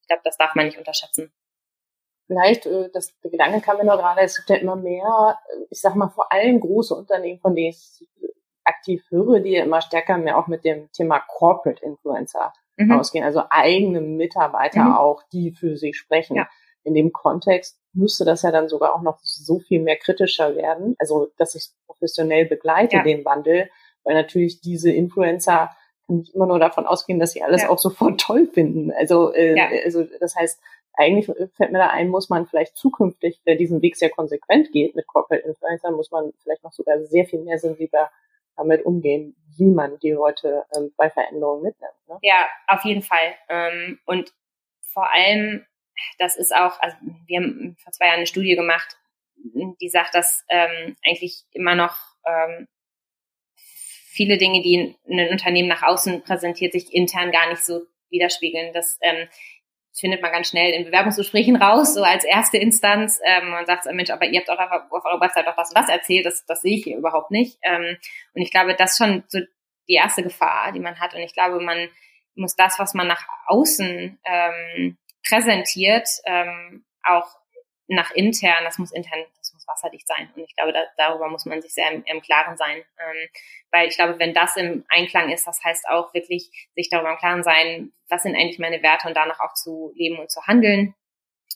Ich 0.00 0.08
glaube, 0.08 0.22
das 0.24 0.36
darf 0.36 0.54
man 0.56 0.66
nicht 0.66 0.78
unterschätzen. 0.78 1.32
Vielleicht, 2.30 2.66
äh, 2.66 2.90
das, 2.92 3.12
der 3.22 3.30
Gedanke 3.30 3.60
kam 3.60 3.78
mir 3.78 3.84
nur 3.84 3.96
gerade, 3.96 4.20
es 4.20 4.36
gibt 4.36 4.50
ja 4.50 4.56
immer 4.56 4.76
mehr, 4.76 5.38
ich 5.68 5.80
sag 5.80 5.96
mal, 5.96 6.10
vor 6.10 6.32
allem 6.32 6.60
große 6.60 6.94
Unternehmen, 6.94 7.40
von 7.40 7.56
denen 7.56 7.70
ich 7.70 8.06
aktiv 8.64 9.02
höre, 9.10 9.40
die 9.40 9.56
immer 9.56 9.80
stärker 9.80 10.16
mehr 10.16 10.38
auch 10.38 10.46
mit 10.46 10.64
dem 10.64 10.90
Thema 10.92 11.18
Corporate 11.18 11.84
Influencer 11.84 12.52
mhm. 12.76 12.92
ausgehen, 12.92 13.24
also 13.24 13.42
eigene 13.50 14.00
Mitarbeiter 14.00 14.84
mhm. 14.84 14.94
auch, 14.94 15.22
die 15.32 15.50
für 15.50 15.76
sich 15.76 15.96
sprechen. 15.96 16.36
Ja 16.36 16.48
in 16.84 16.94
dem 16.94 17.12
Kontext 17.12 17.78
müsste 17.92 18.24
das 18.24 18.42
ja 18.42 18.50
dann 18.50 18.68
sogar 18.68 18.94
auch 18.94 19.02
noch 19.02 19.18
so 19.22 19.58
viel 19.58 19.80
mehr 19.80 19.96
kritischer 19.96 20.56
werden. 20.56 20.94
Also, 20.98 21.28
dass 21.36 21.54
ich 21.54 21.68
professionell 21.86 22.46
begleite, 22.46 22.96
ja. 22.96 23.02
den 23.02 23.24
Wandel, 23.24 23.70
weil 24.04 24.14
natürlich 24.14 24.60
diese 24.60 24.90
Influencer 24.90 25.70
kann 26.06 26.20
ich 26.20 26.34
immer 26.34 26.46
nur 26.46 26.58
davon 26.58 26.86
ausgehen, 26.86 27.20
dass 27.20 27.32
sie 27.32 27.42
alles 27.42 27.62
ja. 27.62 27.68
auch 27.68 27.78
sofort 27.78 28.20
toll 28.20 28.46
finden. 28.46 28.92
Also, 28.92 29.32
äh, 29.32 29.56
ja. 29.56 29.68
also 29.84 30.04
das 30.20 30.36
heißt, 30.36 30.60
eigentlich 30.94 31.26
fällt 31.56 31.72
mir 31.72 31.78
da 31.78 31.90
ein, 31.90 32.08
muss 32.08 32.28
man 32.28 32.46
vielleicht 32.46 32.76
zukünftig, 32.76 33.40
wer 33.44 33.56
diesen 33.56 33.80
Weg 33.82 33.96
sehr 33.96 34.10
konsequent 34.10 34.72
geht 34.72 34.94
mit 34.94 35.06
Corporate 35.06 35.46
Influencern, 35.46 35.94
muss 35.94 36.10
man 36.10 36.32
vielleicht 36.42 36.62
noch 36.64 36.72
sogar 36.72 37.02
sehr 37.04 37.24
viel 37.26 37.40
mehr 37.40 37.58
sensibler 37.58 38.10
damit 38.56 38.84
umgehen, 38.84 39.36
wie 39.56 39.70
man 39.70 39.98
die 40.00 40.10
Leute 40.10 40.64
ähm, 40.76 40.92
bei 40.96 41.08
Veränderungen 41.08 41.62
mitnimmt. 41.62 41.94
Ne? 42.08 42.18
Ja, 42.22 42.46
auf 42.66 42.84
jeden 42.84 43.02
Fall. 43.02 43.34
Ähm, 43.48 43.98
und 44.04 44.34
vor 44.92 45.10
allem, 45.12 45.64
das 46.18 46.36
ist 46.36 46.54
auch, 46.54 46.78
also 46.80 46.96
wir 47.26 47.38
haben 47.38 47.76
vor 47.82 47.92
zwei 47.92 48.06
Jahren 48.06 48.16
eine 48.16 48.26
Studie 48.26 48.56
gemacht, 48.56 48.96
die 49.44 49.88
sagt, 49.88 50.14
dass 50.14 50.44
ähm, 50.48 50.96
eigentlich 51.04 51.44
immer 51.52 51.74
noch 51.74 51.96
ähm, 52.26 52.68
viele 53.54 54.36
Dinge, 54.36 54.60
die 54.62 54.96
ein 55.08 55.28
Unternehmen 55.30 55.68
nach 55.68 55.82
außen 55.82 56.22
präsentiert, 56.22 56.72
sich 56.72 56.92
intern 56.92 57.32
gar 57.32 57.48
nicht 57.48 57.64
so 57.64 57.82
widerspiegeln. 58.10 58.74
Das 59.92 60.00
findet 60.00 60.22
man 60.22 60.30
ganz 60.30 60.48
schnell 60.48 60.72
in 60.72 60.84
Bewerbungsgesprächen 60.84 61.56
raus, 61.56 61.94
so 61.94 62.02
als 62.02 62.24
erste 62.24 62.58
Instanz. 62.58 63.20
Ähm, 63.24 63.50
man 63.50 63.66
sagt, 63.66 63.86
Mensch, 63.92 64.10
aber 64.10 64.26
ihr 64.26 64.40
habt 64.40 64.50
auch 64.50 64.58
auf 64.90 65.04
eurer 65.04 65.20
Website 65.20 65.48
auch 65.48 65.56
was 65.56 65.70
und 65.70 65.76
was 65.76 65.88
erzählt, 65.88 66.26
das, 66.26 66.44
das 66.46 66.62
sehe 66.62 66.76
ich 66.76 66.84
hier 66.84 66.96
überhaupt 66.96 67.30
nicht. 67.30 67.58
Ähm, 67.62 67.96
und 68.34 68.42
ich 68.42 68.50
glaube, 68.50 68.74
das 68.76 68.92
ist 68.92 68.98
schon 68.98 69.24
so 69.28 69.40
die 69.88 69.94
erste 69.94 70.22
Gefahr, 70.22 70.72
die 70.72 70.80
man 70.80 71.00
hat. 71.00 71.14
Und 71.14 71.20
ich 71.20 71.34
glaube, 71.34 71.60
man 71.60 71.88
muss 72.36 72.54
das, 72.54 72.78
was 72.78 72.94
man 72.94 73.08
nach 73.08 73.26
außen 73.46 74.20
ähm, 74.24 74.98
präsentiert, 75.26 76.08
ähm, 76.24 76.84
auch 77.02 77.26
nach 77.88 78.12
intern, 78.12 78.64
das 78.64 78.78
muss 78.78 78.92
intern, 78.92 79.24
das 79.36 79.49
wasserdicht 79.70 80.06
sein. 80.06 80.30
Und 80.34 80.42
ich 80.42 80.54
glaube, 80.56 80.72
da, 80.72 80.80
darüber 80.96 81.28
muss 81.28 81.46
man 81.46 81.62
sich 81.62 81.72
sehr 81.72 81.90
im, 81.90 82.04
im 82.04 82.20
Klaren 82.20 82.56
sein. 82.56 82.78
Ähm, 82.78 83.28
weil 83.70 83.88
ich 83.88 83.96
glaube, 83.96 84.18
wenn 84.18 84.34
das 84.34 84.56
im 84.56 84.84
Einklang 84.88 85.30
ist, 85.30 85.46
das 85.46 85.62
heißt 85.64 85.88
auch 85.88 86.12
wirklich 86.14 86.50
sich 86.74 86.88
darüber 86.90 87.12
im 87.12 87.18
Klaren 87.18 87.42
sein, 87.42 87.92
was 88.08 88.22
sind 88.22 88.34
eigentlich 88.34 88.58
meine 88.58 88.82
Werte 88.82 89.08
und 89.08 89.16
danach 89.16 89.40
auch 89.40 89.54
zu 89.54 89.92
leben 89.94 90.18
und 90.18 90.30
zu 90.30 90.46
handeln, 90.46 90.94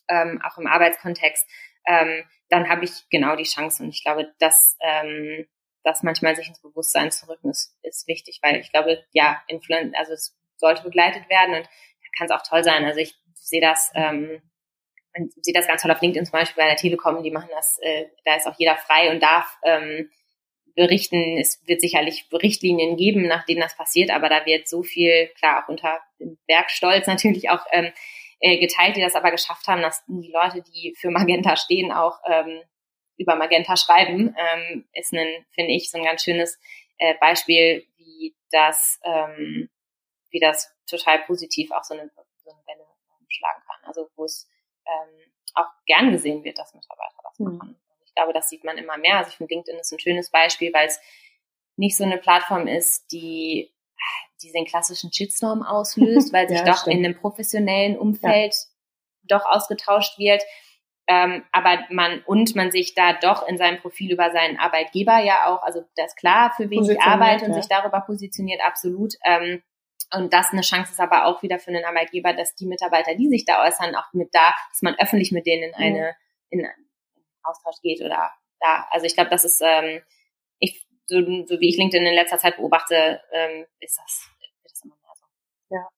ähm, 0.09 0.40
auch 0.44 0.59
im 0.59 0.66
Arbeitskontext, 0.66 1.46
ähm, 1.87 2.24
dann 2.48 2.68
habe 2.68 2.85
ich 2.85 3.09
genau 3.11 3.37
die 3.37 3.44
Chance. 3.44 3.83
Und 3.83 3.90
ich 3.90 4.03
glaube, 4.03 4.33
dass 4.38 4.77
ähm, 4.81 5.46
das 5.83 6.03
manchmal 6.03 6.35
sich 6.35 6.48
ins 6.48 6.62
Bewusstsein 6.62 7.11
zu 7.11 7.29
rücken 7.29 7.50
ist, 7.50 7.77
ist 7.83 8.09
wichtig, 8.09 8.40
weil 8.42 8.57
ich 8.57 8.72
glaube, 8.72 9.05
ja, 9.12 9.42
Influencer, 9.48 9.98
also 9.98 10.12
es 10.12 10.37
sollte 10.57 10.83
begleitet 10.83 11.29
werden 11.29 11.57
und 11.57 11.68
kann 12.16 12.27
es 12.27 12.31
auch 12.31 12.42
toll 12.42 12.64
sein. 12.64 12.85
Also 12.85 13.00
ich 13.00 13.14
sehe 13.35 13.61
das, 13.61 13.92
ähm, 13.94 14.40
man 15.16 15.31
sieht 15.40 15.57
das 15.57 15.66
ganz 15.66 15.83
toll 15.83 15.90
auf 15.90 16.00
LinkedIn 16.00 16.27
zum 16.27 16.33
Beispiel 16.33 16.62
bei 16.62 16.68
der 16.68 16.77
Telekom, 16.77 17.22
die 17.22 17.31
machen 17.31 17.50
das, 17.53 17.79
äh, 17.81 18.07
da 18.24 18.37
ist 18.37 18.46
auch 18.46 18.59
jeder 18.59 18.77
frei 18.77 19.11
und 19.11 19.22
darf 19.22 19.59
ähm, 19.64 20.11
berichten. 20.74 21.38
Es 21.38 21.62
wird 21.66 21.81
sicherlich 21.81 22.27
Richtlinien 22.33 22.96
geben, 22.96 23.27
nach 23.27 23.46
denen 23.46 23.61
das 23.61 23.77
passiert, 23.77 24.11
aber 24.11 24.29
da 24.29 24.44
wird 24.44 24.68
so 24.68 24.83
viel, 24.83 25.29
klar, 25.38 25.62
auch 25.62 25.68
unter 25.68 26.00
dem 26.18 26.38
Bergstolz 26.46 27.07
natürlich 27.07 27.50
auch 27.50 27.64
ähm, 27.72 27.92
äh, 28.40 28.59
geteilt, 28.59 28.96
die 28.96 29.00
das 29.00 29.14
aber 29.14 29.31
geschafft 29.31 29.66
haben, 29.68 29.83
dass 29.83 30.05
die 30.07 30.33
Leute, 30.33 30.62
die 30.62 30.94
für 30.98 31.11
Magenta 31.11 31.57
stehen, 31.57 31.92
auch 31.92 32.18
ähm, 32.29 32.61
über 33.16 33.37
Magenta 33.37 33.77
schreiben, 33.77 34.35
ähm, 34.37 34.88
ist 34.92 35.12
ein, 35.12 35.46
finde 35.53 35.72
ich, 35.72 35.90
so 35.90 35.98
ein 35.98 36.05
ganz 36.05 36.24
schönes 36.24 36.59
äh, 36.98 37.14
Beispiel, 37.20 37.87
wie 37.96 38.35
das, 38.50 39.00
ähm, 39.05 39.70
wie 40.31 40.40
das 40.40 40.74
total 40.90 41.20
positiv 41.20 41.70
auch 41.70 41.85
so 41.85 41.94
eine, 41.94 42.11
so 42.42 42.50
eine 42.50 42.61
Welle 42.66 42.85
schlagen 43.29 43.62
kann. 43.66 43.85
Also 43.85 44.09
wo 44.16 44.24
es 44.24 44.48
ähm, 44.87 45.33
auch 45.55 45.70
gern 45.87 46.12
gesehen 46.12 46.44
wird, 46.44 46.59
dass 46.59 46.75
Mitarbeiter 46.75 47.16
das 47.23 47.38
mhm. 47.38 47.57
machen. 47.57 47.70
Und 47.70 48.07
ich 48.07 48.14
glaube, 48.14 48.33
das 48.33 48.49
sieht 48.49 48.64
man 48.64 48.79
immer 48.79 48.97
mehr. 48.99 49.18
Also 49.18 49.31
ich 49.31 49.37
finde, 49.37 49.55
LinkedIn 49.55 49.81
ist 49.81 49.92
ein 49.92 50.01
schönes 50.01 50.31
Beispiel, 50.31 50.73
weil 50.73 50.88
es 50.88 51.01
nicht 51.77 51.97
so 51.97 52.05
eine 52.05 52.18
Plattform 52.18 52.66
ist, 52.66 53.11
die 53.12 53.75
die 54.42 54.53
den 54.53 54.66
klassischen 54.66 55.12
Shitstorm 55.12 55.62
auslöst, 55.62 56.33
weil 56.33 56.49
sich 56.49 56.59
ja, 56.59 56.64
doch 56.64 56.79
stimmt. 56.79 56.97
in 56.97 57.05
einem 57.05 57.16
professionellen 57.16 57.99
Umfeld 57.99 58.55
ja. 58.55 59.38
doch 59.38 59.47
ausgetauscht 59.47 60.18
wird. 60.18 60.42
Ähm, 61.07 61.44
aber 61.53 61.85
man 61.90 62.23
und 62.25 62.57
man 62.57 62.70
sich 62.70 62.94
da 62.94 63.12
doch 63.12 63.47
in 63.47 63.59
seinem 63.59 63.79
Profil 63.79 64.12
über 64.12 64.31
seinen 64.31 64.59
Arbeitgeber 64.59 65.18
ja 65.18 65.47
auch, 65.49 65.62
also 65.62 65.85
das 65.97 66.12
ist 66.12 66.16
klar, 66.16 66.53
für 66.57 66.70
wen 66.70 66.88
ich 66.88 67.01
arbeite 67.01 67.44
und 67.44 67.53
ja. 67.53 67.61
sich 67.61 67.68
darüber 67.68 68.01
positioniert, 68.01 68.61
absolut. 68.64 69.12
Ähm, 69.25 69.62
und 70.16 70.33
das 70.33 70.53
eine 70.53 70.62
Chance 70.62 70.92
ist 70.92 71.00
aber 71.00 71.27
auch 71.27 71.42
wieder 71.42 71.59
für 71.59 71.70
einen 71.70 71.85
Arbeitgeber, 71.85 72.33
dass 72.33 72.55
die 72.55 72.66
Mitarbeiter, 72.66 73.14
die 73.14 73.29
sich 73.29 73.44
da 73.44 73.64
äußern, 73.64 73.94
auch 73.94 74.12
mit 74.12 74.29
da, 74.33 74.55
dass 74.70 74.83
man 74.83 74.94
öffentlich 74.98 75.33
mit 75.33 75.46
denen 75.46 75.64
in 75.64 75.74
eine, 75.74 76.16
in 76.50 76.64
einen 76.64 76.88
Austausch 77.42 77.81
geht 77.83 78.00
oder 78.00 78.33
da. 78.61 78.87
Also 78.90 79.07
ich 79.07 79.14
glaube, 79.14 79.31
das 79.31 79.44
ist, 79.44 79.61
ähm, 79.62 80.03
ich, 80.59 80.87
so, 81.07 81.20
so 81.20 81.61
wie 81.61 81.68
ich 81.68 81.77
LinkedIn 81.77 82.07
in 82.07 82.14
letzter 82.14 82.38
Zeit 82.38 82.57
beobachte, 82.57 83.20
ähm, 83.33 83.66
ist 83.81 83.98
das, 83.98 84.29
wird 84.40 84.72
das 84.72 84.85
immer 84.85 84.94
mehr 84.96 85.12
so. 85.14 85.27
Ja. 85.70 85.88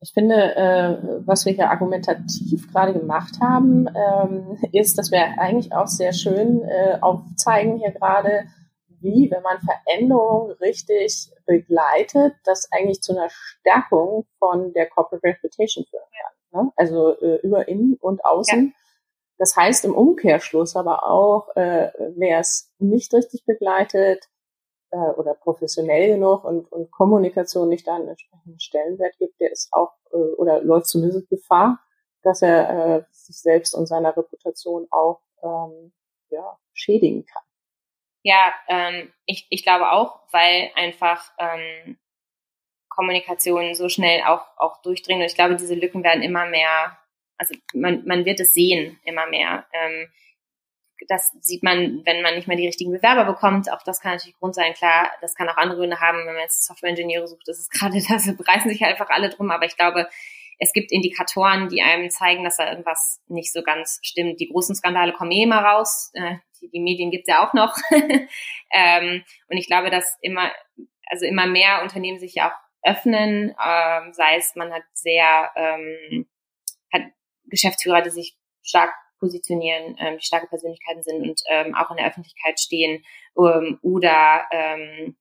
Ich 0.00 0.12
finde, 0.12 0.56
äh, 0.56 1.26
was 1.26 1.46
wir 1.46 1.52
hier 1.52 1.70
argumentativ 1.70 2.70
gerade 2.70 2.92
gemacht 2.92 3.40
haben, 3.40 3.86
ähm, 3.88 4.58
ist, 4.72 4.98
dass 4.98 5.10
wir 5.10 5.38
eigentlich 5.38 5.72
auch 5.72 5.86
sehr 5.86 6.12
schön 6.12 6.62
äh, 6.62 6.98
aufzeigen 7.00 7.78
hier 7.78 7.92
gerade, 7.92 8.46
wie, 9.04 9.30
wenn 9.30 9.42
man 9.42 9.60
Veränderungen 9.60 10.52
richtig 10.52 11.30
begleitet, 11.46 12.34
das 12.44 12.68
eigentlich 12.72 13.02
zu 13.02 13.12
einer 13.12 13.28
Stärkung 13.30 14.26
von 14.38 14.72
der 14.72 14.88
Corporate 14.88 15.22
Reputation 15.22 15.84
führen 15.84 16.02
kann. 16.50 16.64
Ne? 16.64 16.72
Also 16.76 17.20
äh, 17.20 17.36
über 17.42 17.68
innen 17.68 17.96
und 18.00 18.24
außen. 18.24 18.66
Ja. 18.66 18.72
Das 19.38 19.56
heißt 19.56 19.84
im 19.84 19.94
Umkehrschluss 19.94 20.74
aber 20.74 21.06
auch, 21.06 21.54
äh, 21.56 21.90
wer 22.16 22.38
es 22.40 22.72
nicht 22.78 23.12
richtig 23.12 23.44
begleitet 23.44 24.24
äh, 24.90 24.96
oder 24.96 25.34
professionell 25.34 26.14
genug 26.14 26.44
und, 26.44 26.70
und 26.72 26.90
Kommunikation 26.90 27.68
nicht 27.68 27.86
da 27.86 27.96
einen 27.96 28.08
entsprechenden 28.08 28.60
Stellenwert 28.60 29.16
gibt, 29.18 29.38
der 29.40 29.52
ist 29.52 29.68
auch 29.72 29.92
äh, 30.12 30.16
oder 30.16 30.62
läuft 30.62 30.86
zumindest 30.86 31.28
Gefahr, 31.28 31.80
dass 32.22 32.42
er 32.42 32.96
äh, 32.96 33.04
sich 33.10 33.40
selbst 33.40 33.74
und 33.74 33.86
seiner 33.86 34.16
Reputation 34.16 34.86
auch 34.90 35.20
ähm, 35.42 35.92
ja, 36.30 36.56
schädigen 36.72 37.26
kann. 37.26 37.43
Ja, 38.24 38.54
ähm, 38.68 39.12
ich, 39.26 39.46
ich 39.50 39.62
glaube 39.62 39.92
auch, 39.92 40.18
weil 40.32 40.70
einfach 40.74 41.30
ähm, 41.38 41.98
Kommunikation 42.88 43.74
so 43.74 43.90
schnell 43.90 44.22
auch, 44.22 44.46
auch 44.56 44.80
durchdringen. 44.80 45.22
Und 45.22 45.26
ich 45.28 45.34
glaube, 45.34 45.56
diese 45.56 45.74
Lücken 45.74 46.02
werden 46.02 46.22
immer 46.22 46.46
mehr, 46.46 46.98
also 47.36 47.54
man, 47.74 48.04
man 48.06 48.24
wird 48.24 48.40
es 48.40 48.54
sehen, 48.54 48.98
immer 49.04 49.26
mehr. 49.26 49.66
Ähm, 49.72 50.08
das 51.08 51.32
sieht 51.40 51.62
man, 51.62 52.00
wenn 52.06 52.22
man 52.22 52.34
nicht 52.34 52.48
mehr 52.48 52.56
die 52.56 52.66
richtigen 52.66 52.92
Bewerber 52.92 53.26
bekommt. 53.26 53.70
Auch 53.70 53.82
das 53.82 54.00
kann 54.00 54.12
natürlich 54.12 54.38
Grund 54.38 54.54
sein. 54.54 54.72
Klar, 54.72 55.10
das 55.20 55.34
kann 55.34 55.48
auch 55.50 55.58
andere 55.58 55.80
Gründe 55.80 56.00
haben, 56.00 56.18
wenn 56.20 56.32
man 56.32 56.42
jetzt 56.42 56.64
Software-Ingenieure 56.64 57.28
sucht. 57.28 57.46
Das 57.46 57.58
ist 57.58 57.70
gerade 57.78 57.98
das, 58.08 58.26
reißen 58.48 58.70
sich 58.70 58.82
einfach 58.84 59.10
alle 59.10 59.28
drum. 59.28 59.50
Aber 59.50 59.66
ich 59.66 59.76
glaube, 59.76 60.08
es 60.58 60.72
gibt 60.72 60.92
Indikatoren, 60.92 61.68
die 61.68 61.82
einem 61.82 62.10
zeigen, 62.10 62.44
dass 62.44 62.56
da 62.56 62.70
irgendwas 62.70 63.20
nicht 63.28 63.52
so 63.52 63.62
ganz 63.62 63.98
stimmt. 64.02 64.40
Die 64.40 64.48
großen 64.48 64.74
Skandale 64.74 65.12
kommen 65.12 65.32
eh 65.32 65.42
immer 65.42 65.62
raus. 65.62 66.10
Äh, 66.14 66.36
die, 66.60 66.70
die 66.70 66.80
Medien 66.80 67.10
gibt's 67.10 67.28
ja 67.28 67.46
auch 67.46 67.52
noch. 67.54 67.76
ähm, 68.72 69.24
und 69.48 69.56
ich 69.56 69.66
glaube, 69.66 69.90
dass 69.90 70.16
immer, 70.22 70.50
also 71.06 71.26
immer 71.26 71.46
mehr 71.46 71.82
Unternehmen 71.82 72.18
sich 72.18 72.34
ja 72.34 72.50
auch 72.50 72.64
öffnen, 72.84 73.54
ähm, 73.64 74.12
sei 74.12 74.36
es 74.36 74.54
man 74.54 74.72
hat 74.72 74.84
sehr, 74.92 75.50
ähm, 75.56 76.28
hat 76.92 77.02
Geschäftsführer, 77.46 78.02
die 78.02 78.10
sich 78.10 78.36
stark 78.62 78.92
positionieren, 79.18 79.96
ähm, 79.98 80.18
die 80.18 80.24
starke 80.24 80.46
Persönlichkeiten 80.48 81.02
sind 81.02 81.22
und 81.22 81.40
ähm, 81.48 81.74
auch 81.74 81.90
in 81.90 81.96
der 81.96 82.06
Öffentlichkeit 82.06 82.60
stehen 82.60 83.04
ähm, 83.38 83.78
oder 83.82 84.44
ähm, 84.50 85.16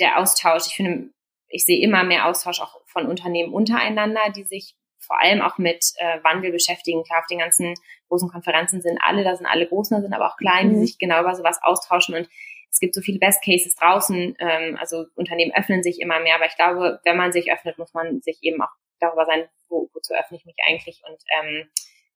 der 0.00 0.18
Austausch. 0.18 0.66
Ich 0.68 0.76
finde, 0.76 1.12
ich 1.48 1.66
sehe 1.66 1.82
immer 1.82 2.02
mehr 2.02 2.26
Austausch 2.26 2.60
auch 2.60 2.74
von 2.92 3.06
Unternehmen 3.06 3.52
untereinander, 3.52 4.20
die 4.34 4.44
sich 4.44 4.76
vor 4.98 5.20
allem 5.20 5.42
auch 5.42 5.58
mit 5.58 5.84
äh, 5.96 6.22
Wandel 6.22 6.52
beschäftigen. 6.52 7.02
Klar, 7.02 7.20
auf 7.20 7.26
den 7.26 7.40
ganzen 7.40 7.74
großen 8.08 8.28
Konferenzen 8.28 8.80
sind 8.80 8.98
alle, 9.02 9.24
da 9.24 9.34
sind 9.34 9.46
alle 9.46 9.66
großen, 9.66 9.96
da 9.96 10.00
sind 10.00 10.14
aber 10.14 10.28
auch 10.28 10.36
kleine, 10.36 10.70
mhm. 10.70 10.74
die 10.74 10.86
sich 10.86 10.98
genau 10.98 11.20
über 11.20 11.34
sowas 11.34 11.58
austauschen 11.62 12.14
und 12.14 12.28
es 12.70 12.80
gibt 12.80 12.94
so 12.94 13.02
viele 13.02 13.18
Best 13.18 13.44
Cases 13.44 13.74
draußen, 13.74 14.34
ähm, 14.38 14.78
also 14.80 15.04
Unternehmen 15.14 15.52
öffnen 15.54 15.82
sich 15.82 16.00
immer 16.00 16.20
mehr, 16.20 16.36
aber 16.36 16.46
ich 16.46 16.56
glaube, 16.56 17.00
wenn 17.04 17.18
man 17.18 17.32
sich 17.32 17.52
öffnet, 17.52 17.76
muss 17.76 17.92
man 17.92 18.22
sich 18.22 18.38
eben 18.42 18.62
auch 18.62 18.70
darüber 18.98 19.26
sein, 19.26 19.46
wo, 19.68 19.90
wozu 19.92 20.14
öffne 20.14 20.38
ich 20.38 20.46
mich 20.46 20.56
eigentlich 20.66 21.02
und 21.06 21.18
ähm, 21.38 21.68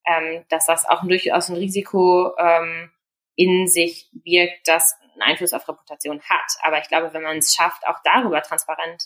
ähm, 0.06 0.44
dass 0.48 0.66
das 0.66 0.88
auch 0.88 1.02
durchaus 1.02 1.48
ein 1.48 1.56
Risiko 1.56 2.34
ähm, 2.38 2.90
in 3.34 3.66
sich 3.66 4.08
birgt, 4.12 4.66
das 4.66 4.96
einen 5.12 5.22
Einfluss 5.22 5.52
auf 5.52 5.68
Reputation 5.68 6.22
hat. 6.22 6.52
Aber 6.62 6.78
ich 6.78 6.88
glaube, 6.88 7.12
wenn 7.12 7.22
man 7.22 7.38
es 7.38 7.54
schafft, 7.54 7.86
auch 7.86 7.98
darüber 8.04 8.40
transparent 8.42 9.04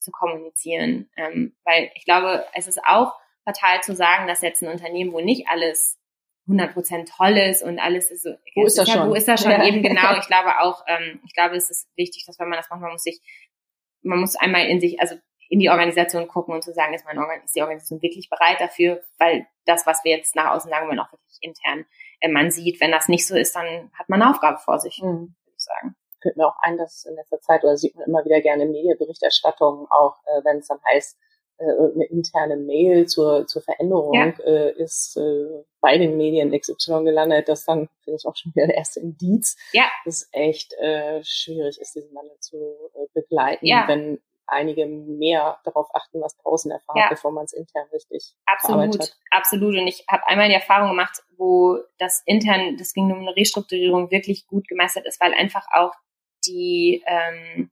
zu 0.00 0.10
kommunizieren. 0.10 1.10
Ähm, 1.16 1.56
weil 1.64 1.90
ich 1.94 2.04
glaube, 2.04 2.44
es 2.54 2.66
ist 2.66 2.82
auch 2.84 3.14
fatal 3.44 3.82
zu 3.82 3.94
sagen, 3.94 4.26
dass 4.26 4.42
jetzt 4.42 4.62
ein 4.62 4.68
Unternehmen, 4.70 5.12
wo 5.12 5.20
nicht 5.20 5.48
alles 5.48 5.98
100% 6.48 7.16
toll 7.16 7.36
ist 7.36 7.62
und 7.62 7.78
alles 7.78 8.10
ist 8.10 8.24
so, 8.24 8.30
wo 8.54 8.66
ist 8.66 8.78
das 8.78 8.88
ja, 8.88 8.94
schon? 8.94 9.10
Wo 9.10 9.14
ist 9.14 9.28
das 9.28 9.42
schon? 9.42 9.52
Ja. 9.52 9.64
Eben 9.64 9.82
genau. 9.82 10.14
Ich 10.18 10.26
glaube 10.26 10.58
auch, 10.60 10.84
ähm, 10.86 11.20
ich 11.24 11.34
glaube, 11.34 11.56
es 11.56 11.70
ist 11.70 11.88
wichtig, 11.96 12.24
dass 12.26 12.38
wenn 12.38 12.48
man 12.48 12.58
das 12.58 12.68
macht, 12.70 12.80
man 12.80 12.92
muss 12.92 13.02
sich, 13.02 13.20
man 14.02 14.18
muss 14.18 14.36
einmal 14.36 14.66
in 14.66 14.80
sich, 14.80 15.00
also 15.00 15.16
in 15.48 15.58
die 15.58 15.68
Organisation 15.68 16.28
gucken 16.28 16.54
und 16.54 16.62
zu 16.62 16.72
sagen, 16.72 16.94
ist, 16.94 17.04
meine 17.04 17.20
ist 17.44 17.54
die 17.54 17.62
Organisation 17.62 18.02
wirklich 18.02 18.30
bereit 18.30 18.60
dafür, 18.60 19.02
weil 19.18 19.46
das, 19.64 19.86
was 19.86 20.02
wir 20.04 20.16
jetzt 20.16 20.36
nach 20.36 20.52
außen 20.52 20.70
sagen 20.70 20.88
wollen, 20.88 21.00
auch 21.00 21.12
wirklich 21.12 21.38
intern 21.40 21.86
äh, 22.20 22.28
man 22.28 22.50
sieht. 22.50 22.80
Wenn 22.80 22.92
das 22.92 23.08
nicht 23.08 23.26
so 23.26 23.36
ist, 23.36 23.54
dann 23.54 23.90
hat 23.98 24.08
man 24.08 24.22
eine 24.22 24.30
Aufgabe 24.30 24.58
vor 24.58 24.78
sich, 24.78 25.00
mhm. 25.02 25.34
würde 25.44 25.56
ich 25.56 25.64
sagen 25.64 25.96
fällt 26.20 26.36
mir 26.36 26.46
auch 26.46 26.56
ein, 26.62 26.76
dass 26.76 27.04
in 27.04 27.14
letzter 27.14 27.40
Zeit, 27.40 27.64
oder 27.64 27.76
sieht 27.76 27.96
man 27.96 28.06
immer 28.06 28.24
wieder 28.24 28.40
gerne 28.40 28.66
Medienberichterstattungen, 28.66 29.86
auch 29.90 30.16
äh, 30.26 30.44
wenn 30.44 30.58
es 30.58 30.68
dann 30.68 30.78
heißt, 30.92 31.18
äh, 31.60 31.64
eine 31.94 32.06
interne 32.06 32.56
Mail 32.56 33.06
zur, 33.06 33.46
zur 33.46 33.62
Veränderung 33.62 34.14
ja. 34.14 34.32
äh, 34.46 34.72
ist 34.72 35.16
äh, 35.18 35.64
bei 35.80 35.98
den 35.98 36.16
Medien 36.16 36.58
XY 36.58 37.04
gelandet, 37.04 37.48
das 37.48 37.66
dann 37.66 37.88
finde 38.02 38.18
ich 38.18 38.26
auch 38.26 38.34
schon 38.36 38.54
wieder 38.54 38.66
der 38.66 38.76
erste 38.76 39.00
Indiz, 39.00 39.56
ja. 39.72 39.84
dass 40.04 40.28
echt 40.32 40.72
äh, 40.74 41.22
schwierig 41.22 41.78
ist, 41.78 41.94
diesen 41.94 42.14
Wandel 42.14 42.38
zu 42.40 42.56
äh, 42.56 43.06
begleiten, 43.12 43.66
ja. 43.66 43.84
wenn 43.88 44.20
einige 44.50 44.86
mehr 44.86 45.60
darauf 45.64 45.94
achten, 45.94 46.20
was 46.20 46.36
draußen 46.38 46.70
erfahrt, 46.70 46.98
ja. 46.98 47.08
bevor 47.08 47.30
man 47.30 47.44
es 47.44 47.52
intern 47.52 47.86
richtig 47.92 48.34
Absolut, 48.46 48.98
hat. 48.98 49.16
absolut. 49.30 49.76
Und 49.76 49.86
ich 49.86 50.04
habe 50.10 50.26
einmal 50.26 50.48
die 50.48 50.54
Erfahrung 50.54 50.90
gemacht, 50.90 51.22
wo 51.36 51.78
das 51.98 52.22
intern, 52.26 52.76
das 52.76 52.92
ging 52.92 53.12
um 53.12 53.20
eine 53.20 53.36
Restrukturierung, 53.36 54.10
wirklich 54.10 54.46
gut 54.46 54.66
gemeistert 54.66 55.06
ist, 55.06 55.20
weil 55.20 55.34
einfach 55.34 55.66
auch 55.72 55.92
die 56.46 57.02
ähm, 57.06 57.70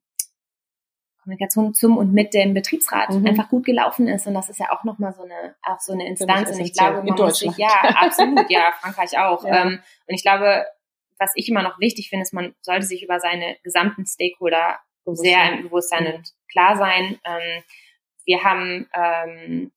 Kommunikation 1.23 1.75
zum 1.75 1.99
und 1.99 2.13
mit 2.13 2.33
dem 2.33 2.55
Betriebsrat 2.55 3.11
mhm. 3.11 3.27
einfach 3.27 3.51
gut 3.51 3.67
gelaufen 3.67 4.09
ist. 4.09 4.27
Und 4.27 4.35
das 4.35 4.49
ist 4.49 4.61
ja 4.61 4.71
auch 4.71 4.85
nochmal 4.85 5.13
so 5.13 5.23
eine, 5.23 5.55
auch 5.63 5.81
so 5.81 5.93
eine 5.93 6.07
Instanz. 6.07 6.51
Und 6.51 6.61
ich 6.61 6.73
glaube, 6.73 7.03
man 7.03 7.17
muss 7.17 7.39
sich, 7.39 7.57
ja, 7.57 7.69
absolut, 7.95 8.49
ja, 8.51 8.73
Frankreich 8.81 9.19
auch. 9.19 9.45
Ja. 9.45 9.63
Ähm, 9.63 9.81
und 10.07 10.15
ich 10.15 10.23
glaube, 10.23 10.65
was 11.19 11.33
ich 11.35 11.49
immer 11.49 11.63
noch 11.63 11.79
wichtig 11.81 12.09
finde, 12.09 12.23
ist, 12.23 12.33
man 12.33 12.55
sollte 12.63 12.87
sich 12.87 13.03
über 13.03 13.21
seine 13.21 13.57
gesamten 13.63 14.07
Stakeholder 14.07 14.79
sehr 15.05 15.53
im 15.53 15.63
Bewusstsein 15.65 16.05
mhm. 16.05 16.15
und 16.15 16.33
klar 16.51 16.77
sein. 16.77 17.19
Ähm, 17.25 17.63
wir 18.25 18.45
haben 18.45 18.89
ähm, 18.95 19.73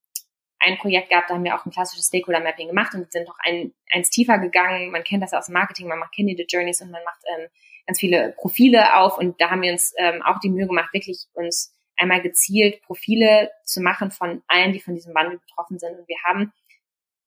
ein 0.59 0.77
Projekt 0.77 1.09
gehabt, 1.09 1.29
da 1.29 1.35
haben 1.35 1.43
wir 1.43 1.55
auch 1.55 1.65
ein 1.65 1.71
klassisches 1.71 2.07
Stakeholder-Mapping 2.07 2.67
gemacht 2.67 2.93
und 2.93 3.11
sind 3.11 3.27
noch 3.27 3.37
ein, 3.39 3.73
eins 3.91 4.09
tiefer 4.09 4.37
gegangen. 4.37 4.91
Man 4.91 5.03
kennt 5.03 5.23
das 5.23 5.33
aus 5.33 5.47
dem 5.47 5.53
Marketing, 5.53 5.87
man 5.87 5.99
macht 5.99 6.15
Candidate 6.15 6.47
Journeys 6.49 6.81
und 6.81 6.91
man 6.91 7.03
macht 7.03 7.21
ähm, 7.35 7.47
ganz 7.85 7.99
viele 7.99 8.33
Profile 8.37 8.97
auf 8.97 9.17
und 9.17 9.39
da 9.39 9.49
haben 9.49 9.61
wir 9.61 9.71
uns 9.71 9.93
ähm, 9.97 10.21
auch 10.21 10.39
die 10.39 10.49
Mühe 10.49 10.67
gemacht, 10.67 10.93
wirklich 10.93 11.25
uns 11.33 11.73
einmal 11.97 12.21
gezielt 12.21 12.81
Profile 12.81 13.51
zu 13.63 13.81
machen 13.81 14.11
von 14.11 14.41
allen, 14.47 14.73
die 14.73 14.79
von 14.79 14.95
diesem 14.95 15.13
Wandel 15.13 15.39
betroffen 15.39 15.77
sind. 15.77 15.97
Und 15.99 16.07
wir 16.07 16.17
haben 16.25 16.51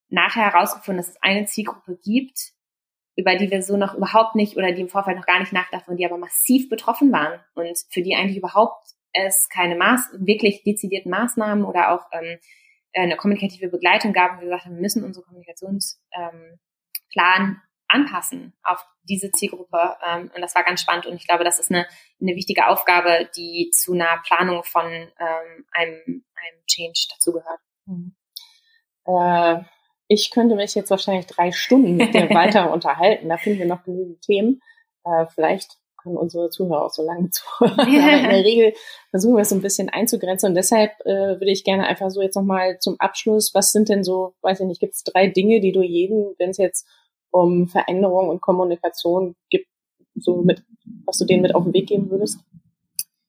nachher 0.09 0.53
herausgefunden, 0.53 0.99
dass 0.99 1.11
es 1.11 1.23
eine 1.23 1.47
Zielgruppe 1.47 1.99
gibt, 2.03 2.53
über 3.17 3.37
die 3.37 3.51
wir 3.51 3.63
so 3.63 3.77
noch 3.77 3.95
überhaupt 3.95 4.35
nicht 4.35 4.57
oder 4.57 4.73
die 4.73 4.81
im 4.81 4.89
Vorfeld 4.89 5.17
noch 5.17 5.27
gar 5.27 5.39
nicht 5.39 5.53
nachdachten 5.53 5.91
und 5.91 5.99
die 5.99 6.07
aber 6.07 6.19
massiv 6.19 6.69
betroffen 6.69 7.13
waren 7.13 7.41
und 7.55 7.79
für 7.91 8.03
die 8.03 8.15
eigentlich 8.15 8.39
überhaupt 8.39 8.85
es 9.13 9.49
keine 9.49 9.77
Maß, 9.77 10.11
wirklich 10.19 10.65
dezidierten 10.65 11.11
Maßnahmen 11.11 11.65
oder 11.65 11.93
auch 11.93 12.07
ähm, 12.13 12.39
eine 12.93 13.17
kommunikative 13.17 13.69
Begleitung 13.69 14.13
gab 14.13 14.33
und 14.33 14.41
wir 14.41 14.47
gesagt 14.47 14.65
haben, 14.65 14.75
wir 14.75 14.83
müssen 14.83 15.05
unsere 15.05 15.25
Kommunikationsplan 15.25 16.59
ähm, 17.15 17.61
anpassen 17.89 18.55
auf 18.63 18.85
diese 19.03 19.31
Zielgruppe. 19.31 19.97
Ähm, 20.07 20.31
und 20.35 20.41
das 20.41 20.55
war 20.55 20.65
ganz 20.65 20.81
spannend. 20.81 21.07
Und 21.07 21.17
ich 21.17 21.27
glaube, 21.27 21.45
das 21.45 21.59
ist 21.59 21.71
eine, 21.71 21.87
eine 22.21 22.35
wichtige 22.35 22.69
Aufgabe, 22.69 23.29
die 23.37 23.71
zu 23.73 23.93
einer 23.93 24.21
Planung 24.27 24.65
von 24.65 24.87
ähm, 24.87 25.67
einem, 25.73 26.25
einem 26.35 26.67
Change 26.67 27.07
dazugehört. 27.11 27.61
Mhm. 27.87 28.15
Äh, 29.07 29.63
ich 30.09 30.31
könnte 30.31 30.55
mich 30.55 30.75
jetzt 30.75 30.91
wahrscheinlich 30.91 31.27
drei 31.27 31.53
Stunden 31.53 31.97
mit 31.97 32.15
dir 32.15 32.31
weiter 32.31 32.73
unterhalten. 32.73 33.29
Da 33.29 33.37
finden 33.37 33.61
wir 33.61 33.67
noch 33.67 33.85
genügend 33.85 34.23
Themen. 34.23 34.61
Äh, 35.05 35.27
vielleicht 35.35 35.79
können 36.05 36.17
unsere 36.17 36.51
Zuhörer 36.51 36.85
auch 36.85 36.91
so 36.91 37.05
lange 37.05 37.31
zuhören. 37.31 37.79
Aber 37.79 37.91
in 37.91 38.29
der 38.31 38.45
Regel 38.45 38.75
versuchen 39.11 39.37
wir 39.37 39.43
es 39.43 39.49
so 39.49 39.55
ein 39.55 39.63
bisschen 39.63 39.89
einzugrenzen. 39.89 40.51
Und 40.51 40.55
deshalb 40.55 40.93
äh, 41.05 41.41
würde 41.41 41.51
ich 41.51 41.65
gerne 41.65 41.87
einfach 41.87 42.11
so 42.11 42.23
jetzt 42.23 42.37
nochmal 42.37 42.79
zum 42.79 42.97
Abschluss, 42.99 43.53
was 43.55 43.73
sind 43.73 43.89
denn 43.89 44.05
so, 44.05 44.35
weiß 44.43 44.61
ich 44.61 44.67
nicht, 44.67 44.81
gibt 44.81 44.95
es 44.95 45.03
drei 45.03 45.29
Dinge, 45.29 45.61
die 45.61 45.73
du 45.73 45.83
jedem, 45.83 46.35
wenn 46.39 46.51
es 46.51 46.59
jetzt 46.59 46.87
um 47.35 47.67
Veränderung 47.67 48.29
und 48.29 48.41
Kommunikation 48.41 49.35
gibt, 49.51 49.67
so 50.15 50.43
mit, 50.43 50.63
was 51.05 51.19
du 51.19 51.25
denen 51.25 51.43
mit 51.43 51.55
auf 51.55 51.65
den 51.65 51.73
Weg 51.75 51.89
geben 51.89 52.09
würdest? 52.09 52.39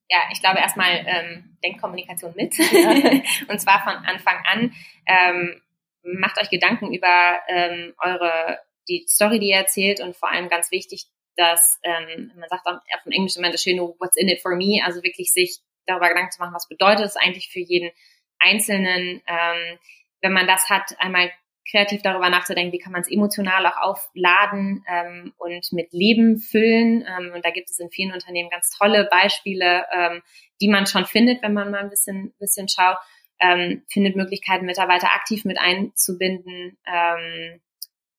Ja, 0.07 0.19
ich 0.31 0.39
glaube 0.41 0.59
erstmal 0.59 1.03
ähm, 1.07 1.57
denkt 1.63 1.81
Kommunikation 1.81 2.31
mit 2.35 2.55
ja. 2.55 2.91
und 3.49 3.59
zwar 3.59 3.83
von 3.83 3.95
Anfang 4.05 4.37
an. 4.45 4.73
Ähm, 5.07 5.59
macht 6.03 6.39
euch 6.39 6.51
Gedanken 6.51 6.93
über 6.93 7.39
ähm, 7.47 7.95
eure 7.97 8.59
die 8.87 9.07
Story, 9.09 9.39
die 9.39 9.49
ihr 9.49 9.57
erzählt 9.57 9.99
und 9.99 10.15
vor 10.15 10.29
allem 10.29 10.49
ganz 10.49 10.69
wichtig, 10.69 11.07
dass 11.35 11.79
ähm, 11.81 12.31
man 12.35 12.47
sagt 12.47 12.67
auch 12.67 12.75
auf 12.75 13.03
dem 13.03 13.11
Englischen 13.11 13.39
immer 13.39 13.51
das 13.51 13.63
schöne 13.63 13.81
What's 13.81 14.17
in 14.17 14.29
it 14.29 14.43
for 14.43 14.55
me, 14.55 14.81
also 14.85 15.01
wirklich 15.01 15.33
sich 15.33 15.57
darüber 15.87 16.09
Gedanken 16.09 16.31
zu 16.31 16.39
machen, 16.39 16.53
was 16.53 16.69
bedeutet 16.69 17.07
es 17.07 17.15
eigentlich 17.15 17.49
für 17.49 17.59
jeden 17.59 17.89
Einzelnen. 18.37 19.23
Ähm, 19.25 19.79
wenn 20.21 20.33
man 20.33 20.45
das 20.45 20.69
hat, 20.69 20.95
einmal 20.99 21.31
kreativ 21.69 22.01
darüber 22.01 22.29
nachzudenken, 22.29 22.71
wie 22.71 22.79
kann 22.79 22.91
man 22.91 23.01
es 23.01 23.11
emotional 23.11 23.65
auch 23.65 23.77
aufladen 23.77 24.83
ähm, 24.87 25.33
und 25.37 25.71
mit 25.73 25.91
Leben 25.91 26.37
füllen. 26.37 27.05
Ähm, 27.07 27.31
und 27.33 27.43
da 27.43 27.51
gibt 27.51 27.69
es 27.69 27.79
in 27.79 27.89
vielen 27.89 28.13
Unternehmen 28.13 28.49
ganz 28.49 28.69
tolle 28.69 29.07
Beispiele, 29.09 29.85
ähm, 29.91 30.21
die 30.61 30.67
man 30.67 30.85
schon 30.85 31.05
findet, 31.05 31.41
wenn 31.41 31.53
man 31.53 31.71
mal 31.71 31.79
ein 31.79 31.89
bisschen, 31.89 32.33
bisschen 32.39 32.69
schaut. 32.69 32.97
Ähm, 33.39 33.83
findet 33.91 34.15
Möglichkeiten, 34.15 34.65
Mitarbeiter 34.65 35.13
aktiv 35.13 35.43
mit 35.43 35.59
einzubinden 35.59 36.77
ähm, 36.87 37.61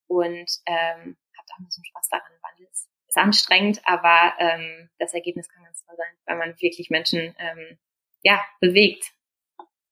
und 0.09 0.51
ähm, 0.67 1.17
habt 1.39 1.51
auch 1.53 1.59
ein 1.59 1.65
bisschen 1.65 1.85
Spaß 1.87 2.09
daran. 2.11 2.33
Wandel 2.43 2.67
ist, 2.71 2.91
ist 3.09 3.17
anstrengend, 3.17 3.81
aber 3.85 4.35
ähm, 4.39 4.91
das 4.99 5.15
Ergebnis 5.15 5.49
kann 5.49 5.65
ganz 5.65 5.83
toll 5.87 5.97
sein, 5.97 6.15
weil 6.27 6.37
man 6.37 6.61
wirklich 6.61 6.91
Menschen 6.91 7.35
ähm, 7.39 7.79
ja 8.23 8.45
bewegt 8.61 9.16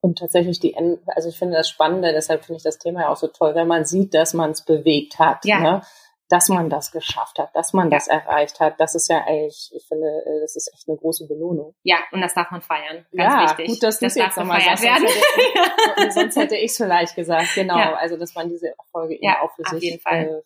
und 0.04 0.18
tatsächlich 0.18 0.60
die, 0.60 0.76
also 1.06 1.30
ich 1.30 1.38
finde 1.38 1.56
das 1.56 1.70
Spannende, 1.70 2.12
deshalb 2.12 2.44
finde 2.44 2.58
ich 2.58 2.62
das 2.62 2.78
Thema 2.78 3.00
ja 3.00 3.08
auch 3.08 3.16
so 3.16 3.26
toll, 3.26 3.54
wenn 3.54 3.66
man 3.66 3.86
sieht, 3.86 4.12
dass 4.12 4.34
man 4.34 4.50
es 4.50 4.62
bewegt 4.62 5.18
hat, 5.18 5.46
ja. 5.46 5.60
ne? 5.60 5.82
dass 6.28 6.50
man 6.50 6.68
das 6.68 6.92
geschafft 6.92 7.38
hat, 7.38 7.56
dass 7.56 7.72
man 7.72 7.90
das 7.90 8.06
erreicht 8.06 8.60
hat. 8.60 8.78
Das 8.78 8.94
ist 8.94 9.08
ja 9.08 9.24
eigentlich, 9.26 9.70
ich 9.74 9.86
finde, 9.88 10.06
äh, 10.06 10.40
das 10.42 10.56
ist 10.56 10.70
echt 10.74 10.90
eine 10.90 10.98
große 10.98 11.26
Belohnung. 11.26 11.74
Ja, 11.84 11.96
und 12.12 12.20
das 12.20 12.34
darf 12.34 12.50
man 12.50 12.60
feiern. 12.60 13.06
Ganz 13.16 13.34
ja, 13.34 13.42
wichtig. 13.44 13.66
gut, 13.68 13.82
dass 13.82 13.98
das 13.98 14.14
jetzt 14.14 14.36
nochmal 14.36 14.60
sagst. 14.60 14.84
Werden. 14.84 15.06
Sonst 15.06 15.96
hätte, 15.96 16.12
sonst 16.12 16.36
hätte 16.36 16.56
ich 16.56 16.72
es 16.72 16.76
vielleicht 16.76 17.14
gesagt. 17.14 17.54
Genau, 17.54 17.78
ja. 17.78 17.94
also 17.94 18.18
dass 18.18 18.34
man 18.34 18.50
diese 18.50 18.76
Erfolge 18.76 19.16
ja, 19.22 19.32
eben 19.32 19.40
auch 19.40 19.54
für 19.54 19.64
sich 19.70 19.90
äh, 19.90 19.98
feiert. 19.98 20.42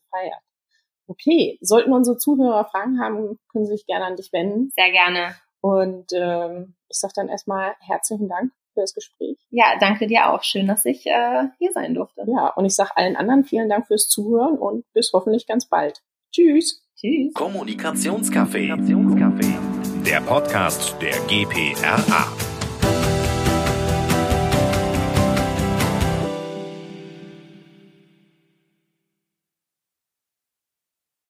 Okay, 1.08 1.58
sollten 1.62 1.92
unsere 1.92 2.16
Zuhörer 2.16 2.64
Fragen 2.66 3.00
haben, 3.00 3.40
können 3.50 3.66
sie 3.66 3.72
sich 3.72 3.86
gerne 3.86 4.04
an 4.04 4.14
dich 4.14 4.32
wenden. 4.32 4.70
Sehr 4.76 4.92
gerne. 4.92 5.34
Und 5.60 6.12
ähm, 6.12 6.76
ich 6.88 7.00
sage 7.00 7.14
dann 7.16 7.28
erstmal 7.28 7.74
herzlichen 7.80 8.28
Dank 8.28 8.52
für 8.78 8.82
das 8.82 8.94
Gespräch. 8.94 9.36
Ja, 9.50 9.64
danke 9.80 10.06
dir 10.06 10.30
auch. 10.32 10.44
Schön, 10.44 10.68
dass 10.68 10.84
ich 10.84 11.06
äh, 11.06 11.44
hier 11.58 11.72
sein 11.72 11.94
durfte. 11.94 12.24
Ja, 12.26 12.48
und 12.54 12.64
ich 12.64 12.74
sage 12.74 12.96
allen 12.96 13.16
anderen 13.16 13.44
vielen 13.44 13.68
Dank 13.68 13.86
fürs 13.88 14.08
Zuhören 14.08 14.56
und 14.56 14.84
bis 14.92 15.10
hoffentlich 15.12 15.46
ganz 15.46 15.66
bald. 15.66 16.02
Tschüss. 16.32 16.84
Tschüss. 16.96 17.34
Kommunikationscafé. 17.34 18.74
Der 20.04 20.20
Podcast 20.20 20.96
der 21.00 21.18
GPRA. 21.26 22.47